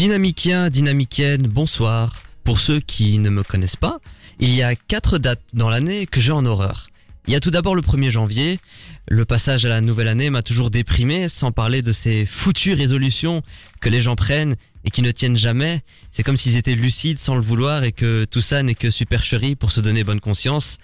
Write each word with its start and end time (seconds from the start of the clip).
Dynamicien, 0.00 0.70
dynamicienne, 0.70 1.42
bonsoir. 1.42 2.22
Pour 2.42 2.58
ceux 2.58 2.80
qui 2.80 3.18
ne 3.18 3.28
me 3.28 3.42
connaissent 3.42 3.76
pas, 3.76 3.98
il 4.38 4.48
y 4.48 4.62
a 4.62 4.74
quatre 4.74 5.18
dates 5.18 5.42
dans 5.52 5.68
l'année 5.68 6.06
que 6.06 6.22
j'ai 6.22 6.32
en 6.32 6.46
horreur. 6.46 6.88
Il 7.26 7.34
y 7.34 7.36
a 7.36 7.40
tout 7.40 7.50
d'abord 7.50 7.74
le 7.74 7.82
1er 7.82 8.08
janvier. 8.08 8.60
Le 9.08 9.26
passage 9.26 9.66
à 9.66 9.68
la 9.68 9.82
nouvelle 9.82 10.08
année 10.08 10.30
m'a 10.30 10.40
toujours 10.40 10.70
déprimé, 10.70 11.28
sans 11.28 11.52
parler 11.52 11.82
de 11.82 11.92
ces 11.92 12.24
foutues 12.24 12.72
résolutions 12.72 13.42
que 13.82 13.90
les 13.90 14.00
gens 14.00 14.16
prennent 14.16 14.56
et 14.86 14.90
qui 14.90 15.02
ne 15.02 15.10
tiennent 15.10 15.36
jamais. 15.36 15.82
C'est 16.12 16.22
comme 16.22 16.38
s'ils 16.38 16.56
étaient 16.56 16.74
lucides 16.74 17.18
sans 17.18 17.34
le 17.34 17.42
vouloir 17.42 17.84
et 17.84 17.92
que 17.92 18.24
tout 18.24 18.40
ça 18.40 18.62
n'est 18.62 18.74
que 18.74 18.90
supercherie 18.90 19.54
pour 19.54 19.70
se 19.70 19.80
donner 19.80 20.02
bonne 20.02 20.20
conscience. 20.20 20.78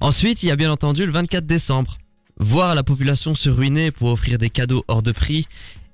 Ensuite, 0.00 0.44
il 0.44 0.46
y 0.46 0.50
a 0.50 0.56
bien 0.56 0.72
entendu 0.72 1.04
le 1.04 1.12
24 1.12 1.44
décembre. 1.44 1.98
Voir 2.38 2.74
la 2.74 2.82
population 2.82 3.34
se 3.34 3.50
ruiner 3.50 3.90
pour 3.90 4.10
offrir 4.10 4.38
des 4.38 4.48
cadeaux 4.48 4.82
hors 4.88 5.02
de 5.02 5.12
prix 5.12 5.46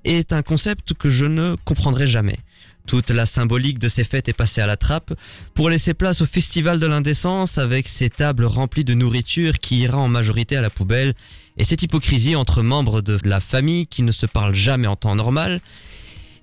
est 0.05 0.33
un 0.33 0.43
concept 0.43 0.95
que 0.95 1.11
je 1.11 1.27
ne 1.27 1.57
comprendrai 1.65 2.07
jamais. 2.07 2.39
Toute 2.87 3.11
la 3.11 3.27
symbolique 3.27 3.79
de 3.79 3.89
ces 3.91 4.03
fêtes 4.03 4.31
est 4.31 4.33
passée 4.33 4.63
à 4.63 4.67
la 4.67 4.79
trappe 4.79 5.13
pour 5.53 5.69
laisser 5.69 5.93
place 5.93 6.23
au 6.23 6.27
festival 6.27 6.81
de 6.81 6.87
l'indécence 6.87 7.59
avec 7.59 7.87
ses 7.87 8.09
tables 8.09 8.47
remplies 8.47 8.85
de 8.85 8.95
nourriture 8.95 9.59
qui 9.59 9.81
ira 9.81 9.99
en 9.99 10.09
majorité 10.09 10.57
à 10.57 10.63
la 10.63 10.71
poubelle 10.71 11.13
et 11.59 11.65
cette 11.65 11.83
hypocrisie 11.83 12.35
entre 12.35 12.63
membres 12.63 13.03
de 13.03 13.19
la 13.25 13.41
famille 13.41 13.87
qui 13.87 14.03
ne 14.03 14.11
se 14.11 14.25
parlent 14.25 14.55
jamais 14.55 14.87
en 14.87 14.97
temps 14.97 15.15
normal. 15.15 15.61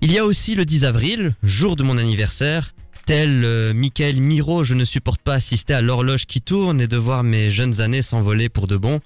Il 0.02 0.12
y 0.12 0.18
a 0.18 0.24
aussi 0.24 0.54
le 0.54 0.64
10 0.64 0.84
avril, 0.84 1.34
jour 1.42 1.74
de 1.74 1.82
mon 1.82 1.98
anniversaire. 1.98 2.74
Tel 3.06 3.44
euh, 3.44 3.74
Michael 3.74 4.20
Miro, 4.20 4.62
je 4.62 4.74
ne 4.74 4.84
supporte 4.84 5.22
pas 5.22 5.34
assister 5.34 5.74
à 5.74 5.80
l'horloge 5.80 6.26
qui 6.26 6.42
tourne 6.42 6.80
et 6.80 6.86
de 6.86 6.96
voir 6.96 7.24
mes 7.24 7.50
jeunes 7.50 7.80
années 7.80 8.02
s'envoler 8.02 8.48
pour 8.48 8.68
de 8.68 8.76
bon. 8.76 9.00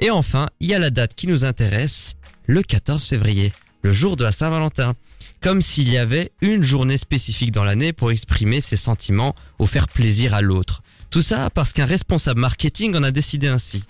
Et 0.00 0.10
enfin, 0.10 0.48
il 0.58 0.68
y 0.68 0.74
a 0.74 0.80
la 0.80 0.90
date 0.90 1.14
qui 1.14 1.28
nous 1.28 1.44
intéresse, 1.44 2.14
le 2.46 2.62
14 2.62 3.04
février, 3.04 3.52
le 3.82 3.92
jour 3.92 4.16
de 4.16 4.24
la 4.24 4.32
Saint-Valentin 4.32 4.94
comme 5.42 5.60
s'il 5.60 5.90
y 5.90 5.98
avait 5.98 6.30
une 6.40 6.62
journée 6.62 6.96
spécifique 6.96 7.50
dans 7.50 7.64
l'année 7.64 7.92
pour 7.92 8.12
exprimer 8.12 8.60
ses 8.60 8.76
sentiments 8.76 9.34
ou 9.58 9.66
faire 9.66 9.88
plaisir 9.88 10.34
à 10.34 10.40
l'autre. 10.40 10.82
Tout 11.10 11.20
ça 11.20 11.50
parce 11.50 11.72
qu'un 11.72 11.84
responsable 11.84 12.40
marketing 12.40 12.94
en 12.94 13.02
a 13.02 13.10
décidé 13.10 13.48
ainsi. 13.48 13.84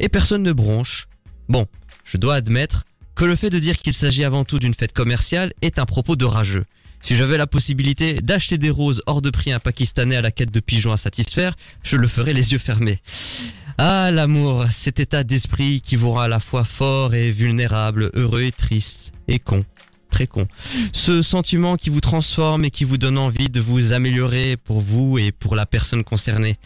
Et 0.00 0.08
personne 0.08 0.42
ne 0.42 0.52
bronche. 0.52 1.08
Bon, 1.48 1.66
je 2.04 2.18
dois 2.18 2.34
admettre 2.34 2.84
que 3.14 3.24
le 3.24 3.36
fait 3.36 3.50
de 3.50 3.58
dire 3.58 3.78
qu'il 3.78 3.94
s'agit 3.94 4.24
avant 4.24 4.44
tout 4.44 4.58
d'une 4.58 4.74
fête 4.74 4.92
commerciale 4.92 5.52
est 5.62 5.78
un 5.78 5.86
propos 5.86 6.16
de 6.16 6.24
rageux. 6.24 6.66
Si 7.00 7.16
j'avais 7.16 7.36
la 7.36 7.46
possibilité 7.46 8.14
d'acheter 8.14 8.58
des 8.58 8.70
roses 8.70 9.02
hors 9.06 9.22
de 9.22 9.30
prix 9.30 9.52
un 9.52 9.60
Pakistanais 9.60 10.16
à 10.16 10.22
la 10.22 10.30
quête 10.30 10.50
de 10.50 10.60
pigeons 10.60 10.92
à 10.92 10.96
satisfaire, 10.96 11.54
je 11.82 11.96
le 11.96 12.08
ferais 12.08 12.32
les 12.32 12.52
yeux 12.52 12.58
fermés. 12.58 13.00
Ah, 13.78 14.10
l'amour, 14.10 14.64
cet 14.72 15.00
état 15.00 15.22
d'esprit 15.22 15.80
qui 15.80 15.96
vous 15.96 16.12
rend 16.12 16.20
à 16.20 16.28
la 16.28 16.40
fois 16.40 16.64
fort 16.64 17.14
et 17.14 17.30
vulnérable, 17.30 18.10
heureux 18.14 18.42
et 18.42 18.52
triste, 18.52 19.12
et 19.28 19.38
con 19.38 19.64
très. 20.24 20.48
Ce 20.92 21.22
sentiment 21.22 21.76
qui 21.76 21.90
vous 21.90 22.00
transforme 22.00 22.64
et 22.64 22.70
qui 22.70 22.84
vous 22.84 22.98
donne 22.98 23.18
envie 23.18 23.48
de 23.48 23.60
vous 23.60 23.92
améliorer 23.92 24.56
pour 24.56 24.80
vous 24.80 25.18
et 25.18 25.32
pour 25.32 25.56
la 25.56 25.66
personne 25.66 26.04
concernée. 26.04 26.56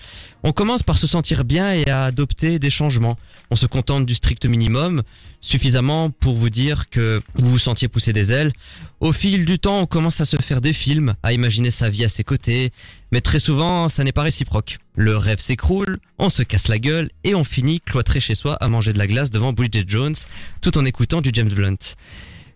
On 0.43 0.53
commence 0.53 0.83
par 0.83 0.99
se 0.99 1.07
sentir 1.07 1.45
bien 1.45 1.75
et 1.75 1.89
à 1.89 2.05
adopter 2.05 2.59
des 2.59 2.71
changements. 2.71 3.19
On 3.51 3.57
se 3.57 3.67
contente 3.67 4.07
du 4.07 4.15
strict 4.15 4.47
minimum, 4.47 5.03
suffisamment 5.41 6.11
pour 6.11 6.37
vous 6.37 6.49
dire 6.51 6.89
que 6.89 7.21
vous 7.35 7.51
vous 7.51 7.59
sentiez 7.59 7.89
pousser 7.89 8.13
des 8.13 8.33
ailes. 8.33 8.53
Au 9.01 9.13
fil 9.13 9.45
du 9.45 9.59
temps, 9.59 9.81
on 9.81 9.87
commence 9.87 10.21
à 10.21 10.25
se 10.25 10.37
faire 10.37 10.61
des 10.61 10.73
films, 10.73 11.15
à 11.23 11.33
imaginer 11.33 11.71
sa 11.71 11.91
vie 11.91 12.05
à 12.05 12.09
ses 12.09 12.25
côtés, 12.25 12.73
mais 13.13 13.21
très 13.21 13.41
souvent, 13.41 13.89
ça 13.89 14.05
n'est 14.05 14.13
pas 14.13 14.23
réciproque. 14.23 14.79
Le 14.95 15.17
rêve 15.17 15.41
s'écroule, 15.41 15.99
on 16.19 16.31
se 16.31 16.43
casse 16.43 16.69
la 16.69 16.79
gueule 16.79 17.11
et 17.25 17.35
on 17.35 17.45
finit 17.45 17.81
cloîtré 17.81 18.21
chez 18.21 18.35
soi 18.35 18.55
à 18.55 18.69
manger 18.69 18.93
de 18.93 18.99
la 18.99 19.07
glace 19.07 19.31
devant 19.31 19.53
Bridget 19.53 19.85
Jones 19.87 20.17
tout 20.61 20.79
en 20.79 20.85
écoutant 20.85 21.21
du 21.21 21.31
James 21.33 21.49
Blunt. 21.49 21.79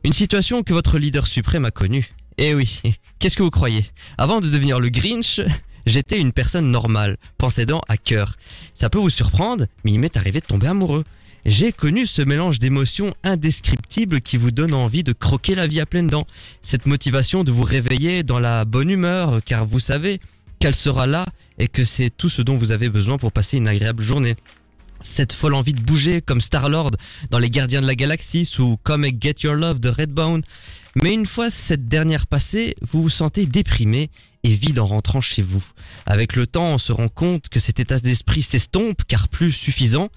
Une 0.04 0.12
situation 0.12 0.62
que 0.62 0.75
votre 0.75 0.98
leader 0.98 1.26
suprême 1.26 1.65
a 1.65 1.70
connue. 1.70 2.12
Eh 2.37 2.54
oui, 2.54 2.82
qu'est-ce 3.19 3.38
que 3.38 3.42
vous 3.42 3.50
croyez? 3.50 3.87
Avant 4.19 4.42
de 4.42 4.48
devenir 4.50 4.78
le 4.78 4.91
Grinch, 4.91 5.41
j'étais 5.87 6.20
une 6.20 6.32
personne 6.32 6.70
normale, 6.70 7.16
possédant 7.38 7.81
à 7.88 7.97
cœur. 7.97 8.37
Ça 8.75 8.91
peut 8.91 8.98
vous 8.98 9.09
surprendre, 9.09 9.64
mais 9.82 9.93
il 9.93 9.98
m'est 9.98 10.19
arrivé 10.19 10.41
de 10.41 10.44
tomber 10.44 10.66
amoureux. 10.66 11.04
J'ai 11.47 11.72
connu 11.72 12.04
ce 12.04 12.20
mélange 12.20 12.59
d'émotions 12.59 13.14
indescriptibles 13.25 14.20
qui 14.20 14.37
vous 14.37 14.50
donne 14.50 14.75
envie 14.75 15.04
de 15.04 15.14
croquer 15.14 15.54
la 15.54 15.66
vie 15.66 15.81
à 15.81 15.87
pleines 15.87 16.09
dents. 16.09 16.26
Cette 16.60 16.84
motivation 16.84 17.43
de 17.43 17.50
vous 17.50 17.64
réveiller 17.64 18.22
dans 18.25 18.41
la 18.41 18.66
bonne 18.66 18.91
humeur, 18.91 19.41
car 19.43 19.64
vous 19.64 19.81
savez 19.81 20.20
qu'elle 20.59 20.75
sera 20.75 21.06
là 21.06 21.25
et 21.59 21.69
que 21.69 21.84
c'est 21.84 22.10
tout 22.10 22.28
ce 22.28 22.43
dont 22.43 22.56
vous 22.56 22.72
avez 22.72 22.91
besoin 22.91 23.16
pour 23.16 23.32
passer 23.32 23.56
une 23.56 23.69
agréable 23.69 24.03
journée 24.03 24.37
cette 25.04 25.32
folle 25.32 25.54
envie 25.54 25.75
de 25.75 25.81
bouger 25.81 26.20
comme 26.20 26.41
Star-Lord 26.41 26.92
dans 27.31 27.38
Les 27.38 27.50
Gardiens 27.50 27.82
de 27.82 27.87
la 27.87 27.94
Galaxie 27.94 28.50
ou 28.59 28.76
comme 28.82 29.06
Get 29.20 29.37
Your 29.42 29.54
Love 29.54 29.78
de 29.78 29.88
Redbone. 29.88 30.42
Mais 30.97 31.12
une 31.12 31.26
fois 31.26 31.50
cette 31.50 31.88
dernière 31.88 32.26
passée, 32.26 32.75
vous 32.81 33.03
vous 33.03 33.10
sentez 33.10 33.47
déprimé 33.47 34.10
et 34.44 34.54
vide 34.54 34.78
en 34.78 34.87
rentrant 34.87 35.20
chez 35.20 35.43
vous. 35.43 35.64
Avec 36.06 36.37
le 36.37 36.47
temps, 36.47 36.75
on 36.75 36.78
se 36.78 36.93
rend 36.93 37.09
compte 37.09 37.48
que 37.48 37.59
cet 37.59 37.81
état 37.81 37.98
d'esprit 37.98 38.43
s'estompe 38.43 39.03
car 39.09 39.28
plus 39.28 39.53
suffisant. 39.53 40.10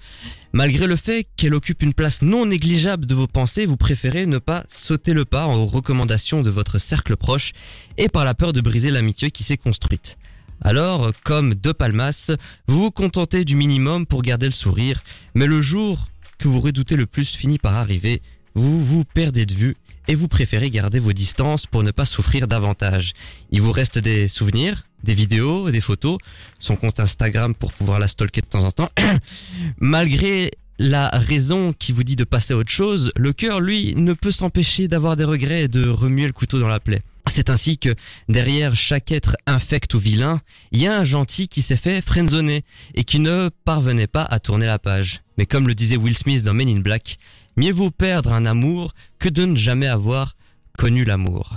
Malgré 0.52 0.86
le 0.86 0.96
fait 0.96 1.26
qu'elle 1.36 1.54
occupe 1.54 1.82
une 1.82 1.94
place 1.94 2.22
non 2.22 2.46
négligeable 2.46 3.06
de 3.06 3.14
vos 3.14 3.26
pensées, 3.26 3.66
vous 3.66 3.76
préférez 3.76 4.26
ne 4.26 4.38
pas 4.38 4.64
sauter 4.68 5.14
le 5.14 5.24
pas 5.24 5.46
aux 5.46 5.66
recommandations 5.66 6.42
de 6.42 6.50
votre 6.50 6.78
cercle 6.78 7.16
proche 7.16 7.52
et 7.96 8.08
par 8.08 8.24
la 8.24 8.34
peur 8.34 8.52
de 8.52 8.60
briser 8.60 8.90
l'amitié 8.90 9.30
qui 9.30 9.44
s'est 9.44 9.56
construite. 9.56 10.17
Alors, 10.62 11.12
comme 11.24 11.54
De 11.54 11.72
Palmas, 11.72 12.30
vous 12.66 12.80
vous 12.84 12.90
contentez 12.90 13.44
du 13.44 13.54
minimum 13.54 14.06
pour 14.06 14.22
garder 14.22 14.46
le 14.46 14.52
sourire, 14.52 15.02
mais 15.34 15.46
le 15.46 15.62
jour 15.62 16.08
que 16.38 16.48
vous 16.48 16.60
redoutez 16.60 16.96
le 16.96 17.06
plus 17.06 17.34
finit 17.34 17.58
par 17.58 17.74
arriver, 17.74 18.22
vous 18.54 18.84
vous 18.84 19.04
perdez 19.04 19.46
de 19.46 19.54
vue 19.54 19.76
et 20.08 20.14
vous 20.14 20.26
préférez 20.26 20.70
garder 20.70 20.98
vos 20.98 21.12
distances 21.12 21.66
pour 21.66 21.82
ne 21.82 21.90
pas 21.90 22.04
souffrir 22.04 22.48
davantage. 22.48 23.12
Il 23.50 23.62
vous 23.62 23.72
reste 23.72 23.98
des 23.98 24.26
souvenirs, 24.26 24.84
des 25.04 25.14
vidéos, 25.14 25.70
des 25.70 25.80
photos, 25.80 26.18
son 26.58 26.76
compte 26.76 26.98
Instagram 26.98 27.54
pour 27.54 27.72
pouvoir 27.72 28.00
la 28.00 28.08
stalker 28.08 28.40
de 28.40 28.46
temps 28.46 28.64
en 28.64 28.72
temps. 28.72 28.90
Malgré 29.78 30.50
la 30.78 31.08
raison 31.08 31.72
qui 31.72 31.92
vous 31.92 32.04
dit 32.04 32.16
de 32.16 32.24
passer 32.24 32.54
à 32.54 32.56
autre 32.56 32.70
chose, 32.70 33.12
le 33.16 33.32
cœur, 33.32 33.60
lui, 33.60 33.94
ne 33.96 34.12
peut 34.12 34.32
s'empêcher 34.32 34.88
d'avoir 34.88 35.16
des 35.16 35.24
regrets 35.24 35.62
et 35.62 35.68
de 35.68 35.88
remuer 35.88 36.26
le 36.26 36.32
couteau 36.32 36.58
dans 36.58 36.68
la 36.68 36.80
plaie. 36.80 37.00
C'est 37.30 37.50
ainsi 37.50 37.78
que 37.78 37.94
derrière 38.28 38.74
chaque 38.74 39.12
être 39.12 39.36
infect 39.46 39.94
ou 39.94 39.98
vilain, 39.98 40.40
il 40.72 40.80
y 40.80 40.86
a 40.86 40.98
un 40.98 41.04
gentil 41.04 41.48
qui 41.48 41.62
s'est 41.62 41.76
fait 41.76 42.00
friendzoner 42.00 42.64
et 42.94 43.04
qui 43.04 43.20
ne 43.20 43.50
parvenait 43.64 44.06
pas 44.06 44.22
à 44.22 44.40
tourner 44.40 44.66
la 44.66 44.78
page. 44.78 45.22
Mais 45.36 45.46
comme 45.46 45.68
le 45.68 45.74
disait 45.74 45.96
Will 45.96 46.16
Smith 46.16 46.42
dans 46.42 46.54
Men 46.54 46.68
in 46.68 46.80
Black, 46.80 47.18
mieux 47.56 47.72
vaut 47.72 47.90
perdre 47.90 48.32
un 48.32 48.46
amour 48.46 48.94
que 49.18 49.28
de 49.28 49.44
ne 49.44 49.56
jamais 49.56 49.88
avoir 49.88 50.36
connu 50.76 51.04
l'amour. 51.04 51.56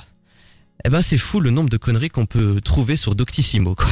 Eh 0.84 0.90
ben 0.90 1.02
c'est 1.02 1.18
fou 1.18 1.40
le 1.40 1.52
nombre 1.52 1.70
de 1.70 1.78
conneries 1.78 2.09
qu'on 2.09 2.26
peut 2.26 2.59
trouver 2.62 2.98
sur 2.98 3.16
Doctissimo. 3.16 3.76
Quoi. 3.76 3.88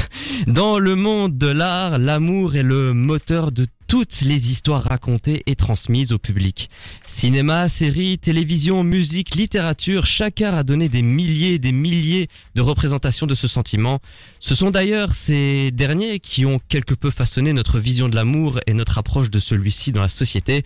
Dans 0.47 0.79
le 0.79 0.95
monde 0.95 1.37
de 1.37 1.47
l'art, 1.47 1.99
l'amour 1.99 2.55
est 2.55 2.63
le 2.63 2.93
moteur 2.93 3.51
de 3.51 3.67
toutes 3.89 4.21
les 4.21 4.51
histoires 4.51 4.83
racontées 4.83 5.41
et 5.47 5.55
transmises 5.55 6.11
au 6.11 6.19
public. 6.19 6.69
Cinéma, 7.07 7.67
séries, 7.67 8.19
télévision, 8.19 8.83
musique, 8.83 9.33
littérature, 9.33 10.05
chaque 10.05 10.41
art 10.41 10.53
a 10.53 10.63
donné 10.63 10.89
des 10.89 11.01
milliers 11.01 11.55
et 11.55 11.59
des 11.59 11.71
milliers 11.71 12.27
de 12.53 12.61
représentations 12.61 13.25
de 13.25 13.33
ce 13.33 13.47
sentiment. 13.47 13.99
Ce 14.39 14.53
sont 14.53 14.69
d'ailleurs 14.69 15.15
ces 15.15 15.71
derniers 15.71 16.19
qui 16.19 16.45
ont 16.45 16.61
quelque 16.69 16.93
peu 16.93 17.09
façonné 17.09 17.51
notre 17.51 17.79
vision 17.79 18.09
de 18.09 18.15
l'amour 18.15 18.59
et 18.67 18.75
notre 18.75 18.99
approche 18.99 19.31
de 19.31 19.39
celui-ci 19.39 19.91
dans 19.91 20.01
la 20.01 20.07
société. 20.07 20.63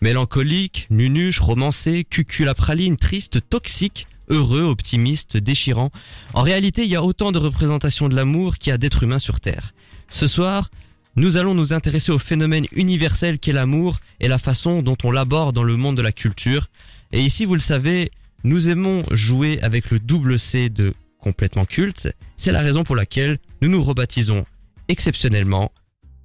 Mélancolique, 0.00 0.86
nunuche, 0.88 1.40
romancé, 1.40 2.04
cuculapraline, 2.04 2.96
triste, 2.96 3.46
toxique, 3.50 4.06
heureux, 4.30 4.62
optimiste, 4.62 5.36
déchirant. 5.36 5.90
En 6.32 6.40
réalité, 6.40 6.84
il 6.84 6.88
y 6.88 6.96
a 6.96 7.04
autant 7.04 7.32
de 7.32 7.38
représentations 7.38 8.08
de 8.08 8.16
l'amour 8.16 8.56
qu'il 8.56 8.70
y 8.70 8.72
a 8.72 8.78
d'êtres 8.78 9.02
humains 9.02 9.18
sur 9.18 9.40
Terre. 9.40 9.74
Ce 10.08 10.26
soir, 10.26 10.70
nous 11.16 11.36
allons 11.36 11.54
nous 11.54 11.72
intéresser 11.72 12.10
au 12.10 12.18
phénomène 12.18 12.66
universel 12.72 13.38
qu'est 13.38 13.52
l'amour 13.52 13.98
et 14.20 14.28
la 14.28 14.38
façon 14.38 14.82
dont 14.82 14.96
on 15.04 15.10
l'aborde 15.10 15.54
dans 15.54 15.62
le 15.62 15.76
monde 15.76 15.96
de 15.96 16.02
la 16.02 16.12
culture. 16.12 16.68
Et 17.12 17.20
ici, 17.20 17.44
vous 17.44 17.54
le 17.54 17.60
savez, 17.60 18.10
nous 18.44 18.70
aimons 18.70 19.04
jouer 19.10 19.60
avec 19.62 19.90
le 19.90 19.98
double 19.98 20.38
C 20.38 20.70
de 20.70 20.94
complètement 21.18 21.66
culte. 21.66 22.12
C'est 22.36 22.52
la 22.52 22.62
raison 22.62 22.82
pour 22.82 22.96
laquelle 22.96 23.38
nous 23.60 23.68
nous 23.68 23.84
rebaptisons 23.84 24.44
exceptionnellement 24.88 25.70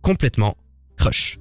complètement 0.01 0.55
crush. 0.97 1.37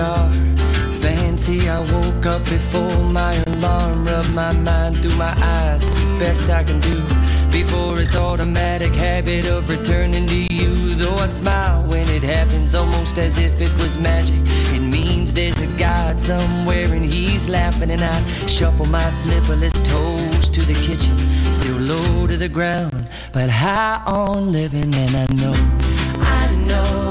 Star. 0.00 0.32
Fancy, 1.02 1.68
I 1.68 1.80
woke 1.92 2.26
up 2.26 2.42
before 2.44 3.00
my 3.20 3.34
alarm. 3.46 4.04
Rub 4.04 4.28
my 4.42 4.52
mind 4.52 4.96
through 5.00 5.16
my 5.16 5.34
eyes, 5.58 5.86
it's 5.86 5.96
the 6.02 6.18
best 6.18 6.48
I 6.48 6.62
can 6.64 6.80
do. 6.80 6.98
Before 7.58 8.00
it's 8.02 8.16
automatic 8.16 8.94
habit 8.94 9.44
of 9.46 9.68
returning 9.68 10.26
to 10.26 10.40
you. 10.54 10.72
Though 11.00 11.18
I 11.26 11.26
smile 11.26 11.82
when 11.92 12.06
it 12.08 12.22
happens, 12.22 12.74
almost 12.74 13.18
as 13.18 13.38
if 13.38 13.60
it 13.60 13.72
was 13.82 13.98
magic. 13.98 14.40
It 14.76 14.84
means 14.96 15.32
there's 15.32 15.60
a 15.60 15.70
God 15.78 16.20
somewhere 16.20 16.88
and 16.96 17.04
he's 17.04 17.48
laughing. 17.48 17.90
And 17.90 18.02
I 18.02 18.18
shuffle 18.56 18.86
my 18.86 19.08
slipperless 19.20 19.78
toes 19.92 20.48
to 20.50 20.60
the 20.70 20.78
kitchen. 20.86 21.16
Still 21.52 21.80
low 21.92 22.26
to 22.26 22.36
the 22.36 22.48
ground, 22.48 23.08
but 23.32 23.48
high 23.50 24.00
on 24.06 24.52
living. 24.52 24.94
And 24.94 25.14
I 25.24 25.26
know, 25.40 25.56
I 26.38 26.44
know 26.68 27.09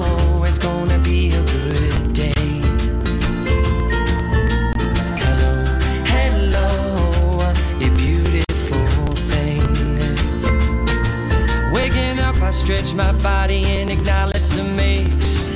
stretch 12.80 12.96
my 12.96 13.12
body 13.22 13.64
and 13.66 13.90
acknowledge 13.90 14.44
some 14.44 14.80
aches. 14.80 15.52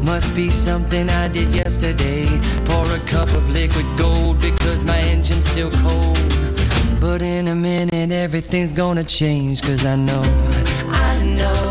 Must 0.00 0.34
be 0.34 0.50
something 0.50 1.10
I 1.10 1.28
did 1.28 1.54
yesterday. 1.54 2.26
Pour 2.64 2.86
a 2.92 2.98
cup 3.00 3.28
of 3.32 3.50
liquid 3.50 3.86
gold 3.96 4.40
because 4.40 4.84
my 4.84 4.98
engine's 4.98 5.48
still 5.48 5.70
cold. 5.70 6.18
But 7.00 7.22
in 7.22 7.48
a 7.48 7.54
minute, 7.54 8.12
everything's 8.12 8.72
gonna 8.72 9.04
change. 9.04 9.62
Cause 9.62 9.84
I 9.84 9.96
know, 9.96 10.22
I 10.90 11.24
know 11.24 11.67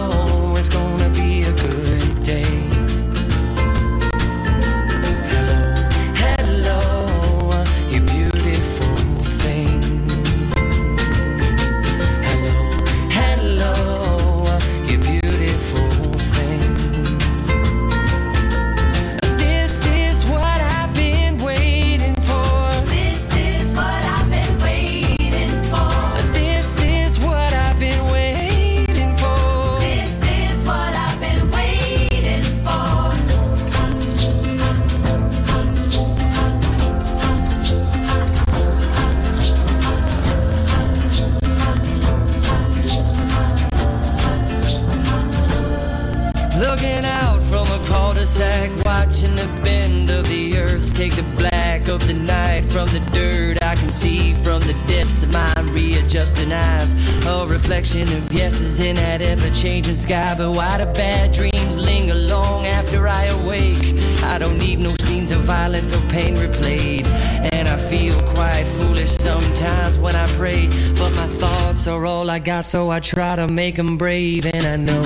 sky. 60.08 60.36
But 60.38 60.52
why 60.52 60.78
do 60.78 60.86
bad 60.94 61.32
dreams 61.34 61.78
linger 61.78 62.16
long 62.16 62.66
after 62.66 63.08
I 63.08 63.26
awake? 63.26 63.96
I 64.24 64.38
don't 64.40 64.58
need 64.58 64.80
no 64.80 64.94
scenes 65.02 65.32
of 65.32 65.42
violence 65.42 65.94
or 65.96 66.02
pain 66.10 66.36
replayed, 66.36 67.06
and 67.54 67.68
I 67.68 67.78
feel 67.90 68.20
quite 68.22 68.66
foolish 68.80 69.12
sometimes 69.12 70.00
when 70.00 70.16
I 70.16 70.26
pray. 70.42 70.68
But 70.98 71.12
my 71.16 71.28
thoughts 71.42 71.88
are 71.88 72.06
all 72.06 72.30
I 72.30 72.40
got, 72.40 72.66
so 72.66 72.90
I 72.90 73.00
try 73.00 73.36
to 73.36 73.48
make 73.48 73.76
them 73.76 73.98
brave, 73.98 74.46
and 74.46 74.66
I 74.66 74.78
know. 74.78 75.04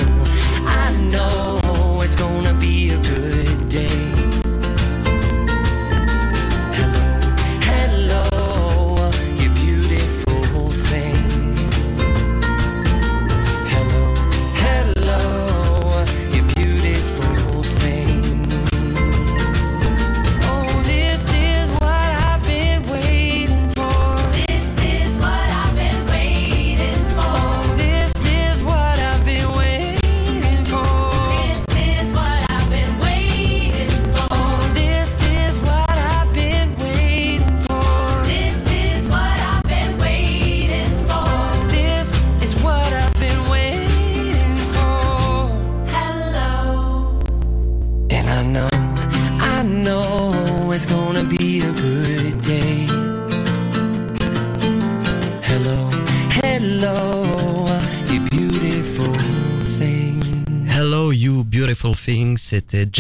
I 0.68 0.92
know 1.12 1.61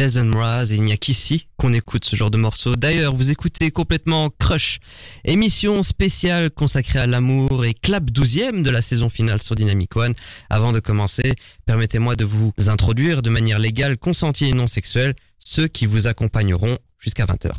Jason 0.01 0.25
Mraz 0.25 0.71
et 0.71 0.77
il 0.77 0.81
n'y 0.81 0.93
a 0.93 0.97
qu'ici 0.97 1.47
qu'on 1.57 1.73
écoute 1.73 2.05
ce 2.05 2.15
genre 2.15 2.31
de 2.31 2.37
morceau. 2.37 2.75
D'ailleurs, 2.75 3.13
vous 3.13 3.29
écoutez 3.29 3.69
complètement 3.69 4.31
Crush, 4.39 4.79
émission 5.25 5.83
spéciale 5.83 6.49
consacrée 6.49 6.97
à 6.97 7.05
l'amour 7.05 7.65
et 7.65 7.75
clap 7.75 8.05
12e 8.05 8.63
de 8.63 8.71
la 8.71 8.81
saison 8.81 9.11
finale 9.11 9.43
sur 9.43 9.53
Dynamic 9.53 9.95
One. 9.95 10.15
Avant 10.49 10.71
de 10.71 10.79
commencer, 10.79 11.35
permettez-moi 11.67 12.15
de 12.15 12.25
vous 12.25 12.49
introduire 12.65 13.21
de 13.21 13.29
manière 13.29 13.59
légale, 13.59 13.95
consentie 13.95 14.47
et 14.47 14.53
non 14.53 14.65
sexuelle 14.65 15.13
ceux 15.37 15.67
qui 15.67 15.85
vous 15.85 16.07
accompagneront 16.07 16.79
jusqu'à 16.97 17.25
20h. 17.25 17.51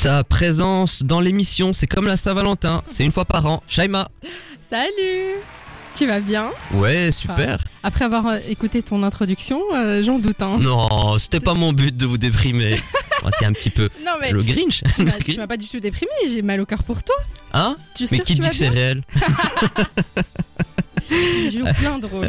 Sa 0.00 0.24
présence 0.24 1.02
dans 1.02 1.20
l'émission, 1.20 1.74
c'est 1.74 1.86
comme 1.86 2.06
la 2.06 2.16
Saint-Valentin, 2.16 2.82
c'est 2.86 3.04
une 3.04 3.12
fois 3.12 3.26
par 3.26 3.44
an. 3.44 3.62
Shaima 3.68 4.08
Salut 4.70 5.34
Tu 5.94 6.06
vas 6.06 6.20
bien? 6.20 6.46
Ouais, 6.72 7.12
super. 7.12 7.62
Après 7.82 8.06
avoir 8.06 8.26
euh, 8.28 8.38
écouté 8.48 8.82
ton 8.82 9.02
introduction, 9.02 9.60
euh, 9.74 10.02
j'en 10.02 10.18
doute. 10.18 10.40
Hein. 10.40 10.56
Non, 10.58 11.18
c'était 11.18 11.38
pas 11.38 11.52
mon 11.52 11.74
but 11.74 11.94
de 11.94 12.06
vous 12.06 12.16
déprimer. 12.16 12.80
C'est 13.38 13.44
un 13.44 13.52
petit 13.52 13.68
peu 13.68 13.90
Non, 14.06 14.12
mais 14.22 14.30
le 14.30 14.42
Grinch. 14.42 14.82
tu 14.96 15.02
m'as- 15.36 15.46
pas 15.46 15.58
du 15.58 15.66
tout 15.68 15.80
déprimé, 15.80 16.10
j'ai 16.26 16.40
mal 16.40 16.62
au 16.62 16.64
cœur 16.64 16.82
pour 16.82 17.02
toi. 17.04 17.16
Hein? 17.52 17.76
Tu 17.94 18.04
Mais 18.04 18.16
sais 18.16 18.18
qui 18.20 18.36
tu 18.36 18.40
dit 18.40 18.48
que 18.48 18.56
c'est 18.56 18.68
réel? 18.70 19.02
J'ai 21.10 21.58
eu 21.58 21.64
plein 21.74 21.98
de 21.98 22.06
rôles. 22.06 22.28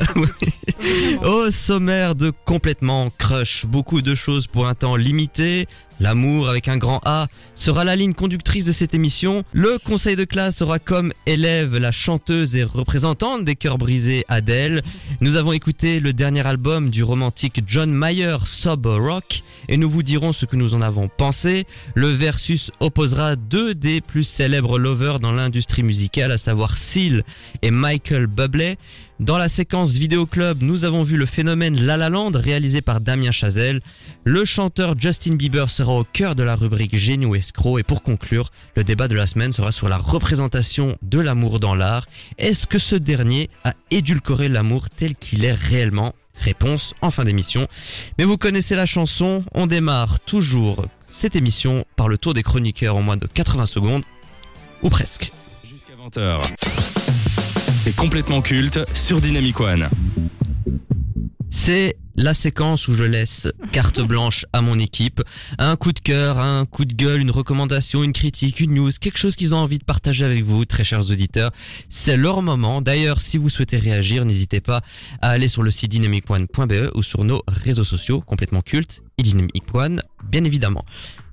Au 1.24 1.52
sommaire 1.52 2.16
de 2.16 2.32
complètement 2.46 3.12
crush, 3.18 3.66
beaucoup 3.68 4.02
de 4.02 4.16
choses 4.16 4.48
pour 4.48 4.68
un 4.68 4.74
temps 4.74 4.96
limité. 4.96 5.68
L'amour 6.02 6.50
avec 6.50 6.68
un 6.68 6.78
grand 6.78 7.00
A 7.06 7.28
sera 7.54 7.84
la 7.84 7.96
ligne 7.96 8.16
conductrice 8.16 8.66
de 8.66 8.72
cette 8.72 8.96
émission. 8.96 9.44
Le 9.54 9.78
conseil 9.78 10.16
de 10.16 10.24
classe 10.24 10.64
aura 10.64 10.80
comme 10.80 11.14
élève 11.28 11.78
la 11.78 11.92
chanteuse 11.92 12.56
et 12.56 12.64
représentante 12.64 13.46
des 13.46 13.56
cœurs 13.56 13.78
brisés 13.78 14.26
Adèle. 14.28 14.82
Nous 15.20 15.36
avons 15.36 15.54
écouté 15.54 16.00
le 16.00 16.12
dernier 16.12 16.44
album 16.48 16.90
du 16.90 17.04
romantique 17.04 17.62
John 17.68 17.92
Mayer, 17.92 18.38
Sober 18.46 18.98
Rock, 19.00 19.44
et 19.70 19.78
nous 19.78 19.92
vous 19.92 20.02
dirons 20.02 20.34
ce 20.34 20.48
que 20.48 20.56
nous 20.56 20.74
en 20.74 20.82
avons 20.82 21.08
pensé. 21.08 21.68
Le 21.94 22.08
versus 22.08 22.72
opposera 22.80 23.36
deux 23.36 23.76
des 23.76 24.02
plus 24.02 24.24
célèbres 24.24 24.80
lovers 24.80 25.20
dans 25.20 25.32
l'industrie 25.32 25.84
musicale, 25.84 26.32
à 26.32 26.40
savoir 26.40 26.80
Seal 26.80 27.24
et 27.62 27.70
Michael 27.70 28.26
Bublé. 28.26 28.78
Dans 29.22 29.38
la 29.38 29.50
séquence 29.50 29.92
vidéo 29.94 30.26
club, 30.26 30.64
nous 30.64 30.84
avons 30.84 31.04
vu 31.04 31.16
le 31.16 31.28
phénomène 31.28 31.80
La 31.80 31.96
La 31.96 32.10
Land 32.10 32.32
réalisé 32.34 32.82
par 32.82 33.02
Damien 33.02 33.30
Chazelle. 33.30 33.82
Le 34.24 34.46
chanteur 34.46 34.96
Justin 34.98 35.36
Bieber 35.36 35.70
sera 35.70 35.94
au 35.94 36.04
cœur 36.04 36.34
de 36.34 36.42
la 36.42 36.56
rubrique 36.56 36.96
Génie 36.96 37.28
ou 37.28 37.36
escroc. 37.36 37.78
Et 37.78 37.84
pour 37.84 38.02
conclure, 38.02 38.50
le 38.76 38.84
débat 38.84 39.08
de 39.08 39.14
la 39.14 39.28
semaine 39.28 39.54
sera 39.54 39.72
sur 39.72 39.90
la 39.90 39.98
représentation 40.00 40.98
de 41.04 41.20
l'amour 41.20 41.60
dans 41.60 41.76
l'art. 41.76 42.08
Est-ce 42.40 42.66
que 42.66 42.80
ce 42.80 42.96
dernier 42.96 43.52
a 43.64 43.76
édulcoré 43.92 44.50
l'amour 44.50 44.90
tel 44.90 45.14
qu'il 45.14 45.46
est 45.46 45.54
réellement? 45.54 46.16
Réponse 46.40 46.96
en 47.04 47.12
fin 47.12 47.24
d'émission. 47.24 47.68
Mais 48.18 48.26
vous 48.26 48.40
connaissez 48.40 48.74
la 48.74 48.88
chanson, 48.88 49.44
on 49.54 49.68
démarre 49.68 50.20
toujours 50.22 50.84
cette 51.12 51.36
émission 51.36 51.86
par 51.96 52.08
le 52.08 52.18
tour 52.18 52.34
des 52.34 52.42
chroniqueurs 52.42 52.96
en 52.96 53.04
moins 53.04 53.18
de 53.18 53.28
80 53.28 53.68
secondes. 53.68 54.04
Ou 54.82 54.90
presque. 54.90 55.32
Jusqu'à 55.64 55.94
20h. 55.94 56.42
C'est 57.84 57.96
complètement 57.96 58.44
culte 58.44 58.80
sur 58.94 59.22
Dynamic 59.22 59.60
One. 59.60 59.90
C'est 61.50 61.98
la 62.16 62.36
séquence 62.36 62.88
où 62.88 62.94
je 62.94 63.04
laisse 63.04 63.48
carte 63.72 64.02
blanche 64.02 64.46
à 64.54 64.62
mon 64.62 64.78
équipe. 64.78 65.24
Un 65.58 65.76
coup 65.78 65.92
de 65.92 66.00
cœur, 66.00 66.38
un 66.38 66.68
coup 66.68 66.86
de 66.86 66.94
gueule, 66.94 67.22
une 67.22 67.32
recommandation, 67.32 68.04
une 68.04 68.14
critique, 68.14 68.60
une 68.60 68.76
news, 68.76 68.92
quelque 69.02 69.18
chose 69.18 69.36
qu'ils 69.36 69.56
ont 69.56 69.58
envie 69.58 69.80
de 69.80 69.84
partager 69.84 70.26
avec 70.26 70.44
vous, 70.44 70.64
très 70.66 70.84
chers 70.84 71.10
auditeurs. 71.10 71.50
C'est 71.90 72.18
leur 72.18 72.44
moment. 72.44 72.84
D'ailleurs, 72.84 73.20
si 73.20 73.40
vous 73.40 73.50
souhaitez 73.50 73.80
réagir, 73.80 74.26
n'hésitez 74.26 74.62
pas 74.62 74.82
à 75.24 75.32
aller 75.32 75.48
sur 75.48 75.64
le 75.64 75.72
site 75.72 75.90
dynamicone.be 75.90 76.92
ou 76.94 77.02
sur 77.02 77.24
nos 77.24 77.42
réseaux 77.48 77.84
sociaux 77.84 78.22
complètement 78.22 78.62
cultes 78.62 79.02
et 79.18 79.24
Dynamic 79.24 79.64
One, 79.74 80.04
bien 80.30 80.44
évidemment. 80.44 80.86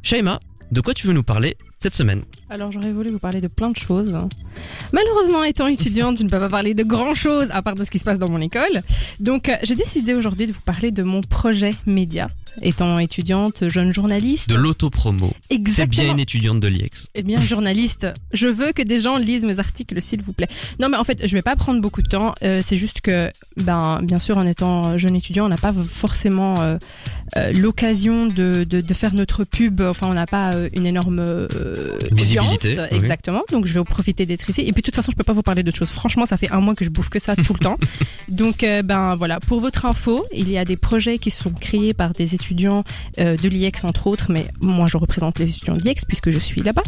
Shaima, 0.02 0.40
de 0.72 0.80
quoi 0.80 0.94
tu 0.94 1.08
veux 1.08 1.12
nous 1.12 1.22
parler 1.22 1.58
cette 1.78 1.94
semaine 1.94 2.23
Alors 2.50 2.73
j'aurais 2.73 2.92
voulu 2.92 3.11
vous 3.11 3.18
parler 3.18 3.40
de 3.40 3.49
plein 3.49 3.70
de 3.70 3.76
choses. 3.76 4.12
Malheureusement, 4.92 5.44
étant 5.44 5.66
étudiante, 5.66 6.18
je 6.18 6.25
ne 6.25 6.28
peux 6.28 6.38
pas 6.40 6.49
parler 6.49 6.75
de 6.75 6.82
grand 6.82 7.14
chose 7.14 7.49
à 7.52 7.62
part 7.62 7.75
de 7.75 7.85
ce 7.85 7.90
qui 7.90 7.99
se 7.99 8.04
passe 8.04 8.18
dans 8.18 8.28
mon 8.28 8.40
école. 8.40 8.82
Donc 9.20 9.49
euh, 9.49 9.54
j'ai 9.62 9.75
décidé 9.76 10.14
aujourd'hui 10.14 10.47
de 10.47 10.52
vous 10.52 10.61
parler 10.61 10.90
de 10.90 11.02
mon 11.02 11.20
projet 11.20 11.75
média. 11.87 12.28
Étant 12.61 12.99
étudiante, 12.99 13.68
jeune 13.68 13.92
journaliste. 13.92 14.49
De 14.49 14.56
l'autopromo. 14.56 15.30
C'est 15.49 15.56
Exactement. 15.56 16.02
bien 16.02 16.12
une 16.14 16.18
étudiante 16.18 16.58
de 16.58 16.66
l'IEX. 16.66 17.06
Eh 17.14 17.23
bien, 17.23 17.40
journaliste, 17.40 18.08
je 18.32 18.49
veux 18.49 18.73
que 18.73 18.82
des 18.82 18.99
gens 18.99 19.16
lisent 19.16 19.44
mes 19.44 19.61
articles, 19.61 20.02
s'il 20.02 20.23
vous 20.23 20.32
plaît. 20.32 20.49
Non, 20.80 20.88
mais 20.88 20.97
en 20.97 21.04
fait, 21.04 21.25
je 21.25 21.32
vais 21.35 21.42
pas 21.42 21.54
prendre 21.54 21.80
beaucoup 21.80 22.02
de 22.02 22.08
temps. 22.08 22.35
Euh, 22.42 22.61
c'est 22.64 22.76
juste 22.76 23.00
que, 23.00 23.30
ben, 23.58 24.00
bien 24.02 24.18
sûr, 24.18 24.38
en 24.38 24.44
étant 24.47 24.99
jeune 24.99 25.14
étudiant, 25.14 25.44
on 25.47 25.49
n'a 25.49 25.56
pas 25.56 25.73
forcément 25.73 26.56
euh, 26.58 26.78
l'occasion 27.54 28.26
de, 28.26 28.64
de, 28.64 28.80
de 28.80 28.94
faire 28.94 29.14
notre 29.14 29.44
pub. 29.44 29.80
Enfin, 29.80 30.08
on 30.08 30.14
n'a 30.14 30.26
pas 30.26 30.52
une 30.75 30.87
énorme 30.87 31.20
euh, 31.76 31.98
Visibilité, 32.12 32.72
audience. 32.72 32.88
oui. 32.90 32.98
Exactement. 32.98 33.42
Donc, 33.50 33.66
je 33.66 33.72
vais 33.72 33.80
en 33.80 33.84
profiter 33.84 34.26
d'être 34.26 34.48
ici. 34.48 34.62
Et 34.62 34.72
puis, 34.72 34.82
de 34.82 34.87
toute 34.87 34.94
façon, 34.94 35.10
je 35.10 35.16
peux 35.16 35.25
pas 35.25 35.32
vous 35.32 35.42
parler 35.42 35.62
d'autre 35.62 35.78
chose. 35.78 35.90
Franchement, 35.90 36.26
ça 36.26 36.37
fait 36.37 36.50
un 36.50 36.60
mois 36.60 36.75
que 36.75 36.84
je 36.84 36.90
bouffe 36.90 37.08
que 37.08 37.18
ça 37.18 37.37
tout 37.37 37.54
le 37.54 37.58
temps. 37.58 37.78
Donc, 38.28 38.62
euh, 38.62 38.82
ben 38.82 39.16
voilà. 39.16 39.40
Pour 39.40 39.60
votre 39.60 39.87
info, 39.87 40.26
il 40.32 40.50
y 40.50 40.58
a 40.58 40.64
des 40.64 40.76
projets 40.76 41.18
qui 41.18 41.30
sont 41.30 41.50
créés 41.50 41.94
par 41.94 42.12
des 42.12 42.34
étudiants 42.34 42.84
euh, 43.18 43.37
de 43.37 43.48
l'IEX 43.48 43.84
entre 43.84 44.06
autres, 44.06 44.30
mais 44.30 44.46
moi 44.60 44.87
je 44.87 44.96
représente 44.96 45.38
les 45.38 45.50
étudiants 45.50 45.75
de 45.75 45.82
l'IEX 45.82 46.04
puisque 46.04 46.30
je 46.30 46.38
suis 46.38 46.62
là-bas. 46.62 46.82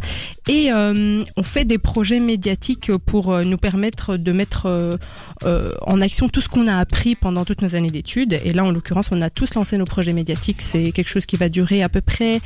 Et 0.49 0.72
euh, 0.72 1.22
on 1.37 1.42
fait 1.42 1.64
des 1.64 1.78
projets 1.78 2.20
médiatiques 2.20 2.92
pour 3.06 3.37
nous 3.38 3.56
permettre 3.56 4.16
de 4.16 4.32
mettre 4.32 4.99
en 5.42 6.00
action 6.00 6.28
tout 6.28 6.40
ce 6.40 6.49
qu'on 6.49 6.66
a 6.66 6.76
appris 6.76 7.14
pendant 7.14 7.44
toutes 7.44 7.62
nos 7.62 7.75
années 7.75 7.90
d'études. 7.90 8.40
Et 8.44 8.52
là, 8.52 8.64
en 8.64 8.70
l'occurrence, 8.70 9.08
on 9.12 9.20
a 9.22 9.30
tous 9.30 9.54
lancé 9.54 9.78
nos 9.78 9.84
projets 9.84 10.12
médiatiques. 10.12 10.62
C'est 10.62 10.92
quelque 10.92 11.08
chose 11.08 11.26
qui 11.26 11.37
va 11.37 11.49
durer 11.49 11.82
à 11.82 11.88
peu 11.88 12.00
près 12.00 12.40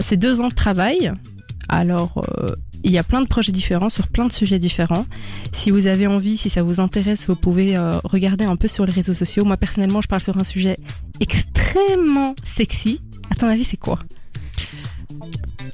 c'est 0.00 0.16
deux 0.16 0.40
ans 0.40 0.48
de 0.48 0.54
travail. 0.54 1.12
Alors, 1.68 2.24
euh, 2.40 2.54
il 2.84 2.90
y 2.90 2.98
a 2.98 3.02
plein 3.02 3.20
de 3.20 3.26
projets 3.26 3.52
différents 3.52 3.88
sur 3.88 4.08
plein 4.08 4.26
de 4.26 4.32
sujets 4.32 4.58
différents. 4.58 5.04
Si 5.52 5.70
vous 5.70 5.86
avez 5.86 6.06
envie, 6.06 6.36
si 6.36 6.50
ça 6.50 6.62
vous 6.62 6.80
intéresse, 6.80 7.26
vous 7.26 7.36
pouvez 7.36 7.76
euh, 7.76 7.98
regarder 8.04 8.44
un 8.44 8.56
peu 8.56 8.68
sur 8.68 8.86
les 8.86 8.92
réseaux 8.92 9.14
sociaux. 9.14 9.44
Moi, 9.44 9.56
personnellement, 9.56 10.00
je 10.00 10.08
parle 10.08 10.22
sur 10.22 10.38
un 10.38 10.44
sujet 10.44 10.76
extrêmement 11.20 12.34
sexy. 12.44 13.02
À 13.30 13.34
ton 13.34 13.46
avis, 13.48 13.64
c'est 13.64 13.76
quoi? 13.76 13.98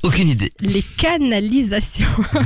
Aucune 0.02 0.28
idée. 0.28 0.52
Les 0.60 0.82
canalisations. 0.82 2.06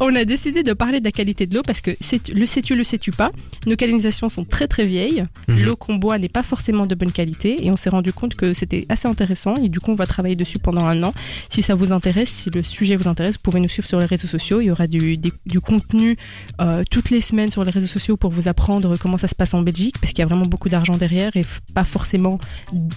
On 0.00 0.14
a 0.14 0.24
décidé 0.24 0.62
de 0.62 0.72
parler 0.72 1.00
de 1.00 1.04
la 1.04 1.12
qualité 1.12 1.46
de 1.46 1.54
l'eau 1.54 1.62
parce 1.62 1.80
que 1.80 1.92
le 2.32 2.46
sais-tu, 2.46 2.74
le 2.74 2.84
sais-tu 2.84 3.12
pas? 3.12 3.30
Nos 3.66 3.76
canalisations 3.76 4.28
sont 4.28 4.44
très 4.44 4.68
très 4.68 4.84
vieilles. 4.84 5.24
Mhm. 5.48 5.64
L'eau 5.64 5.76
qu'on 5.76 5.94
boit 5.94 6.18
n'est 6.18 6.28
pas 6.28 6.42
forcément 6.42 6.86
de 6.86 6.94
bonne 6.94 7.12
qualité 7.12 7.64
et 7.64 7.70
on 7.70 7.76
s'est 7.76 7.90
rendu 7.90 8.12
compte 8.12 8.34
que 8.34 8.52
c'était 8.52 8.86
assez 8.88 9.08
intéressant 9.08 9.54
et 9.56 9.68
du 9.68 9.80
coup 9.80 9.92
on 9.92 9.94
va 9.94 10.06
travailler 10.06 10.36
dessus 10.36 10.58
pendant 10.58 10.84
un 10.84 11.02
an. 11.02 11.14
Si 11.48 11.62
ça 11.62 11.74
vous 11.74 11.92
intéresse, 11.92 12.28
si 12.28 12.50
le 12.50 12.62
sujet 12.62 12.96
vous 12.96 13.08
intéresse, 13.08 13.34
vous 13.34 13.42
pouvez 13.42 13.60
nous 13.60 13.68
suivre 13.68 13.88
sur 13.88 13.98
les 13.98 14.06
réseaux 14.06 14.26
sociaux. 14.26 14.60
Il 14.60 14.66
y 14.66 14.70
aura 14.70 14.86
du, 14.86 15.18
contenu 15.64 16.16
euh, 16.60 16.84
toutes 16.90 17.10
les 17.10 17.20
semaines 17.20 17.50
sur 17.50 17.64
les 17.64 17.70
réseaux 17.70 17.86
sociaux 17.86 18.16
pour 18.16 18.30
vous 18.30 18.48
apprendre 18.48 18.96
comment 18.98 19.18
ça 19.18 19.28
se 19.28 19.34
passe 19.34 19.54
en 19.54 19.62
Belgique 19.62 19.96
parce 20.00 20.12
qu'il 20.12 20.20
y 20.20 20.22
a 20.22 20.26
vraiment 20.26 20.46
beaucoup 20.46 20.68
d'argent 20.68 20.96
derrière 20.96 21.36
et 21.36 21.44
pas 21.74 21.84
forcément 21.84 22.38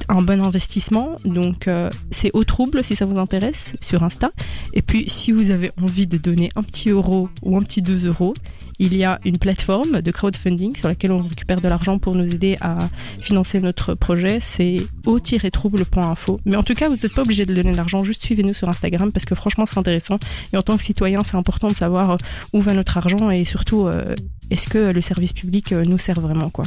un 0.09 0.21
bon 0.21 0.43
investissement. 0.43 1.15
Donc 1.23 1.67
euh, 1.67 1.89
c'est 2.11 2.31
au 2.33 2.43
trouble 2.43 2.83
si 2.83 2.95
ça 2.95 3.05
vous 3.05 3.19
intéresse 3.19 3.73
sur 3.81 4.03
Insta. 4.03 4.31
Et 4.73 4.81
puis 4.81 5.09
si 5.09 5.31
vous 5.31 5.51
avez 5.51 5.71
envie 5.81 6.07
de 6.07 6.17
donner 6.17 6.49
un 6.55 6.63
petit 6.63 6.89
euro 6.89 7.29
ou 7.41 7.57
un 7.57 7.61
petit 7.61 7.81
2 7.81 8.07
euros, 8.07 8.33
il 8.79 8.95
y 8.95 9.03
a 9.03 9.19
une 9.25 9.37
plateforme 9.37 10.01
de 10.01 10.11
crowdfunding 10.11 10.75
sur 10.75 10.87
laquelle 10.87 11.11
on 11.11 11.17
récupère 11.17 11.59
de 11.59 11.67
l'argent 11.67 11.99
pour 11.99 12.15
nous 12.15 12.33
aider 12.33 12.57
à 12.61 12.77
financer 13.19 13.59
notre 13.59 13.93
projet. 13.93 14.39
C'est 14.39 14.77
au-trouble.info. 15.05 16.39
Mais 16.45 16.55
en 16.55 16.63
tout 16.63 16.73
cas, 16.73 16.87
vous 16.87 16.95
n'êtes 16.95 17.13
pas 17.13 17.23
obligé 17.23 17.45
de 17.45 17.53
donner 17.53 17.71
de 17.71 17.77
l'argent, 17.77 18.03
juste 18.03 18.23
suivez-nous 18.23 18.53
sur 18.53 18.69
Instagram 18.69 19.11
parce 19.11 19.25
que 19.25 19.35
franchement, 19.35 19.65
c'est 19.65 19.77
intéressant. 19.77 20.17
Et 20.53 20.57
en 20.57 20.61
tant 20.61 20.77
que 20.77 20.83
citoyen, 20.83 21.23
c'est 21.23 21.35
important 21.35 21.67
de 21.67 21.75
savoir 21.75 22.11
euh, 22.11 22.17
où 22.53 22.61
va 22.61 22.73
notre 22.73 22.97
argent 22.97 23.29
et 23.29 23.43
surtout, 23.43 23.87
euh, 23.87 24.15
est-ce 24.49 24.69
que 24.69 24.91
le 24.91 25.01
service 25.01 25.33
public 25.33 25.73
euh, 25.73 25.83
nous 25.83 25.97
sert 25.97 26.19
vraiment, 26.21 26.49
quoi. 26.49 26.65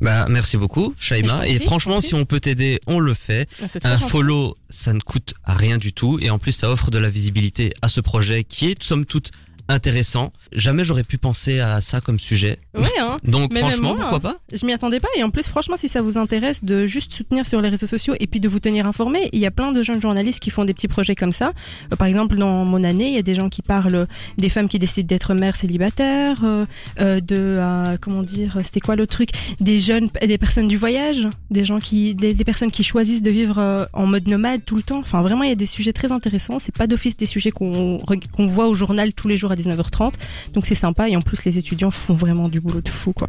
Bah, 0.00 0.26
merci 0.28 0.56
beaucoup, 0.56 0.94
Shaima. 0.98 1.46
Et 1.46 1.58
franchement, 1.58 2.00
si 2.00 2.14
on 2.14 2.24
peut 2.24 2.40
t'aider, 2.40 2.80
on 2.86 3.00
le 3.00 3.14
fait. 3.14 3.48
Ah, 3.84 3.92
Un 3.92 3.98
follow, 3.98 4.56
ça 4.70 4.92
ne 4.92 5.00
coûte 5.00 5.34
rien 5.44 5.76
du 5.78 5.92
tout. 5.92 6.18
Et 6.20 6.30
en 6.30 6.38
plus, 6.38 6.52
ça 6.52 6.70
offre 6.70 6.90
de 6.90 6.98
la 6.98 7.10
visibilité 7.10 7.72
à 7.82 7.88
ce 7.88 8.00
projet 8.00 8.44
qui 8.44 8.70
est, 8.70 8.82
somme 8.82 9.04
toute, 9.04 9.30
intéressant. 9.70 10.32
Jamais 10.52 10.84
j'aurais 10.84 11.04
pu 11.04 11.18
penser 11.18 11.60
à 11.60 11.80
ça 11.80 12.00
comme 12.00 12.18
sujet. 12.18 12.54
Ouais, 12.74 12.88
hein. 13.00 13.16
Donc, 13.24 13.52
Mais 13.52 13.60
franchement, 13.60 13.94
moi, 13.94 13.96
pourquoi 14.00 14.20
pas? 14.20 14.36
Je 14.52 14.64
m'y 14.66 14.72
attendais 14.72 15.00
pas 15.00 15.08
et 15.16 15.22
en 15.22 15.30
plus 15.30 15.48
franchement 15.48 15.76
si 15.76 15.88
ça 15.88 16.02
vous 16.02 16.18
intéresse 16.18 16.64
de 16.64 16.86
juste 16.86 17.12
soutenir 17.12 17.46
sur 17.46 17.60
les 17.60 17.68
réseaux 17.68 17.86
sociaux 17.86 18.14
et 18.18 18.26
puis 18.26 18.40
de 18.40 18.48
vous 18.48 18.60
tenir 18.60 18.86
informé, 18.86 19.28
il 19.32 19.38
y 19.38 19.46
a 19.46 19.50
plein 19.50 19.72
de 19.72 19.82
jeunes 19.82 20.00
journalistes 20.00 20.40
qui 20.40 20.50
font 20.50 20.64
des 20.64 20.74
petits 20.74 20.88
projets 20.88 21.14
comme 21.14 21.32
ça. 21.32 21.52
Euh, 21.92 21.96
par 21.96 22.08
exemple 22.08 22.36
dans 22.36 22.64
mon 22.64 22.82
année, 22.84 23.08
il 23.08 23.14
y 23.14 23.18
a 23.18 23.22
des 23.22 23.34
gens 23.34 23.48
qui 23.48 23.62
parlent 23.62 24.06
des 24.38 24.48
femmes 24.48 24.68
qui 24.68 24.78
décident 24.78 25.06
d'être 25.06 25.34
mères 25.34 25.56
célibataires, 25.56 26.40
euh, 26.44 26.66
euh, 27.00 27.20
de 27.20 27.60
comment 28.00 28.22
dire, 28.22 28.58
c'était 28.62 28.80
quoi 28.80 28.96
le 28.96 29.06
truc, 29.06 29.30
des 29.60 29.78
jeunes, 29.78 30.08
des 30.22 30.38
personnes 30.38 30.68
du 30.68 30.76
voyage, 30.76 31.28
des 31.50 31.64
gens 31.64 31.78
qui, 31.78 32.14
des, 32.14 32.34
des 32.34 32.44
personnes 32.44 32.70
qui 32.70 32.82
choisissent 32.82 33.22
de 33.22 33.30
vivre 33.30 33.88
en 33.92 34.06
mode 34.06 34.26
nomade 34.26 34.64
tout 34.64 34.76
le 34.76 34.82
temps. 34.82 34.98
Enfin 34.98 35.22
vraiment 35.22 35.44
il 35.44 35.48
y 35.50 35.52
a 35.52 35.56
des 35.56 35.66
sujets 35.66 35.92
très 35.92 36.12
intéressants. 36.12 36.58
C'est 36.58 36.76
pas 36.76 36.86
d'office 36.86 37.16
des 37.16 37.26
sujets 37.26 37.50
qu'on 37.50 37.98
qu'on 37.98 38.46
voit 38.46 38.66
au 38.66 38.74
journal 38.74 39.12
tous 39.12 39.28
les 39.28 39.36
jours 39.36 39.52
à 39.52 39.56
19h30. 39.60 40.12
Donc 40.54 40.66
c'est 40.66 40.74
sympa 40.74 41.08
et 41.08 41.16
en 41.16 41.20
plus 41.22 41.44
les 41.44 41.58
étudiants 41.58 41.90
font 41.90 42.14
vraiment 42.14 42.48
du 42.48 42.60
boulot 42.60 42.80
de 42.80 42.88
fou 42.88 43.12
quoi. 43.12 43.28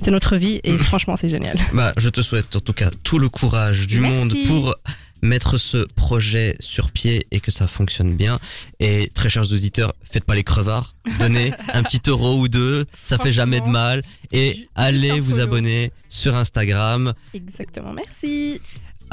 C'est 0.00 0.10
notre 0.10 0.36
vie 0.36 0.60
et 0.64 0.76
franchement 0.78 1.16
c'est 1.16 1.28
génial. 1.28 1.56
Bah, 1.74 1.92
je 1.96 2.08
te 2.08 2.22
souhaite 2.22 2.54
en 2.56 2.60
tout 2.60 2.72
cas 2.72 2.90
tout 3.04 3.18
le 3.18 3.28
courage 3.28 3.86
du 3.86 4.00
Merci. 4.00 4.16
monde 4.16 4.34
pour 4.46 4.74
mettre 5.22 5.58
ce 5.58 5.78
projet 5.94 6.56
sur 6.60 6.90
pied 6.92 7.26
et 7.30 7.40
que 7.40 7.50
ça 7.50 7.66
fonctionne 7.66 8.14
bien. 8.16 8.38
Et 8.80 9.10
très 9.14 9.28
chers 9.28 9.52
auditeurs, 9.52 9.94
faites 10.04 10.24
pas 10.24 10.34
les 10.34 10.44
crevards. 10.44 10.94
Donnez 11.18 11.52
un 11.72 11.82
petit 11.82 12.00
euro 12.08 12.38
ou 12.38 12.48
deux, 12.48 12.84
ça 12.94 13.18
fait 13.18 13.32
jamais 13.32 13.60
de 13.60 13.66
mal. 13.66 14.02
Et 14.32 14.66
allez 14.74 15.18
vous 15.20 15.32
follow. 15.32 15.42
abonner 15.44 15.92
sur 16.08 16.36
Instagram. 16.36 17.14
Exactement, 17.34 17.92
merci. 17.92 18.60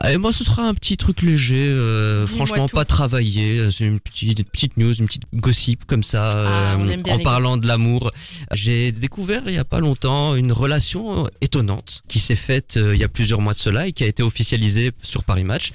Et 0.08 0.18
moi, 0.18 0.34
ce 0.34 0.44
sera 0.44 0.64
un 0.68 0.74
petit 0.74 0.98
truc 0.98 1.22
léger, 1.22 1.68
euh, 1.70 2.28
franchement 2.28 2.68
tout. 2.68 2.76
pas 2.76 2.86
travaillé. 2.86 3.60
euh, 3.60 3.72
C'est 3.72 3.86
une 3.86 4.00
petite, 4.00 4.40
une 4.40 4.46
petite 4.46 4.78
news, 4.78 4.94
une 4.94 5.06
petite 5.08 5.24
gossip 5.34 5.86
comme 5.86 6.04
ça, 6.04 6.24
Ah, 6.34 6.76
euh, 6.78 6.98
en 7.10 7.20
parlant 7.20 7.58
de 7.58 7.66
l'amour. 7.68 8.12
J'ai 8.52 8.92
découvert 8.92 9.44
il 9.48 9.54
y 9.54 9.58
a 9.58 9.64
pas 9.66 9.80
longtemps 9.80 10.36
une 10.36 10.52
relation 10.52 11.30
étonnante 11.42 12.02
qui 12.08 12.20
s'est 12.20 12.36
faite 12.36 12.78
euh, 12.78 12.94
il 12.96 13.00
y 13.00 13.04
a 13.04 13.08
plusieurs 13.10 13.42
mois 13.42 13.54
de 13.54 13.58
cela 13.58 13.88
et 13.88 13.94
qui 13.94 14.04
a 14.04 14.08
été 14.08 14.22
officialisée 14.24 14.92
sur 15.02 15.24
Paris 15.24 15.44
Match. 15.46 15.72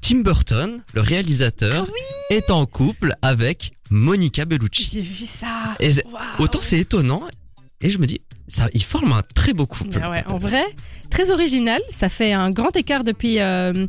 Tim 0.00 0.18
Burton, 0.20 0.82
le 0.94 1.00
réalisateur, 1.00 1.86
Ah 1.88 2.34
est 2.34 2.50
en 2.50 2.64
couple 2.66 3.14
avec 3.22 3.72
Monica 3.90 4.44
Bellucci. 4.44 4.88
J'ai 4.92 5.00
vu 5.00 5.24
ça. 5.26 5.76
Et 5.80 5.92
autant 6.38 6.60
c'est 6.62 6.78
étonnant, 6.78 7.22
et 7.80 7.90
je 7.90 7.98
me 7.98 8.06
dis, 8.06 8.20
ça, 8.48 8.68
ils 8.72 8.82
forment 8.84 9.12
un 9.12 9.22
très 9.34 9.52
beau 9.52 9.66
couple. 9.66 9.98
Ouais, 9.98 10.24
en 10.28 10.38
vrai, 10.38 10.64
très 11.10 11.30
original. 11.30 11.80
Ça 11.88 12.08
fait 12.08 12.32
un 12.32 12.50
grand 12.50 12.74
écart 12.76 13.04
depuis 13.04 13.38
euh, 13.40 13.86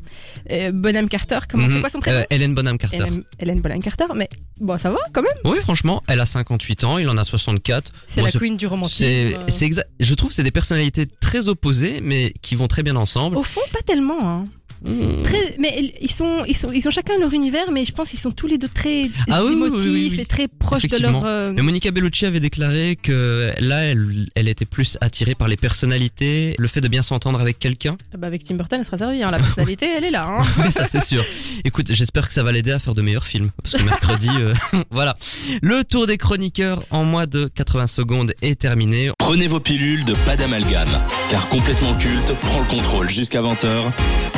euh, 0.52 0.72
Bonham 0.74 1.08
Carter. 1.08 1.40
Comment 1.50 1.68
c'est 1.70 1.76
Mhm. 1.76 1.82
quoi 1.82 1.90
son 1.90 2.00
prénom 2.00 2.20
Euh, 2.20 2.24
Hélène 2.30 2.54
Bonham 2.56 2.78
Carter. 2.78 2.98
Hélène, 2.98 3.24
Hélène 3.40 3.62
Bonham 3.62 3.82
Carter. 3.82 4.06
Mais 4.16 4.28
bon, 4.60 4.78
ça 4.78 4.92
va 4.92 4.98
quand 5.14 5.22
même. 5.22 5.32
Oui, 5.46 5.58
franchement, 5.62 6.02
elle 6.08 6.20
a 6.20 6.26
58 6.26 6.84
ans, 6.84 6.98
il 6.98 7.08
en 7.10 7.18
a 7.18 7.24
64. 7.24 7.92
C'est 8.06 8.22
la 8.22 8.32
queen 8.32 8.58
du 8.58 8.68
romantisme. 8.68 9.06
C'est, 9.48 9.70
c'est. 9.72 9.86
Je 10.00 10.14
trouve 10.16 10.30
que 10.30 10.36
c'est 10.36 10.44
des 10.44 10.52
personnalités 10.52 11.06
très 11.06 11.48
opposées, 11.48 12.00
mais 12.02 12.34
qui 12.42 12.56
vont 12.56 12.68
très 12.68 12.84
bien 12.84 12.96
ensemble. 12.96 13.38
Au 13.38 13.44
fond, 13.44 13.62
pas 13.72 13.82
tellement. 13.86 14.20
Hein. 14.22 14.44
Mmh. 14.86 15.22
Très, 15.24 15.56
mais 15.60 15.94
ils 16.02 16.12
sont, 16.12 16.44
ils 16.48 16.56
sont, 16.56 16.72
ils 16.72 16.88
ont 16.88 16.92
chacun 16.92 17.18
leur 17.20 17.34
univers, 17.34 17.72
mais 17.72 17.84
je 17.86 17.92
pense 17.92 18.10
qu'ils 18.10 18.20
sont 18.20 18.32
tous 18.32 18.48
les 18.48 18.58
deux 18.58 18.68
très 18.68 19.10
Ah 19.30 19.44
oui, 19.44 19.52
oui, 19.52 19.56
oui, 19.62 19.68
émotifs 19.68 19.88
oui, 19.92 20.08
oui. 20.14 20.20
et 20.22 20.26
très 20.26 20.48
proches 20.48 20.84
de 20.88 20.98
leur. 20.98 21.24
euh, 21.26 21.52
Mais 21.56 21.62
Monica 21.62 21.90
Bellucci 21.92 22.26
avait 22.26 22.40
déclaré 22.40 22.98
que 23.02 23.52
là, 23.60 23.86
elle, 23.86 24.28
elle 24.36 24.48
était 24.48 24.66
plus 24.66 24.98
attirée 25.02 25.36
par 25.36 25.48
les 25.48 25.58
personnalités, 25.58 26.56
le 26.58 26.68
fait 26.68 26.82
de 26.82 26.88
bien 26.88 27.02
s'entendre 27.02 27.40
avec 27.42 27.60
quelqu'un. 27.60 27.98
ah 28.14 28.18
bah, 28.18 28.28
avec 28.28 28.44
Tim 28.44 28.56
Burton, 28.56 28.80
elle 28.80 28.86
sera 28.86 28.98
servie. 28.98 29.24
Hein. 29.24 29.32
La 29.32 29.40
personnalité, 29.48 29.88
elle 29.98 30.04
est 30.04 30.12
là. 30.12 30.28
Hein. 30.30 30.46
Oui, 30.60 30.72
ça 30.72 30.86
c'est 30.86 31.04
sûr. 31.04 31.24
Écoute, 31.64 31.88
j'espère 31.92 32.28
que 32.28 32.34
ça 32.34 32.44
va 32.44 32.52
l'aider 32.52 32.72
à 32.72 32.80
faire 32.80 32.94
de 32.96 33.02
meilleurs 33.02 33.26
films. 33.28 33.50
Parce 33.64 33.76
que 33.76 33.84
mercredi, 33.84 34.30
euh, 34.40 34.54
voilà. 34.92 35.18
Le 35.62 35.84
tour 35.84 36.08
des 36.08 36.18
chroniqueurs 36.18 36.80
en 36.92 37.04
moins 37.04 37.26
de 37.28 37.50
80 37.56 37.88
secondes 37.88 38.34
est 38.42 38.60
terminé. 38.60 39.12
Prenez 39.18 39.48
vos 39.48 39.60
pilules 39.60 40.06
de 40.06 40.14
pas 40.26 40.36
d'amalgame, 40.36 40.88
car 41.30 41.48
complètement 41.50 41.96
culte 41.96 42.34
prend 42.42 42.60
le 42.60 42.66
contrôle 42.68 43.10
jusqu'à 43.10 43.42
20h 43.42 43.92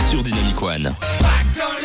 sur 0.09 0.23
Dynamic 0.29 0.61
One. 0.61 1.78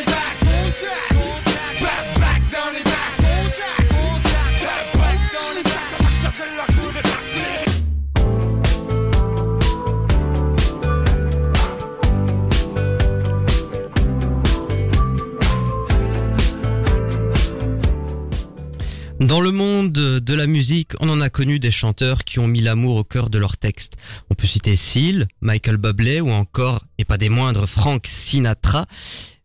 Dans 19.25 19.41
le 19.41 19.49
monde 19.49 19.91
de 19.91 20.33
la 20.35 20.45
musique, 20.45 20.91
on 20.99 21.09
en 21.09 21.19
a 21.19 21.31
connu 21.31 21.57
des 21.57 21.71
chanteurs 21.71 22.25
qui 22.25 22.37
ont 22.37 22.47
mis 22.47 22.61
l'amour 22.61 22.97
au 22.97 23.03
cœur 23.03 23.31
de 23.31 23.39
leurs 23.39 23.57
textes. 23.57 23.93
On 24.29 24.35
peut 24.35 24.45
citer 24.45 24.75
Seal, 24.75 25.27
Michael 25.41 25.77
Bublé 25.77 26.21
ou 26.21 26.29
encore, 26.29 26.85
et 26.99 27.05
pas 27.05 27.17
des 27.17 27.29
moindres, 27.29 27.67
Frank 27.67 28.05
Sinatra. 28.05 28.85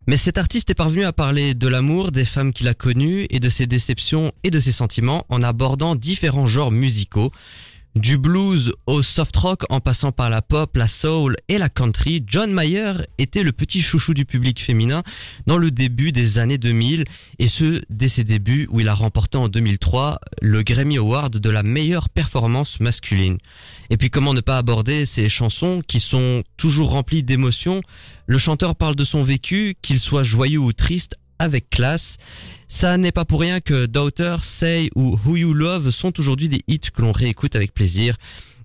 Mais 0.05 0.17
cet 0.17 0.37
artiste 0.37 0.69
est 0.69 0.75
parvenu 0.75 1.03
à 1.03 1.13
parler 1.13 1.55
de 1.55 1.67
l'amour, 1.67 2.11
des 2.11 2.25
femmes 2.25 2.53
qu'il 2.53 2.67
a 2.67 2.75
connues 2.75 3.25
et 3.31 3.39
de 3.39 3.49
ses 3.49 3.65
déceptions 3.65 4.31
et 4.43 4.51
de 4.51 4.59
ses 4.59 4.71
sentiments 4.71 5.25
en 5.29 5.41
abordant 5.41 5.95
différents 5.95 6.45
genres 6.45 6.71
musicaux. 6.71 7.31
Du 7.95 8.17
blues 8.17 8.71
au 8.85 9.01
soft 9.01 9.35
rock 9.35 9.63
en 9.69 9.81
passant 9.81 10.13
par 10.13 10.29
la 10.29 10.41
pop, 10.41 10.77
la 10.77 10.87
soul 10.87 11.35
et 11.49 11.57
la 11.57 11.67
country, 11.67 12.23
John 12.25 12.49
Mayer 12.53 12.93
était 13.17 13.43
le 13.43 13.51
petit 13.51 13.81
chouchou 13.81 14.13
du 14.13 14.23
public 14.23 14.61
féminin 14.61 15.03
dans 15.45 15.57
le 15.57 15.71
début 15.71 16.13
des 16.13 16.39
années 16.39 16.57
2000 16.57 17.03
et 17.39 17.47
ce 17.49 17.81
dès 17.89 18.07
ses 18.07 18.23
débuts 18.23 18.65
où 18.71 18.79
il 18.79 18.87
a 18.87 18.93
remporté 18.93 19.37
en 19.37 19.49
2003 19.49 20.21
le 20.41 20.63
Grammy 20.63 20.99
Award 20.99 21.35
de 21.35 21.49
la 21.49 21.63
meilleure 21.63 22.07
performance 22.07 22.79
masculine. 22.79 23.39
Et 23.89 23.97
puis 23.97 24.09
comment 24.09 24.33
ne 24.33 24.39
pas 24.39 24.57
aborder 24.57 25.05
ces 25.05 25.27
chansons 25.27 25.81
qui 25.85 25.99
sont 25.99 26.43
toujours 26.55 26.91
remplies 26.91 27.23
d'émotions? 27.23 27.81
Le 28.25 28.37
chanteur 28.37 28.77
parle 28.77 28.95
de 28.95 29.03
son 29.03 29.21
vécu, 29.21 29.75
qu'il 29.81 29.99
soit 29.99 30.23
joyeux 30.23 30.59
ou 30.59 30.71
triste, 30.71 31.17
avec 31.41 31.69
classe. 31.71 32.17
Ça 32.67 32.97
n'est 32.97 33.11
pas 33.11 33.25
pour 33.25 33.41
rien 33.41 33.59
que 33.59 33.87
Daughter, 33.87 34.37
Say 34.43 34.89
ou 34.95 35.19
Who 35.25 35.37
You 35.37 35.53
Love 35.53 35.89
sont 35.89 36.17
aujourd'hui 36.19 36.47
des 36.47 36.61
hits 36.67 36.79
que 36.79 37.01
l'on 37.01 37.11
réécoute 37.11 37.55
avec 37.55 37.73
plaisir. 37.73 38.15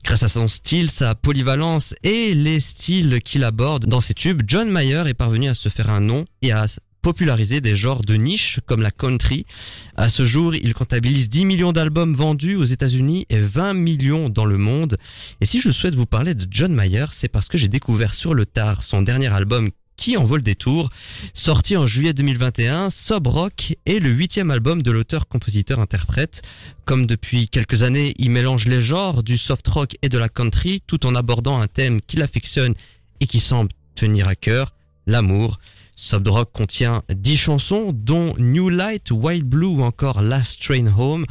Grâce 0.04 0.22
à 0.22 0.28
son 0.28 0.46
style, 0.46 0.90
sa 0.90 1.14
polyvalence 1.14 1.94
et 2.04 2.34
les 2.34 2.60
styles 2.60 3.20
qu'il 3.24 3.44
aborde 3.44 3.86
dans 3.86 4.02
ses 4.02 4.14
tubes, 4.14 4.42
John 4.46 4.70
Mayer 4.70 5.04
est 5.06 5.14
parvenu 5.14 5.48
à 5.48 5.54
se 5.54 5.68
faire 5.68 5.90
un 5.90 6.00
nom 6.00 6.26
et 6.42 6.52
à 6.52 6.66
populariser 7.00 7.60
des 7.60 7.74
genres 7.74 8.02
de 8.02 8.14
niche 8.14 8.60
comme 8.66 8.82
la 8.82 8.90
country. 8.90 9.46
À 9.96 10.08
ce 10.08 10.26
jour, 10.26 10.54
il 10.54 10.74
comptabilise 10.74 11.28
10 11.30 11.46
millions 11.46 11.72
d'albums 11.72 12.14
vendus 12.14 12.56
aux 12.56 12.64
États-Unis 12.64 13.26
et 13.30 13.40
20 13.40 13.74
millions 13.74 14.28
dans 14.28 14.44
le 14.44 14.58
monde. 14.58 14.98
Et 15.40 15.46
si 15.46 15.60
je 15.60 15.70
souhaite 15.70 15.94
vous 15.94 16.06
parler 16.06 16.34
de 16.34 16.46
John 16.50 16.74
Mayer, 16.74 17.06
c'est 17.12 17.28
parce 17.28 17.48
que 17.48 17.58
j'ai 17.58 17.68
découvert 17.68 18.14
sur 18.14 18.34
le 18.34 18.44
tard 18.44 18.82
son 18.82 19.02
dernier 19.02 19.32
album 19.32 19.70
qui 19.96 20.16
en 20.16 20.24
vaut 20.24 20.36
le 20.36 20.42
détour? 20.42 20.90
Sorti 21.34 21.76
en 21.76 21.86
juillet 21.86 22.12
2021, 22.12 22.90
Sob 22.90 23.26
Rock 23.26 23.74
est 23.86 23.98
le 23.98 24.10
huitième 24.10 24.50
album 24.50 24.82
de 24.82 24.90
l'auteur-compositeur-interprète. 24.90 26.42
Comme 26.84 27.06
depuis 27.06 27.48
quelques 27.48 27.82
années, 27.82 28.14
il 28.18 28.30
mélange 28.30 28.66
les 28.66 28.82
genres 28.82 29.22
du 29.22 29.36
soft 29.36 29.66
rock 29.68 29.96
et 30.02 30.08
de 30.08 30.18
la 30.18 30.28
country 30.28 30.82
tout 30.86 31.06
en 31.06 31.14
abordant 31.14 31.60
un 31.60 31.66
thème 31.66 32.00
qu'il 32.00 32.22
affectionne 32.22 32.74
et 33.20 33.26
qui 33.26 33.40
semble 33.40 33.70
tenir 33.94 34.28
à 34.28 34.34
cœur, 34.34 34.74
l'amour. 35.06 35.58
Sob 35.98 36.28
Rock 36.28 36.50
contient 36.52 37.02
10 37.08 37.36
chansons 37.36 37.90
dont 37.94 38.34
New 38.38 38.68
Light, 38.68 39.10
Wild 39.10 39.44
Blue 39.44 39.66
ou 39.66 39.82
encore 39.82 40.20
Last 40.20 40.62
Train 40.62 40.86
Home. 40.98 41.24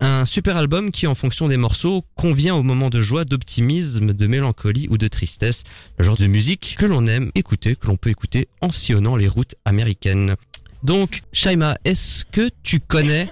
Un 0.00 0.24
super 0.26 0.56
album 0.56 0.90
qui, 0.90 1.06
en 1.06 1.14
fonction 1.14 1.48
des 1.48 1.56
morceaux, 1.56 2.04
convient 2.14 2.54
au 2.54 2.62
moment 2.62 2.90
de 2.90 3.00
joie, 3.00 3.24
d'optimisme, 3.24 4.12
de 4.12 4.26
mélancolie 4.26 4.86
ou 4.90 4.98
de 4.98 5.08
tristesse. 5.08 5.62
Le 5.98 6.04
genre 6.04 6.16
de 6.16 6.26
musique 6.26 6.76
que 6.78 6.84
l'on 6.84 7.06
aime 7.06 7.30
écouter, 7.34 7.76
que 7.76 7.86
l'on 7.86 7.96
peut 7.96 8.10
écouter 8.10 8.48
en 8.60 8.70
sillonnant 8.70 9.16
les 9.16 9.28
routes 9.28 9.54
américaines. 9.64 10.34
Donc, 10.82 11.22
Shaima, 11.32 11.76
est-ce 11.84 12.24
que 12.24 12.50
tu 12.62 12.80
connais 12.80 13.28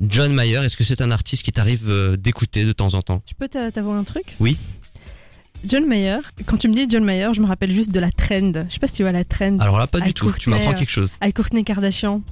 John 0.00 0.32
Mayer? 0.34 0.64
Est-ce 0.64 0.76
que 0.76 0.82
c'est 0.84 1.00
un 1.02 1.10
artiste 1.12 1.44
qui 1.44 1.52
t'arrive 1.52 1.88
euh, 1.88 2.16
d'écouter 2.16 2.64
de 2.64 2.72
temps 2.72 2.94
en 2.94 3.02
temps? 3.02 3.22
Je 3.28 3.34
peux 3.34 3.46
t'a- 3.48 3.70
t'avouer 3.70 3.92
un 3.92 4.04
truc? 4.04 4.34
Oui. 4.40 4.56
John 5.64 5.86
Mayer, 5.86 6.18
quand 6.46 6.56
tu 6.56 6.68
me 6.68 6.74
dis 6.74 6.86
John 6.88 7.04
Mayer, 7.04 7.28
je 7.34 7.40
me 7.40 7.46
rappelle 7.46 7.70
juste 7.72 7.90
de 7.92 8.00
la 8.00 8.10
trend. 8.12 8.52
Je 8.68 8.72
sais 8.72 8.78
pas 8.80 8.86
si 8.86 8.94
tu 8.94 9.02
vois 9.02 9.12
la 9.12 9.24
trend. 9.24 9.58
Alors 9.58 9.78
là, 9.78 9.86
pas 9.86 10.00
du 10.00 10.14
tout. 10.14 10.32
Tu 10.38 10.50
m'apprends 10.50 10.70
euh, 10.70 10.74
quelque 10.74 10.90
chose. 10.90 11.10
avec 11.20 11.36
Courtney 11.36 11.64
Kardashian. 11.64 12.22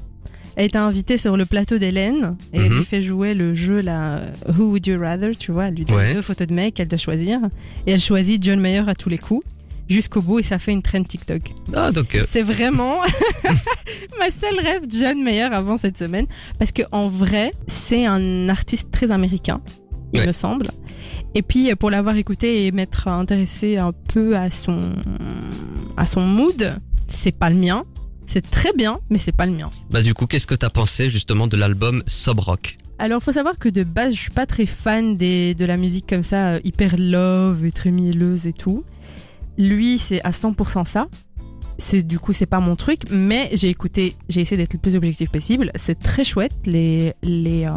Elle 0.57 0.67
était 0.67 0.79
invitée 0.79 1.19
sur 1.19 1.37
le 1.37 1.45
plateau 1.45 1.77
d'Hélène 1.79 2.37
et 2.53 2.59
elle 2.61 2.71
Mhm. 2.71 2.79
lui 2.79 2.85
fait 2.85 3.03
jouer 3.03 3.35
le 3.35 3.53
jeu 3.55 3.81
là, 3.83 4.23
Who 4.49 4.65
Would 4.71 4.87
You 4.87 4.99
Rather, 5.01 5.37
tu 5.37 5.53
vois, 5.53 5.67
elle 5.67 5.75
lui 5.75 5.85
donne 5.85 5.97
Ouais. 5.97 6.15
deux 6.15 6.23
photos 6.23 6.47
de 6.47 6.55
mecs, 6.55 6.81
elle 6.81 6.89
doit 6.89 6.99
choisir. 6.99 7.39
Et 7.87 7.93
elle 7.93 8.01
choisit 8.01 8.43
John 8.43 8.59
Mayer 8.59 8.83
à 8.89 8.95
tous 8.95 9.11
les 9.11 9.19
coups, 9.19 9.47
jusqu'au 9.89 10.23
bout, 10.23 10.39
et 10.39 10.43
ça 10.43 10.59
fait 10.59 10.73
une 10.73 10.83
trend 10.83 11.03
TikTok. 11.03 11.43
Ah, 11.75 11.93
donc, 11.93 12.15
euh, 12.15 12.25
C'est 12.27 12.43
vraiment 12.43 13.01
ma 14.19 14.31
seule 14.31 14.59
rêve 14.61 14.83
John 14.89 15.23
Mayer 15.23 15.43
avant 15.53 15.77
cette 15.77 15.99
semaine, 15.99 16.27
parce 16.59 16.73
que 16.73 16.83
en 16.91 17.09
vrai, 17.09 17.53
c'est 17.67 18.07
un 18.07 18.49
artiste 18.49 18.91
très 18.91 19.11
américain, 19.11 19.61
il 20.15 20.21
Ouais. 20.21 20.27
me 20.27 20.33
semble. 20.33 20.69
Et 21.35 21.43
puis 21.43 21.75
pour 21.75 21.91
l'avoir 21.91 22.17
écouté 22.17 22.65
et 22.67 22.73
m'être 22.73 23.09
intéressé 23.09 23.77
un 23.77 23.93
peu 23.93 24.37
à 24.39 24.51
son 24.51 24.79
à 25.99 26.07
son 26.07 26.23
mood, 26.23 26.77
c'est 27.09 27.33
pas 27.37 27.51
le 27.51 27.57
mien. 27.57 27.85
C'est 28.27 28.49
très 28.51 28.73
bien, 28.73 29.01
mais 29.11 29.19
c'est 29.19 29.33
pas 29.33 29.47
le 29.47 29.53
mien. 29.53 29.71
bah 29.91 30.03
du 30.03 30.13
coup, 30.15 30.27
qu'est-ce 30.27 30.47
que 30.47 30.55
t'as 30.55 30.71
pensé 30.71 31.09
justement 31.11 31.47
de 31.47 31.57
l'album 31.57 32.03
Sob 32.07 32.41
Rock 32.41 32.77
Alors, 32.99 33.23
faut 33.23 33.33
savoir 33.33 33.59
que 33.59 33.69
de 33.69 33.85
base, 33.85 34.15
je 34.15 34.21
suis 34.21 34.31
pas 34.31 34.47
très 34.47 34.67
fan 34.67 35.17
des, 35.17 35.55
de 35.55 35.65
la 35.65 35.77
musique 35.77 36.07
comme 36.09 36.25
ça, 36.25 36.55
euh, 36.55 36.61
hyper 36.65 36.97
love, 36.99 37.65
et 37.65 37.73
très 37.73 37.93
mielleuse 37.93 38.47
et 38.47 38.53
tout. 38.53 38.85
Lui, 39.59 39.99
c'est 39.99 40.21
à 40.23 40.31
100% 40.31 40.85
ça. 40.85 41.07
C'est 41.79 42.03
du 42.03 42.19
coup, 42.19 42.33
c'est 42.33 42.47
pas 42.47 42.61
mon 42.61 42.75
truc, 42.75 43.03
mais 43.11 43.51
j'ai 43.53 43.69
écouté, 43.69 44.17
j'ai 44.29 44.41
essayé 44.41 44.57
d'être 44.57 44.73
le 44.73 44.79
plus 44.79 44.97
objectif 44.97 45.31
possible. 45.31 45.71
C'est 45.75 45.99
très 45.99 46.25
chouette. 46.25 46.53
Les 46.65 47.13
les 47.23 47.67
euh, 47.67 47.73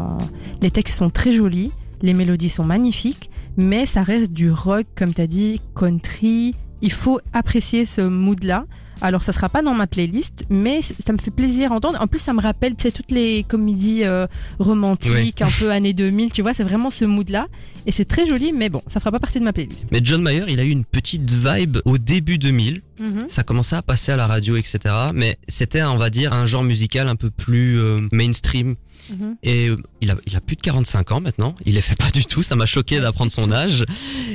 les 0.62 0.71
textes 0.71 0.97
sont 0.97 1.09
très 1.09 1.33
jolis, 1.33 1.71
les 2.01 2.13
mélodies 2.13 2.49
sont 2.49 2.63
magnifiques, 2.63 3.29
mais 3.57 3.85
ça 3.85 4.03
reste 4.03 4.31
du 4.31 4.51
rock, 4.51 4.88
comme 4.95 5.13
t'as 5.13 5.27
dit, 5.27 5.59
country. 5.75 6.55
Il 6.81 6.91
faut 6.91 7.19
apprécier 7.33 7.85
ce 7.85 8.01
mood-là. 8.01 8.65
Alors, 9.01 9.23
ça 9.23 9.31
sera 9.31 9.47
pas 9.47 9.61
dans 9.61 9.73
ma 9.73 9.87
playlist, 9.87 10.45
mais 10.49 10.81
ça 10.81 11.13
me 11.13 11.17
fait 11.17 11.31
plaisir 11.31 11.71
à 11.71 11.75
entendre. 11.75 12.01
En 12.01 12.07
plus, 12.07 12.19
ça 12.19 12.33
me 12.33 12.41
rappelle, 12.41 12.75
tu 12.75 12.83
sais, 12.83 12.91
toutes 12.91 13.11
les 13.11 13.43
comédies 13.47 14.03
euh, 14.03 14.27
romantiques, 14.59 15.41
un 15.41 15.49
peu 15.57 15.71
années 15.71 15.93
2000, 15.93 16.31
tu 16.31 16.41
vois, 16.41 16.53
c'est 16.53 16.63
vraiment 16.63 16.89
ce 16.89 17.05
mood-là. 17.05 17.47
Et 17.85 17.93
c'est 17.93 18.05
très 18.05 18.25
joli, 18.25 18.51
mais 18.51 18.69
bon, 18.69 18.81
ça 18.87 18.99
fera 18.99 19.11
pas 19.11 19.19
partie 19.19 19.39
de 19.39 19.45
ma 19.45 19.53
playlist. 19.53 19.85
Mais 19.91 20.01
John 20.03 20.21
Mayer, 20.21 20.43
il 20.49 20.59
a 20.59 20.63
eu 20.63 20.69
une 20.69 20.83
petite 20.83 21.31
vibe 21.31 21.77
au 21.85 21.97
début 21.97 22.37
2000. 22.37 22.81
Ça 23.29 23.43
commençait 23.43 23.77
à 23.77 23.81
passer 23.81 24.11
à 24.11 24.17
la 24.17 24.27
radio, 24.27 24.57
etc. 24.57 24.79
Mais 25.13 25.37
c'était, 25.47 25.81
on 25.83 25.95
va 25.95 26.09
dire, 26.09 26.33
un 26.33 26.45
genre 26.45 26.63
musical 26.63 27.07
un 27.07 27.15
peu 27.15 27.29
plus 27.29 27.79
euh, 27.79 28.01
mainstream. 28.11 28.75
Mhm. 29.09 29.35
Et 29.43 29.67
euh, 29.67 29.77
il 30.01 30.12
a, 30.12 30.15
il 30.27 30.35
a 30.35 30.41
plus 30.41 30.55
de 30.55 30.62
45 30.62 31.12
ans 31.12 31.21
maintenant. 31.21 31.55
Il 31.65 31.75
les 31.75 31.81
fait 31.81 31.95
pas 31.97 32.12
du 32.12 32.25
tout. 32.25 32.43
Ça 32.43 32.55
m'a 32.55 32.65
choqué 32.65 32.99
d'apprendre 32.99 33.31
son 33.31 33.51
âge. 33.51 33.85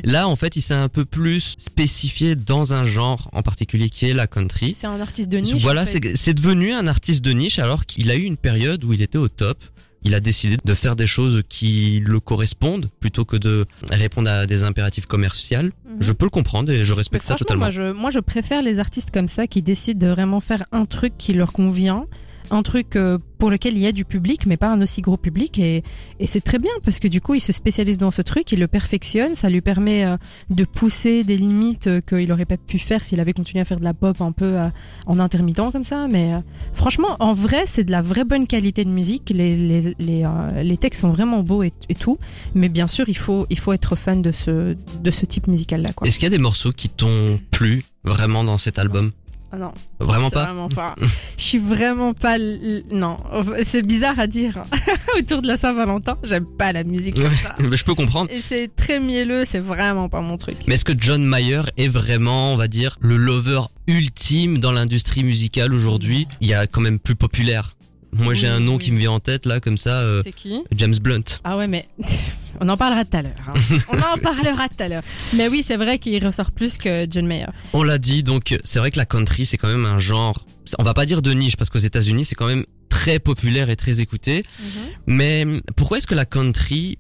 Là, 0.05 0.29
en 0.29 0.37
fait, 0.37 0.57
il 0.57 0.63
s'est 0.63 0.75
un 0.75 0.89
peu 0.89 1.05
plus 1.05 1.55
spécifié 1.59 2.37
dans 2.37 2.73
un 2.73 2.85
genre 2.85 3.29
en 3.33 3.43
particulier 3.43 3.91
qui 3.91 4.07
est 4.07 4.15
la 4.15 4.27
country. 4.27 4.75
C'est 4.75 4.87
un 4.87 5.01
artiste 5.01 5.29
de 5.29 5.39
niche. 5.39 5.63
voilà, 5.63 5.83
en 5.83 5.87
fait. 5.87 6.17
c'est 6.17 6.35
devenu 6.35 6.73
un 6.73 6.87
artiste 6.87 7.25
de 7.25 7.33
niche 7.33 7.59
alors 7.59 7.87
qu'il 7.87 8.11
a 8.11 8.15
eu 8.15 8.23
une 8.23 8.37
période 8.37 8.85
où 8.85 8.93
il 8.93 9.03
était 9.03 9.19
au 9.19 9.29
top. 9.29 9.63
Il 10.07 10.15
a 10.15 10.21
décidé 10.21 10.59
de 10.63 10.75
faire 10.75 10.97
des 10.97 11.07
choses 11.07 11.43
qui 11.49 12.03
le 12.05 12.21
correspondent 12.21 12.91
plutôt 13.01 13.25
que 13.25 13.39
de 13.39 13.65
répondre 13.91 14.31
à 14.31 14.45
des 14.45 14.63
impératifs 14.63 15.07
commerciaux. 15.07 15.63
Mhm. 15.63 15.71
Je 16.01 16.13
peux 16.13 16.27
le 16.27 16.31
comprendre 16.31 16.71
et 16.71 16.85
je 16.85 16.93
respecte 16.93 17.27
ça 17.27 17.37
totalement. 17.37 17.63
moi 17.63 17.71
je, 17.71 17.91
moi, 17.93 18.11
je 18.11 18.19
préfère 18.21 18.61
les 18.61 18.79
artistes 18.79 19.11
comme 19.11 19.29
ça 19.29 19.47
qui 19.47 19.63
décident 19.63 20.07
de 20.07 20.13
vraiment 20.13 20.41
faire 20.41 20.65
un 20.73 20.85
truc 20.85 21.15
qui 21.17 21.33
leur 21.33 21.53
convient, 21.55 22.05
un 22.51 22.63
truc 22.63 22.97
euh, 22.97 23.19
pour 23.39 23.51
lequel 23.51 23.75
il 23.75 23.81
y 23.81 23.87
a 23.87 23.93
du 23.93 24.05
public, 24.05 24.47
mais 24.47 24.57
pas 24.57 24.69
un 24.69 24.81
aussi 24.81 25.01
gros 25.01 25.17
public. 25.17 25.59
Et, 25.59 25.83
c'est 26.27 26.43
très 26.43 26.59
bien 26.59 26.71
parce 26.85 26.99
que 26.99 27.09
du 27.09 27.21
coup, 27.21 27.35
il 27.35 27.41
se 27.41 27.53
spécialise 27.53 27.99
dans 27.99 28.11
ce 28.11 28.23
truc, 28.23 28.51
il 28.53 28.61
le 28.61 28.69
perfectionne, 28.69 29.35
ça 29.35 29.51
lui 29.51 29.61
permet 29.61 30.05
euh, 30.05 30.17
de 30.51 30.65
pousser 30.65 31.25
des 31.25 31.37
limites 31.37 31.87
euh, 31.87 32.01
qu'il 32.01 32.31
aurait 32.33 32.47
pas 32.47 32.57
pu 32.57 32.79
faire 32.79 33.03
s'il 33.05 33.21
avait 33.21 33.33
continué 33.33 33.61
à 33.61 33.65
faire 33.65 33.79
de 33.79 33.85
la 33.85 33.95
pop 33.95 34.21
un 34.21 34.33
peu 34.33 34.57
en 35.07 35.19
intermittent 35.19 35.73
comme 35.73 35.85
ça. 35.85 36.07
Mais 36.09 36.33
franchement, 36.73 37.17
en 37.21 37.33
vrai, 37.33 37.65
c'est 37.67 37.85
de 37.85 37.91
la 37.91 38.03
vraie 38.03 38.25
bonne 38.25 38.47
qualité 38.47 38.85
de 38.85 38.91
musique. 38.91 39.31
Les, 39.35 39.57
les, 39.57 39.95
les, 39.99 40.29
les 40.63 40.77
textes 40.77 41.03
sont 41.03 41.13
vraiment 41.13 41.43
beaux 41.43 41.63
et, 41.63 41.73
et 41.89 41.95
tout. 41.95 42.17
Mais 42.55 42.69
bien 42.69 42.87
sûr, 42.87 43.09
il 43.09 43.17
faut, 43.17 43.47
il 43.51 43.59
faut 43.59 43.73
être 43.73 43.97
fan 43.97 44.23
de 44.23 44.33
ce, 44.33 44.77
de 45.03 45.11
ce 45.11 45.27
type 45.27 45.47
musical-là. 45.47 45.91
Est-ce 46.05 46.17
qu'il 46.19 46.25
y 46.25 46.27
a 46.27 46.31
des 46.31 46.39
morceaux 46.39 46.73
qui 46.73 46.89
t'ont 46.89 47.41
plu 47.51 47.85
vraiment 48.05 48.45
dans 48.45 48.59
cet 48.59 48.79
album? 48.79 49.13
Non. 49.57 49.73
Vraiment 50.01 50.31
pas 50.31 50.45
Vraiment 50.45 50.69
pas. 50.69 50.95
Je 51.37 51.43
suis 51.43 51.59
vraiment 51.59 52.13
pas. 52.15 52.37
l- 52.37 52.83
Non, 52.91 53.19
c'est 53.65 53.83
bizarre 53.87 54.19
à 54.19 54.27
dire. 54.27 54.65
Autour 55.19 55.43
de 55.43 55.47
la 55.47 55.57
Saint-Valentin, 55.57 56.19
j'aime 56.23 56.47
pas 56.47 56.73
la 56.73 56.85
musique 56.85 57.15
comme 57.17 57.25
ça. 57.43 57.55
Mais 57.69 57.77
Je 57.77 57.85
peux 57.85 57.95
comprendre. 57.95 58.31
Et 58.31 58.41
c'est 58.41 58.69
très 58.75 59.01
mielleux, 59.01 59.45
c'est 59.45 59.61
vraiment 59.61 60.09
pas 60.09 60.21
mon 60.21 60.37
truc. 60.37 60.57
Mais 60.67 60.75
est-ce 60.75 60.85
que 60.85 60.93
John 60.99 61.25
Mayer 61.25 61.63
est 61.77 61.89
vraiment, 61.89 62.53
on 62.53 62.57
va 62.57 62.69
dire, 62.69 62.97
le 63.01 63.17
lover 63.17 63.61
ultime 63.87 64.59
dans 64.59 64.73
l'industrie 64.73 65.23
musicale 65.25 65.73
aujourd'hui? 65.75 66.27
Il 66.41 66.49
y 66.49 66.55
a 66.55 66.67
quand 66.67 66.81
même 66.81 66.99
plus 66.99 67.15
populaire. 67.17 67.77
Moi, 68.15 68.35
j'ai 68.35 68.49
un 68.49 68.61
nom 68.61 68.77
oui. 68.77 68.85
qui 68.85 68.93
me 68.93 68.99
vient 68.99 69.13
en 69.13 69.21
tête 69.21 69.47
là, 69.47 69.61
comme 69.61 69.77
ça, 69.77 70.01
euh, 70.01 70.23
C'est 70.25 70.33
qui 70.33 70.63
James 70.73 70.95
Blunt. 71.01 71.25
Ah 71.45 71.57
ouais, 71.57 71.67
mais 71.67 71.87
on 72.61 72.69
en 72.69 72.77
parlera 72.77 73.05
tout 73.05 73.17
à 73.17 73.23
l'heure. 73.23 73.33
hein. 73.49 73.55
on 73.89 73.97
en 73.99 74.19
parlera 74.19 74.69
tout 74.69 74.83
à 74.83 74.89
l'heure. 74.89 75.03
Mais 75.35 75.49
oui, 75.49 75.65
c'est 75.67 75.77
vrai 75.77 75.99
qu'il 75.99 76.25
ressort 76.25 76.53
plus 76.53 76.79
que 76.79 77.07
John 77.11 77.27
Mayer. 77.27 77.47
On 77.73 77.83
l'a 77.83 77.99
dit, 77.99 78.23
donc 78.23 78.59
c'est 78.65 78.79
vrai 78.79 78.91
que 78.91 78.99
la 78.99 79.07
country, 79.07 79.47
c'est 79.47 79.57
quand 79.59 79.69
même 79.69 79.87
un 79.87 79.99
genre. 79.99 80.45
On 80.79 80.83
va 80.83 80.95
pas 80.95 81.07
dire 81.07 81.21
de 81.23 81.33
niche 81.33 81.57
parce 81.57 81.69
qu'aux 81.71 81.79
États-Unis, 81.79 82.25
c'est 82.25 82.35
quand 82.35 82.47
même 82.47 82.65
très 82.89 83.19
populaire 83.19 83.69
et 83.71 83.77
très 83.77 84.01
écouté. 84.01 84.45
Mais 85.07 85.45
pourquoi 85.77 85.99
est-ce 85.99 86.07
que 86.07 86.15
la 86.15 86.25
country 86.25 86.97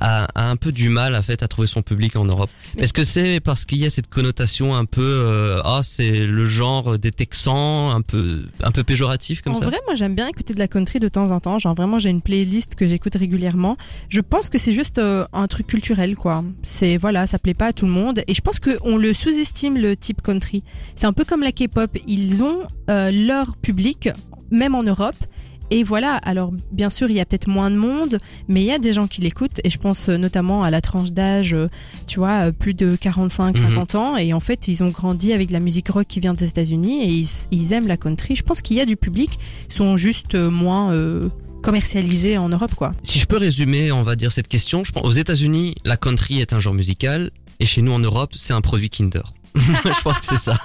a, 0.00 0.26
a 0.34 0.50
un 0.50 0.56
peu 0.56 0.72
du 0.72 0.88
mal 0.88 1.14
en 1.14 1.22
fait 1.22 1.42
à 1.42 1.48
trouver 1.48 1.68
son 1.68 1.82
public 1.82 2.16
en 2.16 2.24
Europe. 2.24 2.50
Est-ce 2.76 2.92
que 2.92 3.04
c'est 3.04 3.40
parce 3.40 3.64
qu'il 3.64 3.78
y 3.78 3.86
a 3.86 3.90
cette 3.90 4.08
connotation 4.08 4.74
un 4.74 4.84
peu 4.84 5.00
euh, 5.02 5.60
ah 5.64 5.80
c'est 5.82 6.26
le 6.26 6.44
genre 6.44 6.98
des 6.98 7.10
Texans 7.10 7.90
un 7.90 8.02
peu 8.02 8.42
un 8.62 8.70
peu 8.70 8.84
péjoratif 8.84 9.42
comme 9.42 9.52
en 9.52 9.60
ça 9.60 9.66
vrai, 9.66 9.78
moi 9.86 9.94
j'aime 9.94 10.14
bien 10.14 10.28
écouter 10.28 10.54
de 10.54 10.58
la 10.58 10.68
country 10.68 10.98
de 10.98 11.08
temps 11.08 11.30
en 11.30 11.40
temps. 11.40 11.58
Genre 11.58 11.74
vraiment, 11.74 11.98
j'ai 11.98 12.10
une 12.10 12.22
playlist 12.22 12.74
que 12.74 12.86
j'écoute 12.86 13.14
régulièrement. 13.14 13.76
Je 14.08 14.20
pense 14.20 14.48
que 14.48 14.58
c'est 14.58 14.72
juste 14.72 14.98
euh, 14.98 15.26
un 15.32 15.46
truc 15.46 15.66
culturel, 15.66 16.16
quoi. 16.16 16.44
C'est 16.62 16.96
voilà, 16.96 17.26
ça 17.26 17.38
plaît 17.38 17.54
pas 17.54 17.66
à 17.66 17.72
tout 17.72 17.86
le 17.86 17.92
monde. 17.92 18.22
Et 18.26 18.34
je 18.34 18.40
pense 18.40 18.60
qu'on 18.60 18.96
le 18.96 19.12
sous-estime 19.12 19.76
le 19.76 19.96
type 19.96 20.22
country. 20.22 20.62
C'est 20.96 21.06
un 21.06 21.12
peu 21.12 21.24
comme 21.24 21.42
la 21.42 21.52
K-pop. 21.52 21.90
Ils 22.06 22.42
ont 22.42 22.64
euh, 22.88 23.10
leur 23.10 23.56
public, 23.56 24.08
même 24.50 24.74
en 24.74 24.82
Europe. 24.82 25.16
Et 25.72 25.84
voilà, 25.84 26.16
alors 26.16 26.52
bien 26.72 26.90
sûr, 26.90 27.08
il 27.10 27.16
y 27.16 27.20
a 27.20 27.24
peut-être 27.24 27.46
moins 27.46 27.70
de 27.70 27.76
monde, 27.76 28.18
mais 28.48 28.60
il 28.62 28.66
y 28.66 28.72
a 28.72 28.78
des 28.78 28.92
gens 28.92 29.06
qui 29.06 29.20
l'écoutent, 29.20 29.60
et 29.62 29.70
je 29.70 29.78
pense 29.78 30.08
euh, 30.08 30.16
notamment 30.16 30.64
à 30.64 30.70
la 30.70 30.80
tranche 30.80 31.12
d'âge, 31.12 31.54
euh, 31.54 31.68
tu 32.08 32.18
vois, 32.18 32.46
euh, 32.48 32.52
plus 32.52 32.74
de 32.74 32.96
45, 32.96 33.56
Mhm. 33.56 33.68
50 33.68 33.94
ans, 33.94 34.16
et 34.16 34.32
en 34.32 34.40
fait, 34.40 34.66
ils 34.68 34.82
ont 34.82 34.88
grandi 34.88 35.32
avec 35.32 35.50
la 35.52 35.60
musique 35.60 35.88
rock 35.88 36.06
qui 36.08 36.18
vient 36.18 36.34
des 36.34 36.48
États-Unis, 36.48 37.04
et 37.04 37.08
ils, 37.08 37.28
ils 37.52 37.72
aiment 37.72 37.86
la 37.86 37.96
country. 37.96 38.34
Je 38.34 38.42
pense 38.42 38.62
qu'il 38.62 38.76
y 38.78 38.80
a 38.80 38.84
du 38.86 38.96
public, 38.96 39.38
ils 39.68 39.72
sont 39.74 39.96
juste 39.96 40.34
moins 40.34 40.92
euh, 40.92 41.28
commercialisés 41.62 42.36
en 42.36 42.48
Europe, 42.48 42.74
quoi. 42.74 42.92
Si 43.04 43.20
je 43.20 43.26
peux 43.26 43.36
résumer, 43.36 43.92
on 43.92 44.02
va 44.02 44.16
dire 44.16 44.32
cette 44.32 44.48
question, 44.48 44.82
je 44.84 44.90
pense 44.90 45.06
aux 45.06 45.12
États-Unis, 45.12 45.76
la 45.84 45.96
country 45.96 46.40
est 46.40 46.52
un 46.52 46.58
genre 46.58 46.74
musical 46.74 47.30
et 47.60 47.64
chez 47.66 47.82
nous 47.82 47.92
en 47.92 47.98
Europe, 48.00 48.32
c'est 48.34 48.52
un 48.54 48.60
produit 48.60 48.90
Kinder. 48.90 49.34
je 49.54 50.02
pense 50.02 50.18
que 50.20 50.26
c'est 50.26 50.36
ça. 50.36 50.58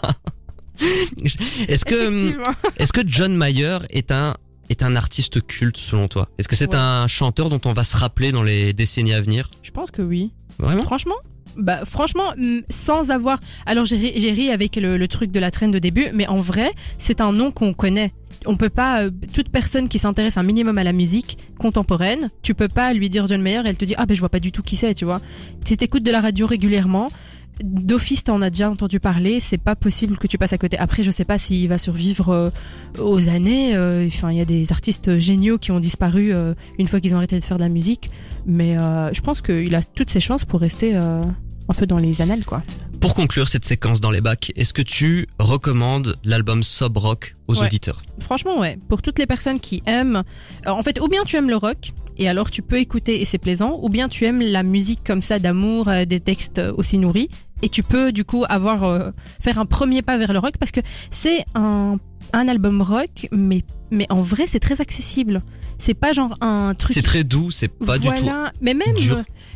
Est-ce 1.67 1.85
que 1.85 2.35
est-ce 2.77 2.91
que 2.91 3.01
John 3.05 3.35
Mayer 3.35 3.77
est 3.91 4.11
un 4.11 4.35
est 4.69 4.83
un 4.83 4.95
artiste 4.95 5.45
culte 5.45 5.77
selon 5.77 6.07
toi? 6.07 6.27
Est-ce 6.37 6.47
que 6.47 6.55
c'est 6.55 6.69
Ouais. 6.69 6.75
un 6.79 7.07
chanteur 7.07 7.49
dont 7.49 7.61
on 7.65 7.73
va 7.73 7.83
se 7.83 7.95
rappeler 7.97 8.31
dans 8.31 8.43
les 8.43 8.73
décennies 8.73 9.13
à 9.13 9.21
venir? 9.21 9.49
Je 9.61 9.71
pense 9.71 9.91
que 9.91 10.01
oui. 10.01 10.31
Vraiment? 10.59 10.83
Franchement? 10.83 11.15
Bah, 11.57 11.85
franchement, 11.85 12.33
mm, 12.35 12.59
sans 12.69 13.11
avoir. 13.11 13.39
Alors, 13.65 13.85
j'ai 13.85 13.95
ri, 13.97 14.49
avec 14.51 14.75
le, 14.75 14.97
le 14.97 15.07
truc 15.07 15.31
de 15.31 15.39
la 15.39 15.51
traîne 15.51 15.71
de 15.71 15.79
début, 15.79 16.07
mais 16.13 16.27
en 16.27 16.37
vrai, 16.37 16.71
c'est 16.97 17.21
un 17.21 17.31
nom 17.31 17.49
qu'on 17.51 17.73
connaît. 17.73 18.13
On 18.45 18.57
peut 18.57 18.69
pas. 18.69 19.03
euh, 19.03 19.11
toute 19.33 19.49
personne 19.49 19.87
qui 19.87 19.97
s'intéresse 19.97 20.35
un 20.37 20.43
minimum 20.43 20.77
à 20.77 20.83
la 20.83 20.91
musique 20.91 21.37
contemporaine, 21.57 22.29
tu 22.41 22.53
peux 22.53 22.67
pas 22.67 22.93
lui 22.93 23.09
dire 23.09 23.25
John 23.27 23.41
Mayer 23.41 23.61
et 23.65 23.69
elle 23.69 23.77
te 23.77 23.85
dit 23.85 23.95
Ah, 23.97 24.05
ben 24.05 24.13
je 24.13 24.19
vois 24.19 24.29
pas 24.29 24.41
du 24.41 24.51
tout 24.51 24.61
qui 24.63 24.75
c'est, 24.75 24.93
tu 24.93 25.05
vois. 25.05 25.21
Si 25.63 25.77
t'écoutes 25.77 26.03
de 26.03 26.11
la 26.11 26.19
radio 26.21 26.45
régulièrement, 26.45 27.09
d'office 27.63 28.23
t'en 28.23 28.41
as 28.41 28.49
déjà 28.49 28.69
entendu 28.69 28.99
parler, 28.99 29.39
c'est 29.39 29.57
pas 29.57 29.75
possible 29.75 30.17
que 30.17 30.27
tu 30.27 30.37
passes 30.37 30.53
à 30.53 30.57
côté. 30.57 30.77
Après, 30.77 31.03
je 31.03 31.11
sais 31.11 31.25
pas 31.25 31.37
s'il 31.39 31.67
va 31.69 31.77
survivre 31.77 32.29
euh, 32.29 32.49
aux 32.99 33.29
années. 33.29 33.75
euh, 33.75 34.07
Enfin, 34.07 34.31
il 34.31 34.37
y 34.37 34.41
a 34.41 34.45
des 34.45 34.71
artistes 34.71 35.17
géniaux 35.19 35.57
qui 35.57 35.71
ont 35.71 35.79
disparu 35.79 36.33
euh, 36.33 36.53
une 36.79 36.87
fois 36.87 36.99
qu'ils 36.99 37.13
ont 37.13 37.17
arrêté 37.17 37.39
de 37.39 37.43
faire 37.45 37.57
de 37.57 37.63
la 37.63 37.69
musique. 37.69 38.09
Mais 38.45 38.75
je 38.75 39.21
pense 39.21 39.41
qu'il 39.41 39.73
a 39.73 39.81
toutes 39.81 40.11
ses 40.11 40.19
chances 40.19 40.45
pour 40.45 40.59
rester 40.59 40.93
un 40.95 41.33
peu 41.75 41.87
dans 41.87 41.97
les 41.97 42.21
annales, 42.21 42.45
quoi. 42.45 42.61
Pour 43.01 43.15
conclure 43.15 43.47
cette 43.47 43.65
séquence 43.65 44.01
dans 44.01 44.11
les 44.11 44.21
bacs, 44.21 44.51
est-ce 44.55 44.71
que 44.73 44.83
tu 44.83 45.27
recommandes 45.39 46.15
l'album 46.23 46.61
Sob 46.63 46.97
Rock 46.97 47.35
aux 47.47 47.55
Ouais. 47.59 47.65
auditeurs? 47.65 48.03
Franchement, 48.19 48.59
ouais. 48.59 48.77
Pour 48.87 49.01
toutes 49.01 49.17
les 49.17 49.25
personnes 49.25 49.59
qui 49.59 49.81
aiment, 49.87 50.21
en 50.67 50.83
fait, 50.83 50.99
ou 51.01 51.07
bien 51.07 51.23
tu 51.23 51.37
aimes 51.37 51.49
le 51.49 51.55
rock 51.55 51.91
et 52.17 52.29
alors 52.29 52.49
tu 52.51 52.61
peux 52.61 52.77
écouter 52.79 53.21
et 53.21 53.25
c'est 53.25 53.37
plaisant, 53.39 53.79
ou 53.81 53.89
bien 53.89 54.07
tu 54.09 54.25
aimes 54.25 54.41
la 54.41 54.61
musique 54.63 55.01
comme 55.03 55.21
ça 55.23 55.39
d'amour, 55.39 55.89
des 56.07 56.19
textes 56.19 56.61
aussi 56.77 56.97
nourris 56.99 57.29
et 57.61 57.69
tu 57.69 57.83
peux 57.83 58.11
du 58.11 58.25
coup 58.25 58.45
avoir 58.49 58.83
euh, 58.83 59.09
faire 59.39 59.59
un 59.59 59.65
premier 59.65 60.01
pas 60.01 60.17
vers 60.17 60.33
le 60.33 60.39
rock 60.39 60.55
parce 60.59 60.71
que 60.71 60.81
c'est 61.09 61.45
un 61.55 61.97
un 62.33 62.47
album 62.47 62.81
rock, 62.81 63.27
mais 63.31 63.63
mais 63.91 64.07
en 64.09 64.21
vrai 64.21 64.45
c'est 64.47 64.59
très 64.59 64.81
accessible. 64.81 65.43
C'est 65.77 65.93
pas 65.93 66.13
genre 66.13 66.37
un 66.39 66.73
truc. 66.73 66.93
C'est 66.93 67.01
très 67.01 67.25
doux, 67.25 67.51
c'est 67.51 67.67
pas 67.67 67.97
du 67.99 68.07
tout. 68.07 68.25
Mais 68.61 68.73
même, 68.73 68.95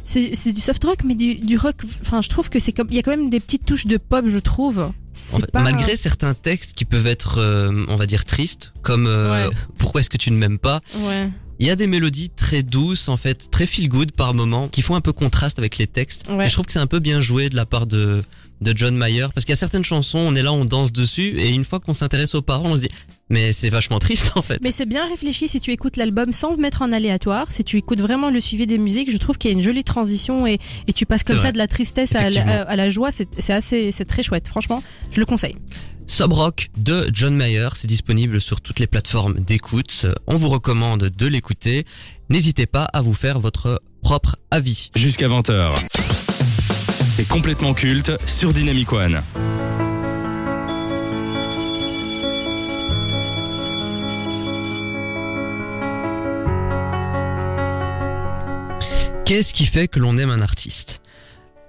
c'est 0.03 0.31
c'est 0.35 0.51
du 0.51 0.59
soft 0.59 0.83
rock, 0.83 1.03
mais 1.05 1.15
du, 1.15 1.35
du 1.35 1.57
rock. 1.57 1.77
Enfin, 2.01 2.21
je 2.21 2.27
trouve 2.27 2.49
que 2.49 2.59
c'est 2.59 2.73
comme. 2.73 2.87
Il 2.89 2.95
y 2.97 2.99
a 2.99 3.03
quand 3.03 3.11
même 3.11 3.29
des 3.29 3.39
petites 3.39 3.65
touches 3.65 3.87
de 3.87 3.95
pop, 3.95 4.25
je 4.27 4.37
trouve. 4.39 4.91
C'est 5.13 5.35
En 5.35 5.39
fait, 5.39 5.51
pas- 5.51 5.61
Malgré 5.61 5.95
certains 5.95 6.33
textes 6.33 6.73
qui 6.73 6.83
peuvent 6.83 7.07
être, 7.07 7.37
euh, 7.39 7.85
on 7.87 7.95
va 7.95 8.05
dire, 8.05 8.25
tristes, 8.25 8.73
comme 8.81 9.07
euh, 9.07 9.47
Ouais. 9.49 9.55
Pourquoi 9.77 10.01
est-ce 10.01 10.09
que 10.09 10.17
tu 10.17 10.31
ne 10.31 10.37
m'aimes 10.37 10.59
pas? 10.59 10.81
Ouais. 10.97 11.29
Il 11.59 11.67
y 11.67 11.69
a 11.69 11.75
des 11.75 11.87
mélodies 11.87 12.29
très 12.29 12.63
douces, 12.63 13.09
en 13.09 13.17
fait, 13.17 13.51
très 13.51 13.65
feel 13.65 13.89
good 13.89 14.13
par 14.13 14.33
moment, 14.33 14.69
qui 14.69 14.81
font 14.81 14.95
un 14.95 15.01
peu 15.01 15.11
contraste 15.11 15.59
avec 15.59 15.77
les 15.77 15.87
textes. 15.87 16.27
Ouais. 16.29 16.45
Et 16.45 16.47
je 16.47 16.53
trouve 16.53 16.65
que 16.65 16.71
c'est 16.71 16.79
un 16.79 16.87
peu 16.87 16.99
bien 16.99 17.19
joué 17.19 17.49
de 17.49 17.55
la 17.57 17.65
part 17.65 17.85
de 17.85 18.23
de 18.61 18.73
John 18.75 18.95
Mayer, 18.95 19.27
parce 19.33 19.45
qu'il 19.45 19.51
y 19.51 19.57
a 19.57 19.59
certaines 19.59 19.85
chansons, 19.85 20.19
on 20.19 20.35
est 20.35 20.41
là, 20.41 20.51
on 20.51 20.65
danse 20.65 20.91
dessus, 20.91 21.39
et 21.39 21.49
une 21.49 21.63
fois 21.63 21.79
qu'on 21.79 21.93
s'intéresse 21.93 22.35
aux 22.35 22.41
paroles, 22.41 22.71
on 22.71 22.75
se 22.75 22.81
dit, 22.81 22.89
mais 23.29 23.53
c'est 23.53 23.69
vachement 23.69 23.99
triste 23.99 24.31
en 24.35 24.41
fait. 24.41 24.59
Mais 24.61 24.71
c'est 24.71 24.85
bien 24.85 25.07
réfléchi 25.07 25.47
si 25.47 25.59
tu 25.59 25.71
écoutes 25.71 25.97
l'album 25.97 26.33
sans 26.33 26.57
mettre 26.57 26.81
en 26.81 26.91
aléatoire. 26.91 27.51
Si 27.51 27.63
tu 27.63 27.77
écoutes 27.77 28.01
vraiment 28.01 28.29
le 28.29 28.39
suivi 28.39 28.67
des 28.67 28.77
musiques, 28.77 29.11
je 29.11 29.17
trouve 29.17 29.37
qu'il 29.37 29.51
y 29.51 29.53
a 29.53 29.57
une 29.57 29.63
jolie 29.63 29.83
transition 29.83 30.47
et, 30.47 30.59
et 30.87 30.93
tu 30.93 31.05
passes 31.05 31.23
comme 31.23 31.39
ça 31.39 31.51
de 31.51 31.57
la 31.57 31.67
tristesse 31.67 32.15
à 32.15 32.29
la, 32.29 32.63
à 32.63 32.75
la 32.75 32.89
joie. 32.89 33.11
C'est 33.11 33.27
c'est 33.37 33.53
assez, 33.53 33.91
c'est 33.91 34.05
très 34.05 34.23
chouette. 34.23 34.47
Franchement, 34.47 34.83
je 35.11 35.19
le 35.19 35.25
conseille. 35.25 35.55
Sub 36.07 36.33
Rock 36.33 36.69
de 36.75 37.07
John 37.13 37.35
Mayer, 37.35 37.69
c'est 37.75 37.87
disponible 37.87 38.41
sur 38.41 38.61
toutes 38.61 38.79
les 38.79 38.87
plateformes 38.87 39.35
d'écoute. 39.39 40.07
On 40.25 40.35
vous 40.35 40.49
recommande 40.49 41.11
de 41.15 41.27
l'écouter. 41.27 41.85
N'hésitez 42.29 42.65
pas 42.65 42.85
à 42.85 43.01
vous 43.01 43.13
faire 43.13 43.39
votre 43.39 43.81
propre 44.01 44.37
avis. 44.49 44.89
Jusqu'à 44.95 45.27
20h. 45.27 46.18
C'est 47.19 47.27
complètement 47.27 47.73
culte 47.73 48.13
sur 48.25 48.53
Dynamic 48.53 48.93
One. 48.93 49.21
Qu'est-ce 59.25 59.53
qui 59.53 59.65
fait 59.65 59.89
que 59.89 59.99
l'on 59.99 60.17
aime 60.17 60.29
un 60.29 60.39
artiste? 60.39 61.01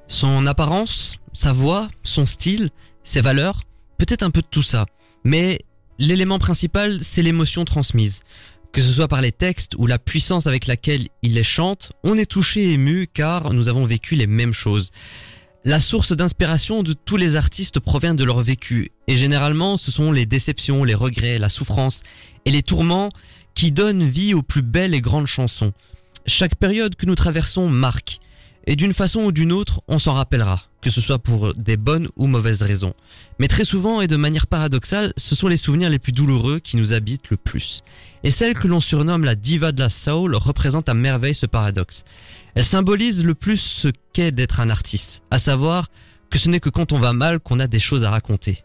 Son 0.06 0.46
apparence, 0.46 1.16
sa 1.32 1.52
voix, 1.52 1.88
son 2.04 2.26
style, 2.26 2.70
ses 3.02 3.20
valeurs, 3.20 3.64
peut-être 3.98 4.22
un 4.22 4.30
peu 4.30 4.42
de 4.42 4.46
tout 4.48 4.62
ça. 4.62 4.86
Mais 5.24 5.62
l'élément 5.98 6.38
principal, 6.38 7.00
c'est 7.02 7.22
l'émotion 7.22 7.64
transmise. 7.64 8.20
Que 8.70 8.80
ce 8.80 8.92
soit 8.92 9.08
par 9.08 9.20
les 9.20 9.32
textes 9.32 9.74
ou 9.78 9.88
la 9.88 9.98
puissance 9.98 10.46
avec 10.46 10.68
laquelle 10.68 11.08
il 11.22 11.34
les 11.34 11.42
chante, 11.42 11.90
on 12.04 12.16
est 12.16 12.30
touché 12.30 12.66
et 12.66 12.72
ému 12.74 13.08
car 13.12 13.52
nous 13.52 13.66
avons 13.66 13.84
vécu 13.84 14.14
les 14.14 14.28
mêmes 14.28 14.52
choses. 14.52 14.92
La 15.66 15.78
source 15.78 16.12
d'inspiration 16.12 16.82
de 16.82 16.94
tous 16.94 17.18
les 17.18 17.36
artistes 17.36 17.80
provient 17.80 18.14
de 18.14 18.24
leur 18.24 18.40
vécu, 18.40 18.92
et 19.06 19.18
généralement 19.18 19.76
ce 19.76 19.90
sont 19.90 20.10
les 20.10 20.24
déceptions, 20.24 20.84
les 20.84 20.94
regrets, 20.94 21.38
la 21.38 21.50
souffrance 21.50 22.02
et 22.46 22.50
les 22.50 22.62
tourments 22.62 23.10
qui 23.54 23.70
donnent 23.70 24.08
vie 24.08 24.32
aux 24.32 24.42
plus 24.42 24.62
belles 24.62 24.94
et 24.94 25.02
grandes 25.02 25.26
chansons. 25.26 25.74
Chaque 26.24 26.54
période 26.54 26.96
que 26.96 27.04
nous 27.04 27.14
traversons 27.14 27.68
marque, 27.68 28.20
et 28.66 28.74
d'une 28.74 28.94
façon 28.94 29.20
ou 29.24 29.32
d'une 29.32 29.52
autre, 29.52 29.82
on 29.86 29.98
s'en 29.98 30.14
rappellera, 30.14 30.62
que 30.80 30.88
ce 30.88 31.02
soit 31.02 31.18
pour 31.18 31.54
des 31.54 31.76
bonnes 31.76 32.08
ou 32.16 32.26
mauvaises 32.26 32.62
raisons. 32.62 32.94
Mais 33.38 33.48
très 33.48 33.64
souvent 33.64 34.00
et 34.00 34.06
de 34.06 34.16
manière 34.16 34.46
paradoxale, 34.46 35.12
ce 35.18 35.34
sont 35.34 35.48
les 35.48 35.58
souvenirs 35.58 35.90
les 35.90 35.98
plus 35.98 36.12
douloureux 36.12 36.60
qui 36.60 36.78
nous 36.78 36.94
habitent 36.94 37.30
le 37.30 37.36
plus. 37.36 37.82
Et 38.22 38.30
celle 38.30 38.54
que 38.54 38.68
l'on 38.68 38.80
surnomme 38.80 39.24
la 39.24 39.34
diva 39.34 39.72
de 39.72 39.80
la 39.80 39.90
soul 39.90 40.34
représente 40.34 40.88
à 40.88 40.94
merveille 40.94 41.34
ce 41.34 41.46
paradoxe. 41.46 42.04
Elle 42.54 42.64
symbolise 42.64 43.24
le 43.24 43.34
plus 43.34 43.58
ce 43.58 43.88
qu'est 44.12 44.32
d'être 44.32 44.60
un 44.60 44.70
artiste, 44.70 45.22
à 45.30 45.38
savoir 45.38 45.88
que 46.30 46.38
ce 46.38 46.48
n'est 46.48 46.60
que 46.60 46.70
quand 46.70 46.92
on 46.92 46.98
va 46.98 47.12
mal 47.12 47.40
qu'on 47.40 47.60
a 47.60 47.66
des 47.66 47.78
choses 47.78 48.04
à 48.04 48.10
raconter. 48.10 48.64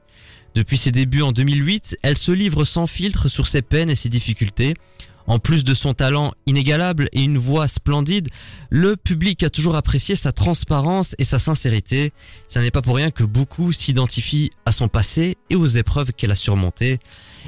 Depuis 0.55 0.77
ses 0.77 0.91
débuts 0.91 1.21
en 1.21 1.31
2008, 1.31 1.97
elle 2.01 2.17
se 2.17 2.31
livre 2.31 2.63
sans 2.63 2.87
filtre 2.87 3.27
sur 3.27 3.47
ses 3.47 3.61
peines 3.61 3.89
et 3.89 3.95
ses 3.95 4.09
difficultés. 4.09 4.75
En 5.27 5.39
plus 5.39 5.63
de 5.63 5.73
son 5.73 5.93
talent 5.93 6.33
inégalable 6.45 7.09
et 7.11 7.23
une 7.23 7.37
voix 7.37 7.67
splendide, 7.67 8.29
le 8.69 8.95
public 8.95 9.41
a 9.43 9.49
toujours 9.49 9.75
apprécié 9.75 10.15
sa 10.15 10.31
transparence 10.31 11.15
et 11.17 11.25
sa 11.25 11.39
sincérité. 11.39 12.13
Ce 12.47 12.59
n'est 12.59 12.71
pas 12.71 12.83
pour 12.83 12.95
rien 12.95 13.09
que 13.09 13.23
beaucoup 13.23 13.71
s'identifient 13.71 14.51
à 14.65 14.71
son 14.71 14.87
passé 14.87 15.37
et 15.49 15.55
aux 15.55 15.65
épreuves 15.65 16.13
qu'elle 16.13 16.31
a 16.31 16.35
surmontées. 16.35 16.99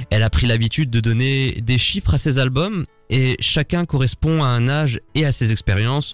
Elle 0.10 0.24
a 0.24 0.30
pris 0.30 0.48
l'habitude 0.48 0.90
de 0.90 1.00
donner 1.00 1.62
des 1.62 1.78
chiffres 1.78 2.16
à 2.16 2.18
ses 2.18 2.40
albums 2.40 2.86
et 3.10 3.38
chacun 3.40 3.86
correspond 3.86 4.44
à 4.44 4.48
un 4.48 4.68
âge 4.68 5.00
et 5.16 5.26
à 5.26 5.32
ses 5.32 5.52
expériences. 5.52 6.14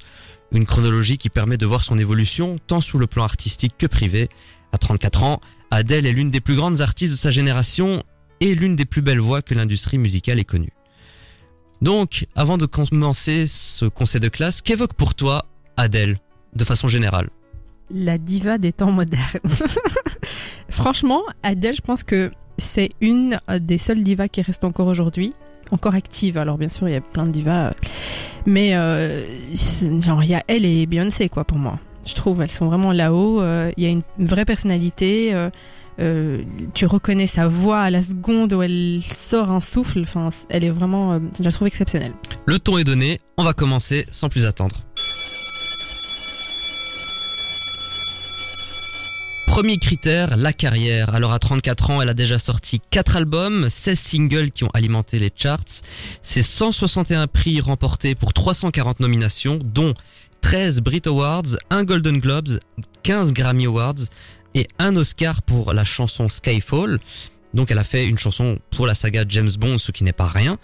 Une 0.52 0.66
chronologie 0.66 1.18
qui 1.18 1.30
permet 1.30 1.58
de 1.58 1.66
voir 1.66 1.82
son 1.82 1.98
évolution 1.98 2.58
tant 2.68 2.82
sous 2.82 3.00
le 3.00 3.08
plan 3.08 3.24
artistique 3.24 3.76
que 3.78 3.88
privé. 3.88 4.30
À 4.72 4.78
34 4.78 5.24
ans, 5.24 5.42
Adele 5.72 6.06
est 6.06 6.12
l'une 6.12 6.30
des 6.30 6.42
plus 6.42 6.56
grandes 6.56 6.82
artistes 6.82 7.14
de 7.14 7.18
sa 7.18 7.32
génération 7.32 8.04
et 8.40 8.54
l'une 8.56 8.76
des 8.76 8.86
plus 8.86 9.02
belles 9.02 9.20
voix 9.20 9.42
que 9.42 9.56
l'industrie 9.56 9.98
musicale 9.98 10.40
ait 10.40 10.46
connue. 10.46 10.74
Donc, 11.82 12.28
avant 12.36 12.58
de 12.58 12.66
commencer 12.66 13.46
ce 13.48 13.86
conseil 13.86 14.22
de 14.22 14.30
classe, 14.30 14.62
qu'évoque 14.62 14.94
pour 14.94 15.16
toi 15.16 15.46
Adele, 15.76 16.18
de 16.56 16.64
façon 16.64 16.88
générale? 16.88 17.30
La 17.90 18.18
diva 18.18 18.58
des 18.58 18.72
temps 18.72 18.92
modernes. 18.92 19.40
Franchement, 20.70 21.24
Adele, 21.42 21.76
je 21.76 21.82
pense 21.82 22.04
que 22.04 22.32
c'est 22.58 22.90
une 23.02 23.40
des 23.62 23.78
seules 23.78 24.04
divas 24.04 24.28
qui 24.28 24.42
reste 24.42 24.64
encore 24.64 24.88
aujourd'hui, 24.88 25.34
encore 25.74 25.96
active. 25.96 26.38
Alors 26.38 26.58
bien 26.58 26.68
sûr, 26.68 26.88
il 26.88 26.94
y 26.94 26.96
a 26.96 27.02
plein 27.02 27.24
de 27.26 27.32
divas, 27.32 27.68
euh, 27.68 27.72
mais 28.46 28.76
euh, 28.76 29.26
genre 30.02 30.24
il 30.24 30.30
y 30.30 30.36
a 30.36 30.44
elle 30.48 30.66
et 30.66 30.86
Beyoncé 30.86 31.30
quoi 31.30 31.44
pour 31.44 31.58
moi. 31.58 31.80
Je 32.06 32.14
trouve 32.16 32.42
elles 32.42 32.52
sont 32.52 32.68
vraiment 32.68 32.92
là-haut. 32.92 33.42
euh, 33.42 33.72
Il 33.78 33.84
y 33.84 33.88
a 33.88 33.90
une 33.90 34.04
vraie 34.20 34.46
personnalité. 34.46 35.34
tu 36.74 36.86
reconnais 36.86 37.28
sa 37.28 37.48
voix 37.48 37.80
à 37.82 37.90
la 37.90 38.02
seconde 38.02 38.54
où 38.54 38.62
elle 38.62 39.02
sort 39.06 39.52
un 39.52 39.60
souffle. 39.60 40.02
Enfin, 40.02 40.30
elle 40.50 40.64
est 40.64 40.70
vraiment, 40.70 41.20
je 41.38 41.44
la 41.44 41.52
trouve 41.52 41.68
exceptionnelle. 41.68 42.14
Le 42.46 42.60
ton 42.60 42.78
est 42.78 42.84
donné, 42.84 43.20
on 43.38 43.44
va 43.44 43.54
commencer 43.54 44.06
sans 44.12 44.30
plus 44.30 44.46
attendre. 44.46 44.76
Premier 49.54 49.78
critère, 49.78 50.36
la 50.36 50.52
carrière. 50.52 51.14
Alors 51.14 51.32
à 51.32 51.38
34 51.38 51.92
ans, 51.92 52.02
elle 52.02 52.10
a 52.10 52.16
déjà 52.16 52.40
sorti 52.40 52.82
4 52.90 53.18
albums, 53.18 53.70
16 53.70 54.00
singles 54.00 54.50
qui 54.50 54.64
ont 54.64 54.72
alimenté 54.74 55.20
les 55.20 55.30
charts. 55.34 55.84
C'est 56.24 56.42
161 56.42 57.28
prix 57.28 57.62
remportés 57.62 58.16
pour 58.16 58.34
340 58.34 59.00
nominations, 59.00 59.60
dont 59.64 59.94
13 60.42 60.82
Brit 60.82 61.04
Awards, 61.06 61.56
un 61.70 61.84
Golden 61.84 62.20
Globes, 62.20 62.58
15 63.04 63.32
Grammy 63.32 63.68
Awards 63.68 64.02
et 64.56 64.68
un 64.80 64.96
Oscar 64.96 65.44
pour 65.44 65.72
la 65.72 65.84
chanson 65.84 66.30
Skyfall. 66.30 67.00
Donc 67.54 67.70
elle 67.70 67.78
a 67.78 67.84
fait 67.84 68.08
une 68.08 68.18
chanson 68.18 68.58
pour 68.72 68.88
la 68.88 68.96
saga 68.96 69.24
James 69.30 69.52
Bond, 69.60 69.78
ce 69.78 69.92
qui 69.92 70.04
n'est 70.04 70.14
pas 70.14 70.30
rien. 70.30 70.58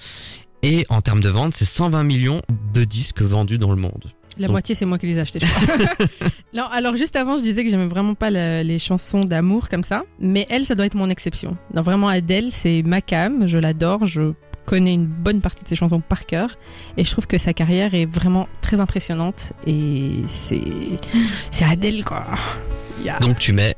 Et 0.63 0.88
en 0.89 1.02
termes 1.02 1.21
de 1.21 1.30
vente, 1.30 1.54
c'est 1.54 1.63
120 1.63 2.04
millions 2.04 2.41
de 2.73 2.86
disques 2.86 3.21
vendus 3.21 3.60
dans 3.60 3.69
le 3.69 3.80
monde. 3.80 4.12
La 4.39 4.47
Donc- 4.47 4.54
moitié, 4.54 4.73
c'est 4.73 4.86
moi 4.86 4.97
qui 4.97 5.06
les 5.08 5.17
ai 5.17 5.19
achetés. 5.19 5.39
non, 6.54 6.63
alors 6.71 6.95
juste 6.95 7.15
avant, 7.15 7.38
je 7.38 7.43
disais 7.43 7.63
que 7.63 7.69
j'aimais 7.69 7.88
vraiment 7.88 8.13
pas 8.15 8.32
le- 8.32 8.63
les 8.63 8.80
chansons 8.80 9.19
d'amour 9.21 9.69
comme 9.69 9.84
ça, 9.84 10.04
mais 10.19 10.45
elle, 10.49 10.65
ça 10.65 10.75
doit 10.75 10.86
être 10.86 10.95
mon 10.95 11.10
exception. 11.10 11.58
Non, 11.73 11.82
vraiment, 11.82 12.08
Adele, 12.08 12.47
c'est 12.52 12.82
ma 12.84 13.02
cam, 13.02 13.47
je 13.47 13.58
l'adore, 13.58 14.06
je 14.06 14.32
connais 14.65 14.93
une 14.93 15.06
bonne 15.08 15.41
partie 15.41 15.63
de 15.63 15.67
ses 15.69 15.75
chansons 15.75 15.99
par 15.99 16.25
cœur, 16.25 16.52
et 16.95 17.04
je 17.04 17.12
trouve 17.12 17.28
que 17.28 17.38
sa 17.38 17.54
carrière 17.54 17.93
est 17.95 18.06
vraiment 18.06 18.47
très 18.62 18.80
impressionnante, 18.80 19.52
et 19.67 20.12
c'est 20.28 20.62
c'est 21.52 21.65
Adele 21.65 22.04
quoi. 22.06 22.25
Donc 23.21 23.39
tu 23.39 23.52
mets 23.54 23.75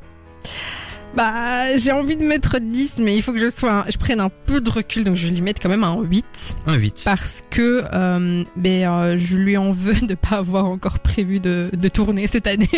Bah, 1.15 1.75
j'ai 1.75 1.91
envie 1.91 2.15
de 2.15 2.23
mettre 2.23 2.57
10, 2.59 2.99
mais 2.99 3.17
il 3.17 3.21
faut 3.21 3.33
que 3.33 3.37
je 3.39 3.49
sois, 3.49 3.71
un- 3.81 3.85
je 3.91 3.97
prenne 3.97 4.21
un 4.21 4.29
peu 4.29 4.61
de 4.61 4.69
recul, 4.69 5.03
donc 5.03 5.17
je 5.17 5.27
vais 5.27 5.33
lui 5.33 5.41
mettre 5.41 5.61
quand 5.61 5.67
même 5.67 5.83
un 5.83 6.01
8 6.01 6.55
un 6.67 6.75
8. 6.75 7.01
parce 7.03 7.41
que 7.51 7.83
euh, 7.93 8.43
ben, 8.55 8.89
euh, 8.89 9.17
je 9.17 9.35
lui 9.35 9.57
en 9.57 9.71
veux 9.71 9.93
de 10.07 10.13
pas 10.15 10.37
avoir 10.37 10.65
encore 10.65 10.99
prévu 10.99 11.41
de, 11.41 11.69
de 11.73 11.87
tourner 11.89 12.27
cette 12.27 12.47
année. 12.47 12.69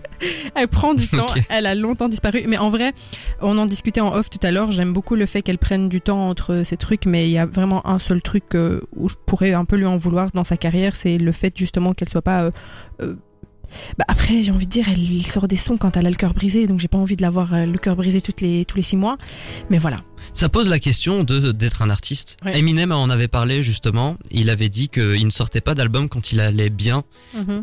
elle 0.54 0.68
prend 0.68 0.92
du 0.92 1.08
temps, 1.08 1.24
Ok. 1.34 1.42
elle 1.48 1.64
a 1.64 1.74
longtemps 1.74 2.10
disparu. 2.10 2.44
Mais 2.46 2.58
en 2.58 2.68
vrai, 2.68 2.92
on 3.40 3.56
en 3.56 3.64
discutait 3.64 4.02
en 4.02 4.12
off 4.14 4.28
tout 4.28 4.40
à 4.42 4.50
l'heure. 4.50 4.70
J'aime 4.70 4.92
beaucoup 4.92 5.14
le 5.14 5.24
fait 5.24 5.40
qu'elle 5.40 5.56
prenne 5.58 5.88
du 5.88 6.02
temps 6.02 6.28
entre 6.28 6.64
ces 6.66 6.76
trucs, 6.76 7.06
mais 7.06 7.26
il 7.26 7.32
y 7.32 7.38
a 7.38 7.46
vraiment 7.46 7.86
un 7.88 7.98
seul 7.98 8.20
truc 8.20 8.54
euh, 8.54 8.82
où 8.96 9.08
je 9.08 9.14
pourrais 9.24 9.54
un 9.54 9.64
peu 9.64 9.76
lui 9.76 9.86
en 9.86 9.96
vouloir 9.96 10.28
dans 10.34 10.44
sa 10.44 10.58
carrière, 10.58 10.94
c'est 10.94 11.16
le 11.16 11.32
fait 11.32 11.54
justement 11.56 11.94
qu'elle 11.94 12.08
soit 12.10 12.20
pas. 12.20 12.42
euh, 12.42 12.50
euh, 13.00 13.14
bah 13.98 14.04
après, 14.08 14.42
j'ai 14.42 14.52
envie 14.52 14.66
de 14.66 14.70
dire, 14.70 14.86
elle 14.88 15.26
sort 15.26 15.48
des 15.48 15.56
sons 15.56 15.76
quand 15.76 15.96
elle 15.96 16.06
a 16.06 16.10
le 16.10 16.16
cœur 16.16 16.34
brisé, 16.34 16.66
donc 16.66 16.78
j'ai 16.80 16.88
pas 16.88 16.98
envie 16.98 17.16
de 17.16 17.22
l'avoir 17.22 17.54
euh, 17.54 17.66
le 17.66 17.78
cœur 17.78 17.96
brisé 17.96 18.20
toutes 18.20 18.40
les, 18.40 18.64
tous 18.64 18.76
les 18.76 18.82
six 18.82 18.96
mois. 18.96 19.16
Mais 19.70 19.78
voilà. 19.78 19.98
Ça 20.34 20.48
pose 20.48 20.68
la 20.68 20.80
question 20.80 21.22
de 21.24 21.52
d'être 21.52 21.80
un 21.80 21.90
artiste. 21.90 22.36
Ouais. 22.44 22.58
Eminem 22.58 22.90
en 22.92 23.08
avait 23.08 23.28
parlé 23.28 23.62
justement. 23.62 24.16
Il 24.32 24.50
avait 24.50 24.68
dit 24.68 24.88
qu'il 24.88 25.24
ne 25.24 25.30
sortait 25.30 25.60
pas 25.60 25.74
d'album 25.76 26.08
quand 26.08 26.32
il 26.32 26.40
allait 26.40 26.70
bien. 26.70 27.04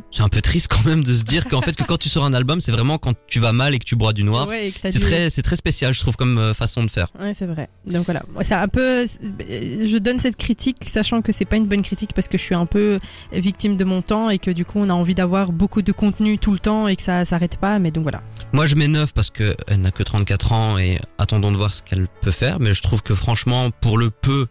C'est 0.09 0.23
un 0.23 0.29
peu 0.29 0.41
triste 0.41 0.67
quand 0.69 0.83
même 0.85 1.03
de 1.03 1.13
se 1.13 1.23
dire 1.23 1.45
qu'en 1.49 1.61
fait 1.61 1.75
que 1.75 1.83
quand 1.83 1.97
tu 1.97 2.07
sors 2.07 2.23
un 2.23 2.33
album, 2.33 2.61
c'est 2.61 2.71
vraiment 2.71 2.97
quand 2.97 3.13
tu 3.27 3.39
vas 3.41 3.51
mal 3.51 3.75
et 3.75 3.79
que 3.79 3.83
tu 3.83 3.95
bois 3.97 4.13
du 4.13 4.23
noir. 4.23 4.47
Ouais, 4.47 4.73
C'est 4.81 4.99
très 4.99 5.29
c'est 5.29 5.41
très 5.41 5.57
spécial, 5.57 5.93
je 5.93 5.99
trouve 5.99 6.15
comme 6.15 6.37
euh, 6.37 6.53
façon 6.53 6.83
de 6.83 6.89
faire. 6.89 7.09
Ouais, 7.19 7.33
c'est 7.33 7.45
vrai. 7.45 7.67
Donc 7.85 8.05
voilà, 8.05 8.23
c'est 8.41 8.53
un 8.55 8.67
peu. 8.69 9.01
euh, 9.03 9.85
Je 9.85 9.97
donne 9.97 10.19
cette 10.21 10.37
critique, 10.37 10.77
sachant 10.85 11.21
que 11.21 11.31
c'est 11.33 11.45
pas 11.45 11.57
une 11.57 11.67
bonne 11.67 11.81
critique 11.83 12.11
parce 12.15 12.29
que 12.29 12.37
je 12.37 12.43
suis 12.43 12.55
un 12.55 12.65
peu 12.65 12.99
victime 13.33 13.75
de 13.75 13.83
mon 13.83 14.01
temps 14.01 14.29
et 14.29 14.39
que 14.39 14.49
du 14.51 14.63
coup 14.65 14.79
on 14.79 14.89
a 14.89 14.93
envie 14.93 15.15
d'avoir 15.15 15.51
beaucoup 15.51 15.81
de 15.81 15.91
contenu 15.95 16.37
tout 16.37 16.51
le 16.51 16.59
temps 16.59 16.87
et 16.87 16.95
que 16.95 17.01
ça 17.01 17.25
s'arrête 17.25 17.57
pas. 17.57 17.79
Mais 17.79 17.91
donc 17.91 18.03
voilà. 18.03 18.21
Moi, 18.53 18.65
je 18.65 18.75
mets 18.75 18.87
9 18.87 19.13
parce 19.13 19.29
que 19.29 19.55
elle 19.67 19.81
n'a 19.81 19.91
que 19.91 20.03
34 20.03 20.51
ans 20.51 20.77
et 20.77 20.99
attendons 21.17 21.51
de 21.51 21.57
voir 21.57 21.73
ce 21.73 21.81
qu'elle 21.81 22.07
peut 22.21 22.31
faire. 22.31 22.59
Mais 22.59 22.73
je 22.73 22.81
trouve 22.81 23.01
que 23.01 23.15
franchement, 23.15 23.71
pour 23.71 23.97
le 23.97 24.09
peu, 24.11 24.47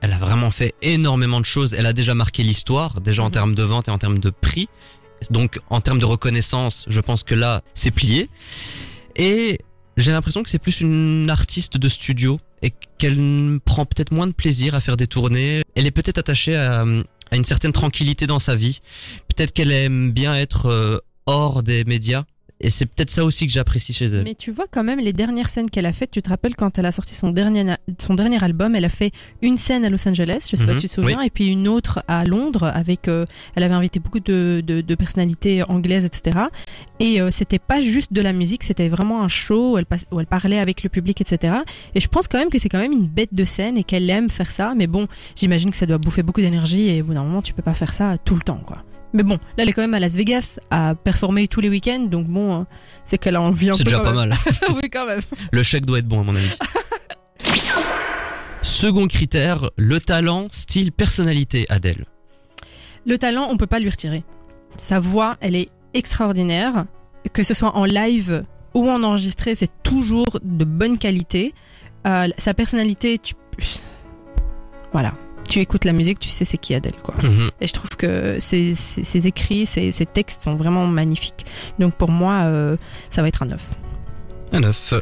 elle 0.00 0.12
a 0.12 0.18
vraiment 0.18 0.50
fait 0.50 0.74
énormément 0.82 1.40
de 1.40 1.46
choses. 1.46 1.74
Elle 1.74 1.86
a 1.86 1.92
déjà 1.92 2.14
marqué 2.14 2.42
l'histoire, 2.42 3.00
déjà 3.00 3.22
en 3.22 3.26
Mhm. 3.26 3.32
termes 3.32 3.54
de 3.54 3.62
vente 3.62 3.88
et 3.88 3.90
en 3.90 3.98
termes 3.98 4.18
de 4.18 4.30
prix. 4.30 4.68
Donc, 5.30 5.60
en 5.70 5.80
termes 5.80 5.98
de 6.00 6.04
reconnaissance, 6.04 6.84
je 6.88 7.00
pense 7.00 7.22
que 7.22 7.34
là, 7.34 7.62
c'est 7.74 7.92
plié. 7.92 8.28
Et 9.16 9.58
j'ai 9.96 10.10
l'impression 10.12 10.42
que 10.42 10.50
c'est 10.50 10.58
plus 10.58 10.80
une 10.80 11.28
artiste 11.30 11.76
de 11.76 11.88
studio 11.88 12.40
et 12.62 12.72
qu'elle 12.98 13.58
prend 13.64 13.84
peut-être 13.84 14.12
moins 14.12 14.26
de 14.26 14.32
plaisir 14.32 14.74
à 14.74 14.80
faire 14.80 14.96
des 14.96 15.06
tournées. 15.06 15.62
Elle 15.76 15.86
est 15.86 15.90
peut-être 15.92 16.18
attachée 16.18 16.56
à, 16.56 16.84
à 17.32 17.36
une 17.36 17.44
certaine 17.46 17.72
tranquillité 17.72 18.26
dans 18.26 18.38
sa 18.38 18.54
vie. 18.54 18.80
Peut-être 19.28 19.52
qu'elle 19.52 19.72
aime 19.72 20.12
bien 20.12 20.36
être 20.36 20.66
euh, 20.66 20.98
hors 21.26 21.62
des 21.62 21.84
médias. 21.84 22.24
Et 22.62 22.70
c'est 22.70 22.86
peut-être 22.86 23.10
ça 23.10 23.24
aussi 23.24 23.46
que 23.46 23.52
j'apprécie 23.52 23.92
chez 23.92 24.06
elle. 24.06 24.22
Mais 24.22 24.34
tu 24.36 24.52
vois 24.52 24.66
quand 24.70 24.84
même 24.84 25.00
les 25.00 25.12
dernières 25.12 25.48
scènes 25.48 25.68
qu'elle 25.68 25.86
a 25.86 25.92
faites. 25.92 26.10
Tu 26.12 26.22
te 26.22 26.28
rappelles 26.28 26.54
quand 26.54 26.78
elle 26.78 26.86
a 26.86 26.92
sorti 26.92 27.14
son 27.14 27.30
dernier 27.30 27.74
son 27.98 28.14
dernier 28.14 28.42
album, 28.42 28.74
elle 28.76 28.84
a 28.84 28.88
fait 28.88 29.10
une 29.42 29.58
scène 29.58 29.84
à 29.84 29.90
Los 29.90 30.06
Angeles, 30.08 30.46
je 30.50 30.56
sais 30.56 30.64
pas 30.66 30.72
Mhm, 30.72 30.78
si 30.78 30.82
tu 30.82 30.88
te 30.88 30.94
souviens, 31.00 31.20
et 31.22 31.30
puis 31.30 31.48
une 31.48 31.66
autre 31.68 32.02
à 32.08 32.24
Londres 32.24 32.70
avec. 32.72 33.08
euh, 33.08 33.24
elle 33.56 33.64
avait 33.64 33.74
invité 33.74 33.98
beaucoup 34.00 34.20
de, 34.20 34.62
de, 34.66 34.80
de 34.80 34.94
personnalités 34.94 35.62
anglaises, 35.68 36.04
etc. 36.04 36.38
Et 37.00 37.20
euh, 37.20 37.30
c'était 37.32 37.58
pas 37.58 37.80
juste 37.80 38.12
de 38.12 38.20
la 38.20 38.32
musique, 38.32 38.62
c'était 38.62 38.88
vraiment 38.88 39.22
un 39.22 39.28
show 39.28 39.72
où 39.72 39.78
elle, 39.78 39.86
où 40.12 40.20
elle 40.20 40.26
parlait 40.26 40.58
avec 40.60 40.82
le 40.84 40.88
public, 40.88 41.20
etc. 41.20 41.54
Et 41.96 42.00
je 42.00 42.08
pense 42.08 42.28
quand 42.28 42.38
même 42.38 42.48
que 42.50 42.58
c'est 42.60 42.68
quand 42.68 42.78
même 42.78 42.92
une 42.92 43.08
bête 43.08 43.34
de 43.34 43.44
scène 43.44 43.76
et 43.76 43.82
qu'elle 43.84 44.08
aime 44.08 44.28
faire 44.30 44.50
ça. 44.50 44.74
Mais 44.76 44.86
bon, 44.86 45.08
j'imagine 45.34 45.70
que 45.70 45.76
ça 45.76 45.86
doit 45.86 45.98
bouffer 45.98 46.22
beaucoup 46.22 46.40
d'énergie 46.40 46.88
et 46.88 47.02
au 47.02 47.06
bout 47.06 47.14
d'un 47.14 47.24
moment, 47.24 47.42
tu 47.42 47.52
peux 47.54 47.62
pas 47.62 47.74
faire 47.74 47.92
ça 47.92 48.18
tout 48.24 48.36
le 48.36 48.42
temps, 48.42 48.60
quoi. 48.64 48.84
Mais 49.14 49.22
bon, 49.22 49.34
là, 49.34 49.40
elle 49.58 49.68
est 49.68 49.72
quand 49.72 49.82
même 49.82 49.94
à 49.94 50.00
Las 50.00 50.14
Vegas 50.14 50.58
à 50.70 50.94
performer 50.94 51.46
tous 51.48 51.60
les 51.60 51.68
week-ends, 51.68 52.00
donc 52.10 52.26
bon, 52.26 52.60
euh, 52.60 52.64
c'est 53.04 53.18
qu'elle 53.18 53.36
a 53.36 53.42
envie 53.42 53.68
un 53.70 53.74
C'est 53.74 53.84
peu. 53.84 53.90
déjà 53.90 53.98
quand 54.02 54.12
pas 54.14 54.26
même. 54.26 54.30
mal. 54.30 54.38
oui, 54.82 54.88
quand 54.90 55.06
même. 55.06 55.20
Le 55.52 55.62
chèque 55.62 55.84
doit 55.84 55.98
être 55.98 56.08
bon 56.08 56.20
à 56.20 56.24
mon 56.24 56.34
avis. 56.34 56.48
Second 58.62 59.06
critère, 59.08 59.70
le 59.76 60.00
talent, 60.00 60.48
style, 60.50 60.92
personnalité, 60.92 61.66
Adèle. 61.68 62.06
Le 63.06 63.18
talent, 63.18 63.48
on 63.50 63.56
peut 63.56 63.66
pas 63.66 63.80
lui 63.80 63.90
retirer. 63.90 64.24
Sa 64.76 65.00
voix, 65.00 65.36
elle 65.40 65.56
est 65.56 65.68
extraordinaire. 65.94 66.86
Que 67.32 67.42
ce 67.42 67.54
soit 67.54 67.76
en 67.76 67.84
live 67.84 68.44
ou 68.74 68.88
en 68.90 69.02
enregistré, 69.02 69.54
c'est 69.54 69.70
toujours 69.82 70.38
de 70.42 70.64
bonne 70.64 70.98
qualité. 70.98 71.54
Euh, 72.06 72.28
sa 72.38 72.54
personnalité, 72.54 73.18
tu... 73.18 73.34
Voilà. 74.92 75.14
Tu 75.52 75.60
écoutes 75.60 75.84
la 75.84 75.92
musique, 75.92 76.18
tu 76.18 76.30
sais 76.30 76.46
c'est 76.46 76.56
qui 76.56 76.74
Adèle, 76.74 76.96
quoi. 77.02 77.14
Mhm. 77.22 77.50
Et 77.60 77.66
je 77.66 77.72
trouve 77.74 77.90
que 77.90 78.38
ses, 78.40 78.74
ses- 78.74 79.04
ses 79.04 79.26
écrits, 79.26 79.66
ses, 79.66 79.92
ses 79.92 80.06
textes 80.06 80.44
sont 80.44 80.54
vraiment 80.54 80.86
magnifiques. 80.86 81.44
Donc 81.78 81.94
pour 81.94 82.10
moi, 82.10 82.44
euh, 82.44 82.78
ça 83.10 83.20
va 83.20 83.28
être 83.28 83.42
un 83.42 83.46
9. 83.46 83.70
Un 84.52 84.60
9. 84.60 84.94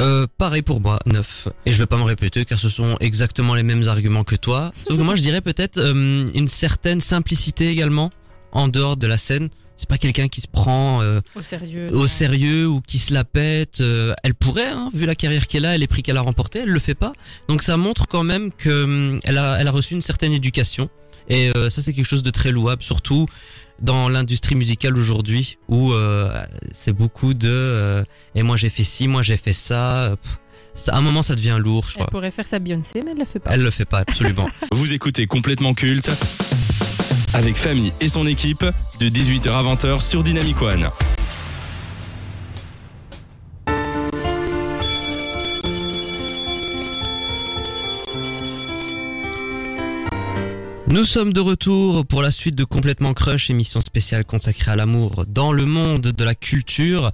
Euh, 0.00 0.26
pareil 0.36 0.62
pour 0.62 0.80
moi, 0.80 0.98
9. 1.06 1.46
Et 1.64 1.72
je 1.72 1.78
vais 1.78 1.86
pas 1.86 1.96
me 1.96 2.02
répéter 2.02 2.44
car 2.44 2.58
ce 2.58 2.68
sont 2.68 2.96
exactement 2.98 3.54
les 3.54 3.62
mêmes 3.62 3.86
arguments 3.86 4.24
que 4.24 4.34
toi. 4.34 4.72
Sauf 4.88 4.96
que 4.96 5.02
moi 5.02 5.14
je 5.14 5.22
dirais 5.22 5.40
peut-être 5.40 5.78
euh, 5.78 6.28
une 6.34 6.48
certaine 6.48 7.00
simplicité 7.00 7.68
également 7.68 8.10
en 8.50 8.66
dehors 8.66 8.96
de 8.96 9.06
la 9.06 9.16
scène. 9.16 9.48
C'est 9.76 9.88
pas 9.88 9.98
quelqu'un 9.98 10.28
qui 10.28 10.40
se 10.40 10.46
prend 10.48 11.02
euh, 11.02 11.20
Au 11.34 11.42
sérieux. 11.42 11.92
au 11.92 12.06
sérieux 12.06 12.66
ou 12.68 12.80
qui 12.80 12.98
se 13.00 13.12
la 13.12 13.24
pète. 13.24 13.80
euh, 13.80 14.14
elle 14.22 14.34
pourrait, 14.34 14.68
hein, 14.68 14.88
vu 14.94 15.04
la 15.04 15.14
carrière 15.16 15.48
qu'elle 15.48 15.64
a 15.64 15.74
et 15.74 15.78
les 15.78 15.88
prix 15.88 16.02
qu'elle 16.02 16.16
a 16.16 16.20
remportés, 16.20 16.60
elle 16.60 16.68
le 16.68 16.78
fait 16.78 16.94
pas. 16.94 17.12
Donc 17.48 17.62
ça 17.62 17.76
montre 17.76 18.06
quand 18.06 18.22
même 18.22 18.52
que 18.52 18.84
hum, 18.84 19.20
elle 19.24 19.38
a, 19.38 19.56
elle 19.60 19.66
a 19.68 19.72
reçu 19.72 19.94
une 19.94 20.00
certaine 20.00 20.32
éducation. 20.32 20.88
Et 21.28 21.50
euh, 21.56 21.70
ça 21.70 21.82
c'est 21.82 21.92
quelque 21.92 22.06
chose 22.06 22.22
de 22.22 22.30
très 22.30 22.50
louable, 22.52 22.82
surtout 22.82 23.26
dans 23.80 24.08
l'industrie 24.08 24.54
musicale 24.54 24.96
aujourd'hui 24.96 25.58
où 25.68 25.92
euh, 25.92 26.30
c'est 26.72 26.92
beaucoup 26.92 27.34
de 27.34 27.48
euh, 27.50 28.04
et 28.36 28.42
moi 28.44 28.56
j'ai 28.56 28.68
fait 28.68 28.84
ci, 28.84 29.08
moi 29.08 29.22
j'ai 29.22 29.36
fait 29.38 29.52
ça. 29.54 30.14
pff, 30.22 30.38
ça- 30.76 30.94
À 30.94 30.98
un 30.98 31.00
moment 31.02 31.22
ça 31.22 31.34
devient 31.34 31.56
lourd, 31.58 31.84
je 31.88 31.94
Elle 31.94 31.94
crois. 31.94 32.06
pourrait 32.10 32.30
faire 32.30 32.44
sa 32.46 32.58
Beyoncé, 32.60 33.02
mais 33.04 33.10
elle 33.12 33.18
le 33.18 33.24
fait 33.24 33.40
pas. 33.40 33.50
Elle 33.54 33.62
le 33.62 33.70
fait 33.70 33.86
pas 33.86 33.98
absolument. 33.98 34.46
Vous 34.72 34.92
écoutez 34.92 35.26
complètement 35.26 35.72
culte 35.74 36.10
avec 37.34 37.56
Famille 37.56 37.92
et 38.00 38.08
son 38.08 38.26
équipe 38.26 38.64
de 39.00 39.08
18h 39.08 39.50
à 39.50 39.62
20h 39.62 40.00
sur 40.00 40.22
Dynamic 40.22 40.62
One. 40.62 40.88
Nous 50.86 51.02
sommes 51.02 51.32
de 51.32 51.40
retour 51.40 52.06
pour 52.06 52.22
la 52.22 52.30
suite 52.30 52.54
de 52.54 52.62
Complètement 52.62 53.14
Crush, 53.14 53.50
émission 53.50 53.80
spéciale 53.80 54.24
consacrée 54.24 54.70
à 54.70 54.76
l'amour 54.76 55.24
dans 55.26 55.52
le 55.52 55.66
monde 55.66 56.02
de 56.02 56.24
la 56.24 56.36
culture. 56.36 57.10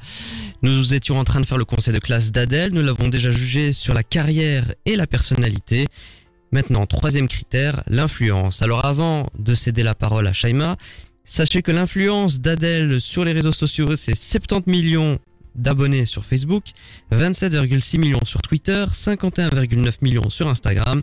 Nous 0.60 0.92
étions 0.92 1.18
en 1.18 1.24
train 1.24 1.40
de 1.40 1.46
faire 1.46 1.56
le 1.56 1.64
conseil 1.64 1.94
de 1.94 1.98
classe 1.98 2.30
d'Adèle, 2.30 2.72
nous 2.74 2.82
l'avons 2.82 3.08
déjà 3.08 3.30
jugé 3.30 3.72
sur 3.72 3.94
la 3.94 4.02
carrière 4.02 4.64
et 4.84 4.96
la 4.96 5.06
personnalité. 5.06 5.86
Maintenant, 6.52 6.86
troisième 6.86 7.28
critère, 7.28 7.82
l'influence. 7.86 8.62
Alors 8.62 8.84
avant 8.84 9.30
de 9.38 9.54
céder 9.54 9.82
la 9.82 9.94
parole 9.94 10.26
à 10.26 10.32
Shaima, 10.32 10.76
sachez 11.24 11.62
que 11.62 11.70
l'influence 11.70 12.40
d'Adèle 12.40 13.00
sur 13.00 13.24
les 13.24 13.32
réseaux 13.32 13.52
sociaux, 13.52 13.94
c'est 13.96 14.16
70 14.16 14.68
millions 14.70 15.18
d'abonnés 15.54 16.06
sur 16.06 16.24
Facebook, 16.24 16.64
27,6 17.12 17.98
millions 17.98 18.24
sur 18.24 18.42
Twitter, 18.42 18.84
51,9 18.90 19.94
millions 20.02 20.30
sur 20.30 20.48
Instagram 20.48 21.02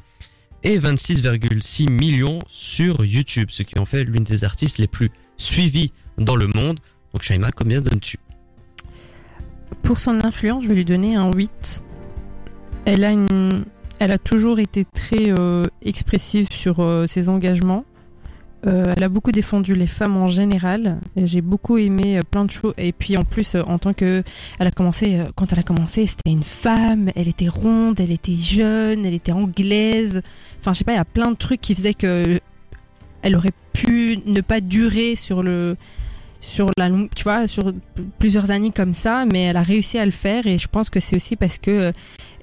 et 0.64 0.80
26,6 0.80 1.90
millions 1.90 2.40
sur 2.50 3.06
YouTube, 3.06 3.50
ce 3.52 3.64
qui 3.64 3.80
en 3.80 3.86
fait 3.86 4.04
l'une 4.04 4.24
des 4.24 4.44
artistes 4.44 4.80
les 4.80 4.88
plus 4.88 5.12
suivies 5.38 5.92
dans 6.18 6.36
le 6.36 6.48
monde. 6.48 6.80
Donc 7.14 7.22
Shaima, 7.24 7.52
combien 7.52 7.82
donnes-tu? 7.82 8.18
Pour 9.84 10.00
son 10.00 10.24
influence, 10.26 10.64
je 10.64 10.70
vais 10.70 10.76
lui 10.76 10.86
donner 10.86 11.16
un 11.16 11.32
8. 11.32 11.84
Elle 12.86 13.04
a, 13.04 13.12
une... 13.12 13.66
Elle 14.00 14.12
a 14.12 14.18
toujours 14.18 14.60
été 14.60 14.86
très 14.86 15.30
euh, 15.30 15.66
expressive 15.82 16.48
sur 16.52 16.80
euh, 16.80 17.08
ses 17.08 17.30
engagements. 17.30 17.84
Euh, 18.66 18.94
elle 18.96 19.04
a 19.04 19.10
beaucoup 19.10 19.32
défendu 19.32 19.76
les 19.76 19.88
femmes 19.88 20.18
en 20.18 20.28
général. 20.28 21.00
J'ai 21.16 21.42
beaucoup 21.42 21.78
aimé 21.78 22.18
euh, 22.18 22.22
plein 22.30 22.44
de 22.44 22.52
choses. 22.52 22.74
Et 22.78 22.92
puis 22.92 23.16
en 23.16 23.24
plus, 23.24 23.56
euh, 23.56 23.62
en 23.68 23.78
tant 23.78 23.94
que, 23.94 24.24
elle 24.60 24.68
a 24.68 24.72
commencé, 24.72 25.20
euh, 25.20 25.26
quand 25.36 25.54
elle 25.54 25.60
a 25.60 25.64
commencé, 25.64 26.08
c'était 26.08 26.32
une 26.32 26.44
femme. 26.44 27.10
Elle 27.16 27.28
était 27.28 27.48
ronde, 27.48 28.00
elle 28.00 28.12
était 28.12 28.38
jeune, 28.38 29.06
elle 29.06 29.14
était 29.14 29.32
anglaise. 29.32 30.22
Enfin, 30.60 30.74
je 30.74 30.80
sais 30.80 30.84
pas, 30.84 30.94
il 30.94 30.98
y 30.98 31.00
a 31.00 31.06
plein 31.06 31.32
de 31.32 31.38
trucs 31.38 31.62
qui 31.62 31.76
faisaient 31.76 31.94
que 31.94 32.40
elle 33.22 33.36
aurait 33.36 33.54
pu 33.74 34.20
ne 34.26 34.42
pas 34.42 34.62
durer 34.62 35.16
sur 35.16 35.44
le, 35.44 35.76
sur 36.40 36.68
la, 36.78 36.90
longue- 36.90 37.10
tu 37.16 37.24
vois, 37.24 37.48
sur 37.48 37.74
plusieurs 38.20 38.52
années 38.52 38.72
comme 38.72 38.94
ça. 38.94 39.26
Mais 39.26 39.44
elle 39.44 39.58
a 39.58 39.64
réussi 39.64 39.98
à 39.98 40.06
le 40.06 40.12
faire. 40.12 40.46
Et 40.48 40.58
je 40.58 40.68
pense 40.68 40.90
que 40.90 41.00
c'est 41.00 41.16
aussi 41.16 41.36
parce 41.36 41.58
que 41.58 41.72
euh, 41.72 41.92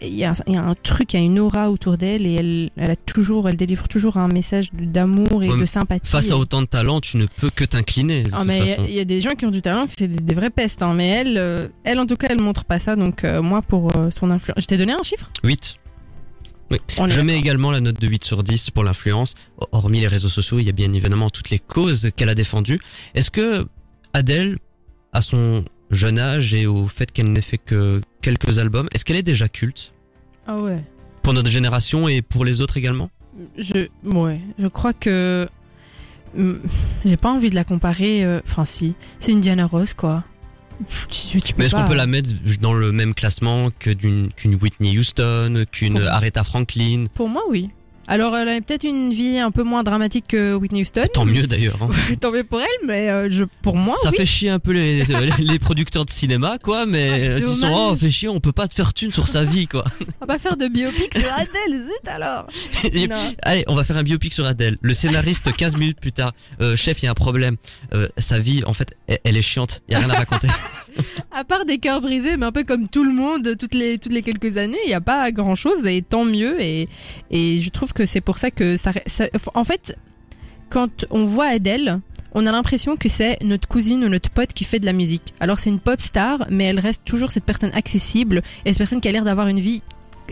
il 0.03 0.15
y, 0.15 0.25
a, 0.25 0.35
il 0.47 0.55
y 0.55 0.57
a 0.57 0.63
un 0.63 0.75
truc, 0.75 1.15
il 1.15 1.21
y 1.21 1.23
a 1.23 1.25
une 1.25 1.39
aura 1.39 1.71
autour 1.71 1.97
d'elle 1.97 2.27
et 2.27 2.35
elle, 2.35 2.71
elle 2.77 2.91
a 2.91 2.97
toujours, 2.97 3.49
elle 3.49 3.57
délivre 3.57 3.89
toujours 3.89 4.17
un 4.19 4.29
message 4.29 4.71
d'amour 4.73 5.43
et 5.43 5.49
Ouais, 5.51 5.57
de 5.59 5.65
sympathie. 5.65 6.11
Face 6.11 6.31
à 6.31 6.37
autant 6.37 6.61
de 6.63 6.67
talent, 6.67 7.01
tu 7.01 7.17
ne 7.17 7.25
peux 7.41 7.49
que 7.51 7.65
t'incliner. 7.65 8.25
Ah 8.33 8.45
mais 8.45 8.77
il 8.89 8.95
y 8.95 8.99
a- 8.99 9.03
y, 9.03 9.07
des 9.07 9.21
gens 9.21 9.35
qui 9.35 9.47
ont 9.47 9.51
du 9.51 9.63
talent, 9.63 9.87
c'est 9.89 10.09
des, 10.09 10.19
des 10.19 10.35
vraies 10.35 10.51
pestes. 10.51 10.83
Hein, 10.83 10.95
mais 10.95 11.09
elle, 11.09 11.39
euh, 11.39 11.69
elle 11.85 11.99
en 11.99 12.07
tout 12.07 12.17
cas, 12.17 12.27
elle 12.31 12.41
montre 12.41 12.65
pas 12.65 12.79
ça. 12.79 12.97
Donc 12.97 13.25
euh, 13.25 13.41
moi, 13.41 13.63
pour 13.63 13.91
son 14.15 14.31
influence, 14.31 14.59
je 14.63 14.67
t'ai 14.67 14.77
donné 14.77 14.93
un 14.93 15.03
chiffre? 15.03 15.31
8. 15.43 15.77
Oui. 16.71 16.79
On 16.99 17.07
est 17.07 17.11
Je 17.11 17.21
mets 17.21 17.37
également 17.39 17.71
la 17.71 17.81
note 17.81 18.01
de 18.01 18.07
8 18.09 18.25
sur 18.25 18.43
10 18.43 18.71
pour 18.71 18.85
l'influence. 18.85 19.35
Hormis 19.73 20.01
les 20.01 20.09
réseaux 20.09 20.29
sociaux, 20.31 20.59
il 20.59 20.65
y 20.67 20.71
a 20.71 20.73
bien 20.73 20.93
évidemment 20.95 21.29
toutes 21.31 21.51
les 21.51 21.59
causes 21.59 22.11
qu'elle 22.17 22.31
a 22.31 22.35
défendues. 22.35 22.81
Est-ce 23.15 23.31
que 23.31 23.67
Adèle, 24.15 24.59
à 25.13 25.21
son 25.21 25.65
jeune 25.91 26.19
âge 26.19 26.55
et 26.55 26.67
au 26.67 26.87
fait 26.89 27.13
qu'elle 27.13 27.31
n'ait 27.33 27.41
fait 27.43 27.59
que 27.59 28.01
quelques 28.23 28.59
albums, 28.59 28.89
est-ce 28.95 29.05
qu'elle 29.05 29.17
est 29.17 29.23
déjà 29.23 29.49
culte? 29.49 29.93
Ah 30.47 30.59
ouais. 30.61 30.83
Pour 31.23 31.35
notre 31.35 31.51
génération 31.51 32.09
et 32.09 32.23
pour 32.23 32.45
les 32.45 32.61
autres 32.61 32.77
également? 32.77 33.11
Je, 33.59 33.89
ouais, 34.05 34.41
je 34.59 34.67
crois 34.69 34.93
que 34.93 35.49
hum, 36.37 36.63
j'ai 37.05 37.17
pas 37.17 37.31
envie 37.31 37.51
de 37.51 37.55
la 37.55 37.65
comparer. 37.65 38.25
euh, 38.25 38.41
Enfin, 38.47 38.65
si, 38.65 38.95
c'est 39.19 39.33
Indiana 39.33 39.67
Ross, 39.67 39.95
quoi. 39.95 40.25
Tu, 41.09 41.41
tu 41.41 41.53
peux 41.55 41.61
Mais 41.61 41.67
est-ce 41.67 41.77
qu'on 41.77 41.85
peut 41.85 41.95
la 41.95 42.07
mettre 42.07 42.31
dans 42.61 42.75
le 42.75 42.91
même 42.91 43.15
classement 43.15 43.71
que 43.79 43.91
d'une 43.91 44.33
qu'une 44.33 44.57
Whitney 44.57 44.99
Houston, 44.99 45.65
qu'une 45.71 45.99
Aretha 46.03 46.43
Franklin? 46.43 47.05
Pour 47.15 47.29
moi, 47.29 47.43
oui. 47.49 47.71
Alors, 48.07 48.37
elle 48.37 48.49
a 48.49 48.61
peut-être 48.61 48.85
une 48.85 49.13
vie 49.13 49.39
un 49.39 49.51
peu 49.51 49.63
moins 49.63 49.83
dramatique 49.83 50.27
que 50.29 50.55
Whitney 50.55 50.83
Houston. 50.83 51.07
Tant 51.13 51.25
mieux 51.25 51.47
d'ailleurs. 51.47 51.79
hein. 51.83 51.89
Tant 52.21 52.31
mieux 52.33 52.45
pour 52.45 52.61
elle, 52.61 52.87
mais 52.87 53.09
euh, 53.11 53.29
je, 53.31 53.45
pour 53.63 53.77
moi, 53.77 53.97
Ça 54.03 54.11
oui. 54.11 54.17
fait 54.19 54.27
chier 54.27 54.51
un 54.51 54.59
peu 54.59 54.73
les, 54.73 55.05
les 55.39 55.59
producteurs 55.59 56.05
de 56.05 56.11
cinéma, 56.11 56.59
quoi, 56.63 56.87
mais 56.87 57.35
Ah, 57.37 57.39
ils 57.39 57.55
sont, 57.55 57.71
oh, 57.73 57.97
fait 57.97 58.11
chier, 58.11 58.29
on 58.29 58.41
peut 58.41 58.53
pas 58.53 58.69
te 58.69 58.75
faire 58.75 58.93
thune 58.95 59.13
sur 59.13 59.27
sa 59.29 59.45
vie, 59.45 59.67
quoi. 59.67 59.85
On 60.21 60.27
va 60.27 60.35
pas 60.35 60.39
faire 60.39 60.57
de 60.57 60.69
biopic 60.69 61.15
sur 61.19 61.33
Adèle, 61.33 61.77
zut 61.83 62.07
alors. 62.09 62.47
Et-. 62.85 63.09
Allez, 63.43 63.65
on 63.69 63.75
va 63.75 63.85
faire 63.85 63.97
un 63.97 64.03
biopic 64.03 64.33
sur 64.33 64.45
Adèle. 64.47 64.77
Le 64.81 64.93
scénariste, 64.95 65.53
15 65.55 65.77
minutes 65.77 66.01
plus 66.01 66.13
tard, 66.13 66.33
euh, 66.61 66.77
chef, 66.77 67.03
il 67.03 67.07
y 67.07 67.09
a 67.09 67.11
un 67.11 67.15
problème. 67.15 67.57
Euh, 67.93 68.09
sa 68.19 68.39
vie, 68.39 68.63
en 68.67 68.75
fait, 68.75 68.95
elle, 69.07 69.19
elle 69.25 69.37
est 69.37 69.43
chiante. 69.43 69.83
Il 69.89 69.93
y 69.93 69.95
a 69.95 69.99
rien 69.99 70.11
à 70.11 70.15
raconter. 70.15 70.49
À 71.33 71.45
part 71.45 71.65
des 71.65 71.79
cœurs 71.79 72.01
brisés, 72.01 72.37
mais 72.37 72.47
un 72.47 72.53
peu 72.53 72.65
comme 72.65 72.89
tout 72.89 73.05
le 73.05 73.13
monde, 73.13 73.57
toutes 73.59 73.75
les, 73.75 73.99
toutes 73.99 74.13
les 74.13 74.23
quelques 74.23 74.57
années, 74.57 74.79
il 74.85 74.89
n'y 74.89 74.95
a 74.95 75.01
pas 75.01 75.31
grand 75.33 75.55
chose 75.55 75.85
et 75.87 76.03
tant 76.03 76.25
mieux. 76.25 76.61
Et, 76.63 76.89
et 77.31 77.61
je 77.61 77.71
trouve 77.71 77.93
que 77.93 78.07
c'est 78.07 78.21
pour 78.21 78.39
ça 78.39 78.51
que 78.51 78.77
ça, 78.77 78.93
ça- 79.07 79.29
En 79.55 79.65
fait, 79.65 79.97
quand 80.71 81.05
on 81.11 81.25
voit 81.27 81.47
Adèle, 81.47 82.01
on 82.37 82.47
a 82.47 82.53
l'impression 82.53 82.97
que 82.97 83.09
c'est 83.09 83.39
notre 83.43 83.69
cousine 83.69 84.03
ou 84.05 84.09
notre 84.09 84.31
pote 84.31 84.53
qui 84.53 84.65
fait 84.65 84.81
de 84.81 84.87
la 84.87 84.93
musique. 84.93 85.35
Alors 85.39 85.59
c'est 85.61 85.71
une 85.71 85.79
pop 85.81 86.01
star, 86.01 86.47
mais 86.51 86.65
elle 86.65 86.81
reste 86.81 87.05
toujours 87.05 87.31
cette 87.31 87.45
personne 87.45 87.71
accessible 87.75 88.43
et 88.65 88.71
cette 88.71 88.79
personne 88.79 89.01
qui 89.01 89.09
a 89.09 89.13
l'air 89.13 89.25
d'avoir 89.25 89.47
une 89.49 89.61
vie 89.61 89.83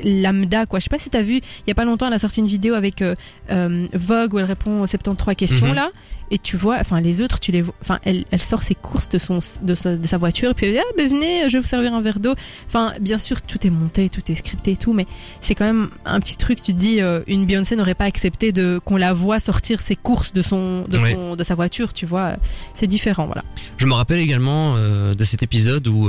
lambda 0.05 0.67
quoi. 0.67 0.79
Je 0.79 0.85
sais 0.85 0.91
pas 0.91 0.99
si 0.99 1.11
t'as 1.11 1.23
vu, 1.23 1.37
il 1.37 1.43
y 1.69 1.71
a 1.71 1.75
pas 1.75 1.85
longtemps 1.85 2.07
elle 2.07 2.13
a 2.13 2.19
sorti 2.19 2.41
une 2.41 2.47
vidéo 2.47 2.75
avec 2.75 3.03
euh, 3.03 3.15
euh, 3.51 3.87
Vogue 3.93 4.35
où 4.35 4.39
elle 4.39 4.45
répond 4.45 4.83
aux 4.83 4.87
73 4.87 5.35
questions 5.37 5.67
Mhm. 5.69 5.75
là 5.75 5.91
et 6.31 6.39
tu 6.39 6.57
vois 6.57 6.79
enfin 6.81 7.01
les 7.01 7.21
autres 7.21 7.41
tu 7.41 7.53
les 7.53 7.61
vois 7.61 7.75
enfin 7.83 7.99
elle, 8.05 8.25
elle 8.31 8.41
sort 8.41 8.63
ses 8.63 8.75
courses 8.75 9.09
de 9.11 9.19
son 9.19 9.41
de 9.63 9.75
sa, 9.75 9.97
de 9.97 10.07
sa 10.07 10.17
voiture 10.17 10.51
et 10.51 10.55
puis 10.55 10.65
elle 10.67 10.73
dit 10.73 10.79
ah 10.79 10.93
ben 10.97 11.09
venez 11.09 11.43
je 11.49 11.55
vais 11.55 11.61
vous 11.61 11.67
servir 11.67 11.93
un 11.95 12.01
verre 12.01 12.21
d'eau. 12.21 12.35
Enfin 12.67 12.93
bien 13.01 13.19
sûr 13.19 13.43
tout 13.43 13.67
est 13.67 13.71
monté, 13.71 14.09
tout 14.09 14.23
est 14.31 14.35
scripté 14.35 14.73
et 14.73 14.77
tout 14.77 14.93
mais 14.95 15.07
c'est 15.43 15.55
quand 15.55 15.67
même 15.67 15.91
un 16.07 16.21
petit 16.21 16.37
truc 16.39 16.63
tu 16.63 16.73
te 16.73 16.79
dis 16.79 17.01
euh, 17.03 17.21
une 17.27 17.45
Beyoncé 17.45 17.77
n'aurait 17.77 17.95
pas 17.95 18.07
accepté 18.07 18.53
de 18.53 18.81
qu'on 18.85 18.97
la 18.97 19.13
voit 19.13 19.41
sortir 19.41 19.81
ses 19.81 19.97
courses 19.97 20.33
de 20.33 20.41
son 20.43 20.87
de 20.89 20.99
Oui. 20.99 21.13
son 21.13 21.37
de 21.37 21.45
sa 21.45 21.55
voiture, 21.55 21.93
tu 21.93 22.07
vois. 22.07 22.37
C'est 22.75 22.87
différent 22.87 23.27
voilà. 23.27 23.45
Je 23.77 23.87
me 23.87 23.93
rappelle 23.95 24.19
également 24.19 24.77
de 24.77 25.25
cet 25.25 25.43
épisode 25.43 25.87
où 25.89 26.09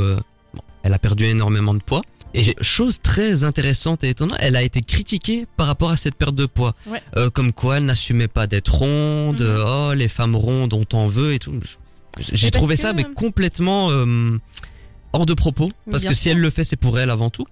elle 0.84 0.94
a 0.94 1.00
perdu 1.00 1.26
énormément 1.26 1.74
de 1.74 1.80
poids. 1.82 2.02
Et 2.36 2.56
chose 2.62 3.00
très 3.02 3.44
intéressante 3.44 4.04
et 4.04 4.10
étonnante, 4.10 4.38
elle 4.42 4.56
a 4.56 4.64
été 4.64 4.82
critiquée 4.82 5.46
par 5.56 5.68
rapport 5.68 5.92
à 5.92 5.98
cette 5.98 6.16
perte 6.16 6.34
de 6.36 6.46
poids. 6.48 6.74
Ouais. 6.88 7.02
Euh, 7.16 7.30
comme 7.30 7.54
quoi 7.54 7.78
elle 7.78 7.86
n'assumait 7.86 8.28
pas 8.28 8.48
d'être 8.48 8.74
ronde, 8.74 9.40
Mhm. 9.42 9.64
oh 9.68 9.94
les 9.94 10.08
femmes 10.08 10.36
rondes 10.36 10.74
on 10.74 10.84
t'en 10.84 11.08
veut 11.08 11.34
et 11.34 11.40
tout. 11.40 11.54
J'ai 12.20 12.50
trouvé 12.52 12.76
que- 12.76 12.82
ça 12.82 12.94
mais 12.94 13.04
complètement 13.04 13.90
euh, 13.92 14.40
hors 15.14 15.26
de 15.26 15.34
propos. 15.34 15.70
Parce 15.92 16.04
que 16.06 16.14
si 16.14 16.24
sûr. 16.24 16.32
elle 16.32 16.40
le 16.40 16.50
fait 16.50 16.64
c'est 16.64 16.76
pour 16.76 16.98
elle 17.00 17.10
avant 17.12 17.30
tout. 17.30 17.46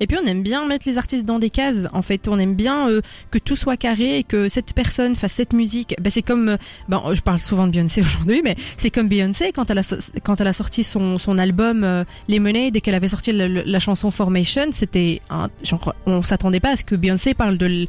Et 0.00 0.06
puis 0.06 0.16
on 0.22 0.26
aime 0.26 0.42
bien 0.42 0.66
mettre 0.66 0.88
les 0.88 0.96
artistes 0.98 1.24
dans 1.26 1.38
des 1.38 1.50
cases. 1.50 1.86
En 1.92 2.02
fait, 2.02 2.26
on 2.28 2.38
aime 2.38 2.54
bien 2.54 2.88
euh, 2.88 3.00
que 3.30 3.38
tout 3.38 3.56
soit 3.56 3.76
carré 3.76 4.18
et 4.18 4.24
que 4.24 4.48
cette 4.48 4.72
personne 4.72 5.14
fasse 5.14 5.32
cette 5.32 5.52
musique. 5.52 5.94
Ben, 6.00 6.10
c'est 6.10 6.22
comme, 6.22 6.48
euh, 6.50 6.56
ben, 6.88 7.02
je 7.12 7.20
parle 7.20 7.38
souvent 7.38 7.66
de 7.66 7.72
Beyoncé 7.72 8.00
aujourd'hui, 8.00 8.40
mais 8.42 8.56
c'est 8.78 8.90
comme 8.90 9.08
Beyoncé 9.08 9.52
quand 9.52 9.68
elle 9.70 9.78
a 9.78 9.82
quand 10.24 10.40
elle 10.40 10.46
a 10.46 10.52
sorti 10.52 10.84
son 10.84 11.18
son 11.18 11.38
album 11.38 11.84
euh, 11.84 12.04
Lemonade 12.28 12.76
et 12.76 12.80
qu'elle 12.80 12.94
avait 12.94 13.08
sorti 13.08 13.32
le- 13.32 13.62
la 13.64 13.78
chanson 13.78 14.10
Formation. 14.10 14.70
C'était 14.72 15.20
un, 15.30 15.48
genre, 15.62 15.94
on 16.06 16.22
s'attendait 16.22 16.60
pas 16.60 16.70
à 16.72 16.76
ce 16.76 16.84
que 16.84 16.94
Beyoncé 16.94 17.34
parle 17.34 17.58
de, 17.58 17.66
l- 17.66 17.86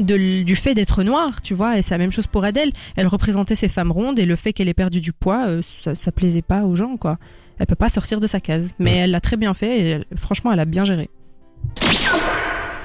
de- 0.00 0.42
du 0.42 0.56
fait 0.56 0.74
d'être 0.74 1.02
noire, 1.02 1.40
tu 1.40 1.54
vois. 1.54 1.78
Et 1.78 1.82
c'est 1.82 1.94
la 1.94 1.98
même 1.98 2.12
chose 2.12 2.26
pour 2.26 2.44
Adele. 2.44 2.72
Elle 2.96 3.06
représentait 3.06 3.54
ces 3.54 3.68
femmes 3.68 3.90
rondes 3.92 4.18
et 4.18 4.24
le 4.26 4.36
fait 4.36 4.52
qu'elle 4.52 4.68
ait 4.68 4.74
perdu 4.74 5.00
du 5.00 5.12
poids, 5.12 5.46
euh, 5.48 5.62
ça, 5.82 5.94
ça 5.94 6.12
plaisait 6.12 6.42
pas 6.42 6.62
aux 6.64 6.76
gens, 6.76 6.96
quoi. 6.96 7.18
Elle 7.58 7.66
peut 7.66 7.74
pas 7.74 7.88
sortir 7.88 8.20
de 8.20 8.26
sa 8.26 8.38
case, 8.40 8.74
mais 8.78 8.92
Ouais. 8.92 8.96
elle 8.98 9.10
l'a 9.10 9.20
très 9.20 9.36
bien 9.36 9.52
fait 9.54 9.78
et 9.80 9.88
elle- 9.88 10.04
franchement, 10.16 10.52
elle 10.52 10.60
a 10.60 10.64
bien 10.64 10.84
géré. 10.84 11.08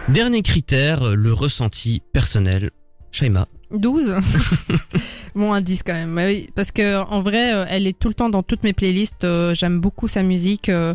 Dernier 0.10 0.42
critère, 0.42 1.16
le 1.16 1.34
ressenti 1.34 2.02
personnel. 2.12 2.72
Shaima. 3.12 3.48
12 3.72 4.16
Bon, 5.36 5.52
un 5.54 5.62
10 5.62 5.84
quand 5.84 5.94
même. 5.94 6.16
ouais, 6.16 6.26
Oui, 6.26 6.50
parce 6.56 6.72
que 6.72 7.02
en 7.04 7.22
vrai, 7.22 7.54
euh, 7.54 7.66
elle 7.68 7.88
est 7.88 7.98
tout 7.98 8.08
le 8.08 8.14
temps 8.14 8.30
dans 8.30 8.44
toutes 8.44 8.64
mes 8.64 8.74
playlists. 8.74 9.24
euh, 9.24 9.56
J'aime 9.56 9.80
beaucoup 9.80 10.08
sa 10.08 10.22
musique. 10.24 10.70
euh, 10.70 10.94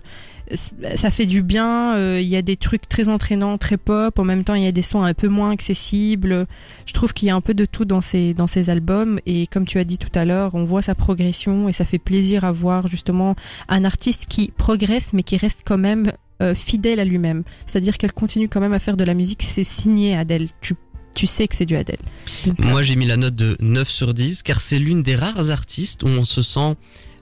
ça 0.96 1.10
fait 1.10 1.26
du 1.26 1.42
bien. 1.42 1.98
Il 2.18 2.26
y 2.26 2.36
a 2.36 2.40
des 2.42 2.56
trucs 2.56 2.88
très 2.88 3.08
entraînants, 3.08 3.58
très 3.58 3.76
pop. 3.76 4.18
En 4.18 4.24
même 4.24 4.44
temps, 4.44 4.54
il 4.54 4.62
y 4.62 4.66
a 4.66 4.72
des 4.72 4.80
sons 4.82 5.02
un 5.02 5.12
peu 5.12 5.28
moins 5.28 5.50
accessibles. 5.50 6.46
Je 6.86 6.92
trouve 6.94 7.12
qu'il 7.12 7.28
y 7.28 7.30
a 7.30 7.34
un 7.36 7.40
peu 7.42 7.52
de 7.52 7.66
tout 7.66 7.84
dans 7.84 8.00
ses, 8.00 8.32
dans 8.32 8.46
ses 8.46 8.70
albums. 8.70 9.20
Et 9.26 9.46
comme 9.46 9.66
tu 9.66 9.78
as 9.78 9.84
dit 9.84 9.98
tout 9.98 10.16
à 10.16 10.24
l'heure, 10.24 10.54
on 10.54 10.64
voit 10.64 10.80
sa 10.82 10.94
progression 10.94 11.68
et 11.68 11.72
ça 11.72 11.84
fait 11.84 11.98
plaisir 11.98 12.44
à 12.44 12.52
voir 12.52 12.86
justement 12.86 13.36
un 13.68 13.84
artiste 13.84 14.26
qui 14.28 14.50
progresse 14.56 15.12
mais 15.12 15.22
qui 15.22 15.36
reste 15.36 15.62
quand 15.66 15.76
même 15.78 16.12
euh, 16.42 16.54
fidèle 16.54 17.00
à 17.00 17.04
lui-même. 17.04 17.42
C'est-à-dire 17.66 17.98
qu'elle 17.98 18.12
continue 18.12 18.48
quand 18.48 18.60
même 18.60 18.72
à 18.72 18.78
faire 18.78 18.96
de 18.96 19.04
la 19.04 19.14
musique. 19.14 19.42
C'est 19.42 19.64
signé 19.64 20.16
Adèle. 20.16 20.48
Tu, 20.60 20.74
tu 21.14 21.26
sais 21.26 21.48
que 21.48 21.56
c'est 21.56 21.66
du 21.66 21.76
Adèle. 21.76 21.98
Donc, 22.46 22.60
euh, 22.60 22.64
Moi, 22.64 22.82
j'ai 22.82 22.96
mis 22.96 23.06
la 23.06 23.16
note 23.16 23.34
de 23.34 23.56
9 23.60 23.88
sur 23.88 24.14
10 24.14 24.42
car 24.42 24.60
c'est 24.60 24.78
l'une 24.78 25.02
des 25.02 25.16
rares 25.16 25.50
artistes 25.50 26.02
où 26.02 26.08
on 26.08 26.24
se 26.24 26.42
sent 26.42 26.76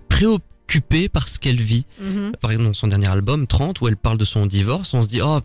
préoccupé 0.09 1.09
par 1.09 1.29
ce 1.29 1.39
qu'elle 1.39 1.61
vit. 1.61 1.87
mhm. 2.01 2.33
Par 2.41 2.51
exemple, 2.51 2.69
dans 2.69 2.75
son 2.75 2.89
dernier 2.89 3.09
album, 3.09 3.47
30, 3.47 3.81
où 3.81 3.89
elle 3.89 3.97
parle 3.97 4.19
de 4.19 4.25
son 4.25 4.47
divorce, 4.47 4.95
on 4.95 5.03
se 5.03 5.09
dit, 5.09 5.21
oh, 5.23 5.41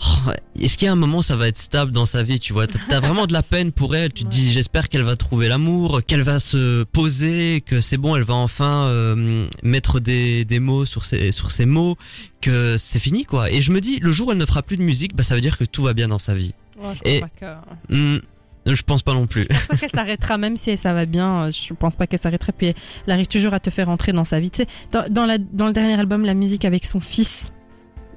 oh, 0.00 0.30
est-ce 0.60 0.76
qu'il 0.78 0.86
y 0.86 0.88
a 0.88 0.92
un 0.92 0.96
moment 0.96 1.18
où 1.18 1.22
ça 1.22 1.36
va 1.36 1.48
être 1.48 1.58
stable 1.58 1.92
dans 1.92 2.06
sa 2.06 2.22
vie, 2.22 2.38
tu 2.40 2.52
vois? 2.52 2.66
T'as 2.66 3.00
vraiment 3.00 3.26
de 3.26 3.32
la 3.32 3.42
peine 3.42 3.72
pour 3.72 3.94
elle, 3.96 4.12
tu 4.12 4.24
te 4.24 4.28
dis, 4.28 4.52
j'espère 4.52 4.88
qu'elle 4.88 5.02
va 5.02 5.16
trouver 5.16 5.48
l'amour, 5.48 6.02
qu'elle 6.06 6.22
va 6.22 6.38
se 6.38 6.82
poser, 6.84 7.62
que 7.64 7.80
c'est 7.80 7.96
bon, 7.96 8.16
elle 8.16 8.24
va 8.24 8.34
enfin 8.34 8.86
euh, 8.88 9.46
mettre 9.62 10.00
des, 10.00 10.44
des 10.44 10.60
mots 10.60 10.86
sur 10.86 11.04
ses, 11.04 11.32
sur 11.32 11.50
ses 11.50 11.66
mots, 11.66 11.96
que 12.40 12.76
c'est 12.78 12.98
fini, 13.00 13.24
quoi. 13.24 13.50
Et 13.50 13.60
je 13.60 13.72
me 13.72 13.80
dis, 13.80 13.98
le 14.00 14.12
jour 14.12 14.28
où 14.28 14.32
elle 14.32 14.38
ne 14.38 14.46
fera 14.46 14.62
plus 14.62 14.76
de 14.76 14.82
musique, 14.82 15.14
bah, 15.14 15.22
ça 15.22 15.34
veut 15.34 15.40
dire 15.40 15.58
que 15.58 15.64
tout 15.64 15.82
va 15.82 15.92
bien 15.94 16.08
dans 16.08 16.18
sa 16.18 16.34
vie. 16.34 16.54
Ouais, 16.78 16.94
je 16.94 17.00
Et- 17.10 17.20
pas 17.20 17.28
que... 17.28 17.94
Hmm, 17.94 18.20
je 18.66 18.82
pense 18.82 19.02
pas 19.02 19.14
non 19.14 19.26
plus. 19.28 19.42
Je 19.42 19.46
pense 19.48 19.66
pas 19.68 19.76
qu'elle 19.76 19.90
s'arrêtera, 19.90 20.38
même 20.38 20.56
si 20.56 20.76
ça 20.76 20.92
va 20.92 21.06
bien. 21.06 21.44
euh, 21.44 21.50
Je 21.52 21.72
pense 21.72 21.94
pas 21.94 22.08
qu'elle 22.08 22.18
s'arrêtera. 22.18 22.50
Puis 22.52 22.74
elle 23.06 23.12
arrive 23.12 23.28
toujours 23.28 23.54
à 23.54 23.60
te 23.60 23.70
faire 23.70 23.88
entrer 23.88 24.12
dans 24.12 24.24
sa 24.24 24.40
vie. 24.40 24.50
Tu 24.50 24.62
sais, 24.62 24.66
dans, 24.90 25.04
dans, 25.08 25.24
la, 25.24 25.38
dans 25.38 25.68
le 25.68 25.72
dernier 25.72 25.94
album, 25.98 26.24
la 26.24 26.34
musique 26.34 26.64
avec 26.64 26.84
son 26.84 26.98
fils, 26.98 27.52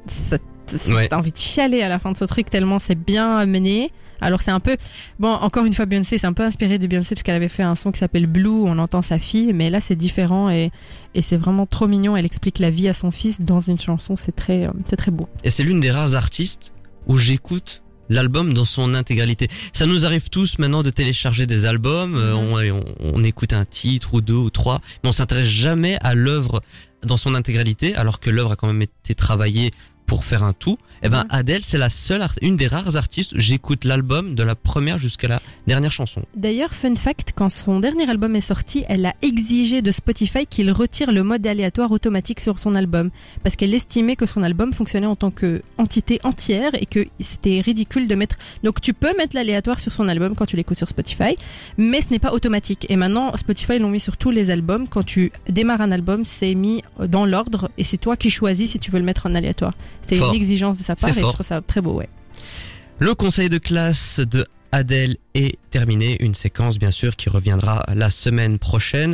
ça- 0.07 0.38
Ouais. 0.89 1.07
t'as 1.07 1.17
envie 1.17 1.32
de 1.32 1.38
chialer 1.38 1.82
à 1.82 1.89
la 1.89 1.99
fin 1.99 2.11
de 2.11 2.17
ce 2.17 2.26
truc 2.26 2.49
tellement 2.49 2.80
c'est 2.80 2.95
bien 2.95 3.45
mené. 3.45 3.91
Alors 4.22 4.41
c'est 4.41 4.51
un 4.51 4.59
peu 4.59 4.76
bon 5.17 5.30
encore 5.32 5.63
une 5.63 5.74
fois 5.74 5.86
Beyoncé 5.86 6.17
c'est 6.17 6.28
un 6.28 6.34
peu 6.34 6.43
inspiré 6.43 6.78
de 6.78 6.88
Beyoncé 6.88 7.15
parce 7.15 7.24
qu'elle 7.24 7.36
avait 7.36 7.47
fait 7.47 7.63
un 7.63 7.76
son 7.76 7.91
qui 7.93 7.99
s'appelle 7.99 8.28
Blue 8.28 8.49
on 8.49 8.78
entend 8.78 9.01
sa 9.01 9.17
fille 9.17 9.53
mais 9.53 9.70
là 9.70 9.80
c'est 9.80 9.95
différent 9.95 10.49
et, 10.49 10.72
et 11.15 11.22
c'est 11.22 11.38
vraiment 11.38 11.65
trop 11.65 11.88
mignon 11.88 12.17
elle 12.17 12.26
explique 12.26 12.59
la 12.59 12.70
vie 12.70 12.89
à 12.89 12.93
son 12.93 13.11
fils 13.11 13.39
dans 13.39 13.61
une 13.61 13.80
chanson 13.80 14.17
c'est 14.17 14.36
très 14.36 14.67
euh, 14.67 14.72
c'est 14.89 14.97
très 14.97 15.11
beau 15.11 15.30
Et 15.45 15.49
c'est 15.49 15.63
l'une 15.63 15.80
des 15.80 15.89
rares 15.89 16.15
artistes 16.15 16.74
où 17.07 17.15
j'écoute 17.15 17.82
l'album 18.11 18.53
dans 18.53 18.65
son 18.65 18.95
intégralité. 18.95 19.47
Ça 19.72 19.86
nous 19.86 20.03
arrive 20.03 20.30
tous 20.32 20.57
maintenant 20.57 20.82
de 20.82 20.89
télécharger 20.89 21.45
des 21.45 21.65
albums, 21.67 22.15
euh, 22.17 22.34
Mhm. 22.34 22.74
on, 22.74 22.80
on- 23.11 23.20
on 23.20 23.24
écoute 23.24 23.53
un 23.53 23.65
titre 23.65 24.15
ou 24.15 24.22
deux 24.22 24.34
ou 24.34 24.49
trois, 24.49 24.82
mais 25.03 25.09
on 25.09 25.11
s'intéresse 25.13 25.45
jamais 25.45 25.97
à 26.01 26.15
l'œuvre 26.15 26.61
dans 27.03 27.17
son 27.17 27.36
intégralité, 27.36 27.93
alors 27.95 28.20
que 28.20 28.32
l'œuvre 28.32 28.53
a 28.53 28.55
quand 28.55 28.65
même 28.67 28.82
été 28.82 29.13
travaillée 29.13 29.70
pour 30.10 30.24
faire 30.24 30.43
un 30.43 30.53
tout. 30.53 30.80
Eh 31.04 31.10
ben 31.10 31.20
Ouais. 31.20 31.26
Adèle, 31.30 31.64
c'est 31.64 31.78
la 31.78 31.89
seule, 31.89 32.26
une 32.41 32.58
des 32.58 32.68
rares 32.68 32.95
artistes. 32.95 33.34
J'écoute 33.36 33.84
l'album 33.86 34.36
de 34.36 34.43
la 34.43 34.56
première 34.56 34.97
jusqu'à 34.97 35.28
la 35.28 35.41
dernière 35.68 35.91
chanson. 35.91 36.22
D'ailleurs, 36.36 36.74
fun 36.74 36.95
fact, 36.95 37.34
quand 37.36 37.50
son 37.50 37.80
dernier 37.80 38.10
album 38.10 38.36
est 38.36 38.41
sorti, 38.41 38.86
elle 38.88 39.06
a 39.06 39.14
exigé 39.22 39.82
de 39.82 39.91
Spotify 39.91 40.45
qu'il 40.45 40.72
retire 40.72 41.12
le 41.12 41.24
mode 41.24 41.45
aléatoire 41.45 41.91
automatique 41.91 42.39
sur 42.39 42.60
son 42.60 42.76
album. 42.76 43.10
Parce 43.43 43.56
qu'elle 43.56 43.74
estimait 43.74 44.16
que 44.16 44.26
son 44.26 44.43
album 44.43 44.74
fonctionnait 44.74 45.08
en 45.08 45.16
tant 45.16 45.32
qu'entité 45.32 46.20
entière 46.24 46.72
et 46.80 46.86
que 46.86 47.06
c'était 47.20 47.62
ridicule 47.62 48.08
de 48.08 48.16
mettre... 48.16 48.36
Donc 48.64 48.82
tu 48.82 48.93
peux 48.93 49.16
mettre 49.18 49.36
l'aléatoire 49.36 49.80
sur 49.80 49.91
son 49.91 50.08
album 50.08 50.36
quand 50.36 50.45
tu 50.45 50.56
l'écoutes 50.56 50.78
sur 50.78 50.88
Spotify, 50.88 51.38
mais 51.78 52.02
ce 52.02 52.12
n'est 52.12 52.20
pas 52.20 52.34
automatique. 52.34 52.86
Et 52.89 52.95
maintenant, 52.95 53.36
Spotify 53.38 53.80
l'ont 53.80 53.89
mis 53.89 54.00
sur 54.00 54.18
tous 54.18 54.32
les 54.32 54.50
albums. 54.50 54.88
Quand 54.88 55.04
tu 55.04 55.32
démarres 55.50 55.82
un 55.82 55.91
album, 55.91 56.26
c'est 56.26 56.56
mis 56.56 56.84
dans 57.00 57.26
l'ordre 57.26 57.70
et 57.78 57.84
c'est 57.84 57.97
toi 57.97 58.18
qui 58.18 58.30
choisis 58.30 58.72
si 58.72 58.80
tu 58.80 58.91
veux 58.91 59.00
le 59.00 59.06
mettre 59.06 59.26
en 59.26 59.34
aléatoire. 59.34 59.74
C'était 60.02 60.18
une 60.18 60.34
exigence 60.34 60.78
de 60.78 60.84
sa 60.89 60.95
part 60.95 61.09
C'est 61.13 61.19
et 61.19 61.21
fort. 61.21 61.31
je 61.31 61.35
trouve 61.35 61.45
ça 61.45 61.61
très 61.61 61.81
beau, 61.81 61.93
ouais. 61.95 62.09
Le 62.99 63.13
conseil 63.15 63.49
de 63.49 63.57
classe 63.57 64.19
de 64.19 64.45
Adèle 64.71 65.17
est 65.33 65.57
terminé. 65.71 66.17
Une 66.21 66.33
séquence, 66.33 66.77
bien 66.77 66.91
sûr, 66.91 67.15
qui 67.15 67.29
reviendra 67.29 67.83
la 67.95 68.09
semaine 68.09 68.59
prochaine. 68.59 69.07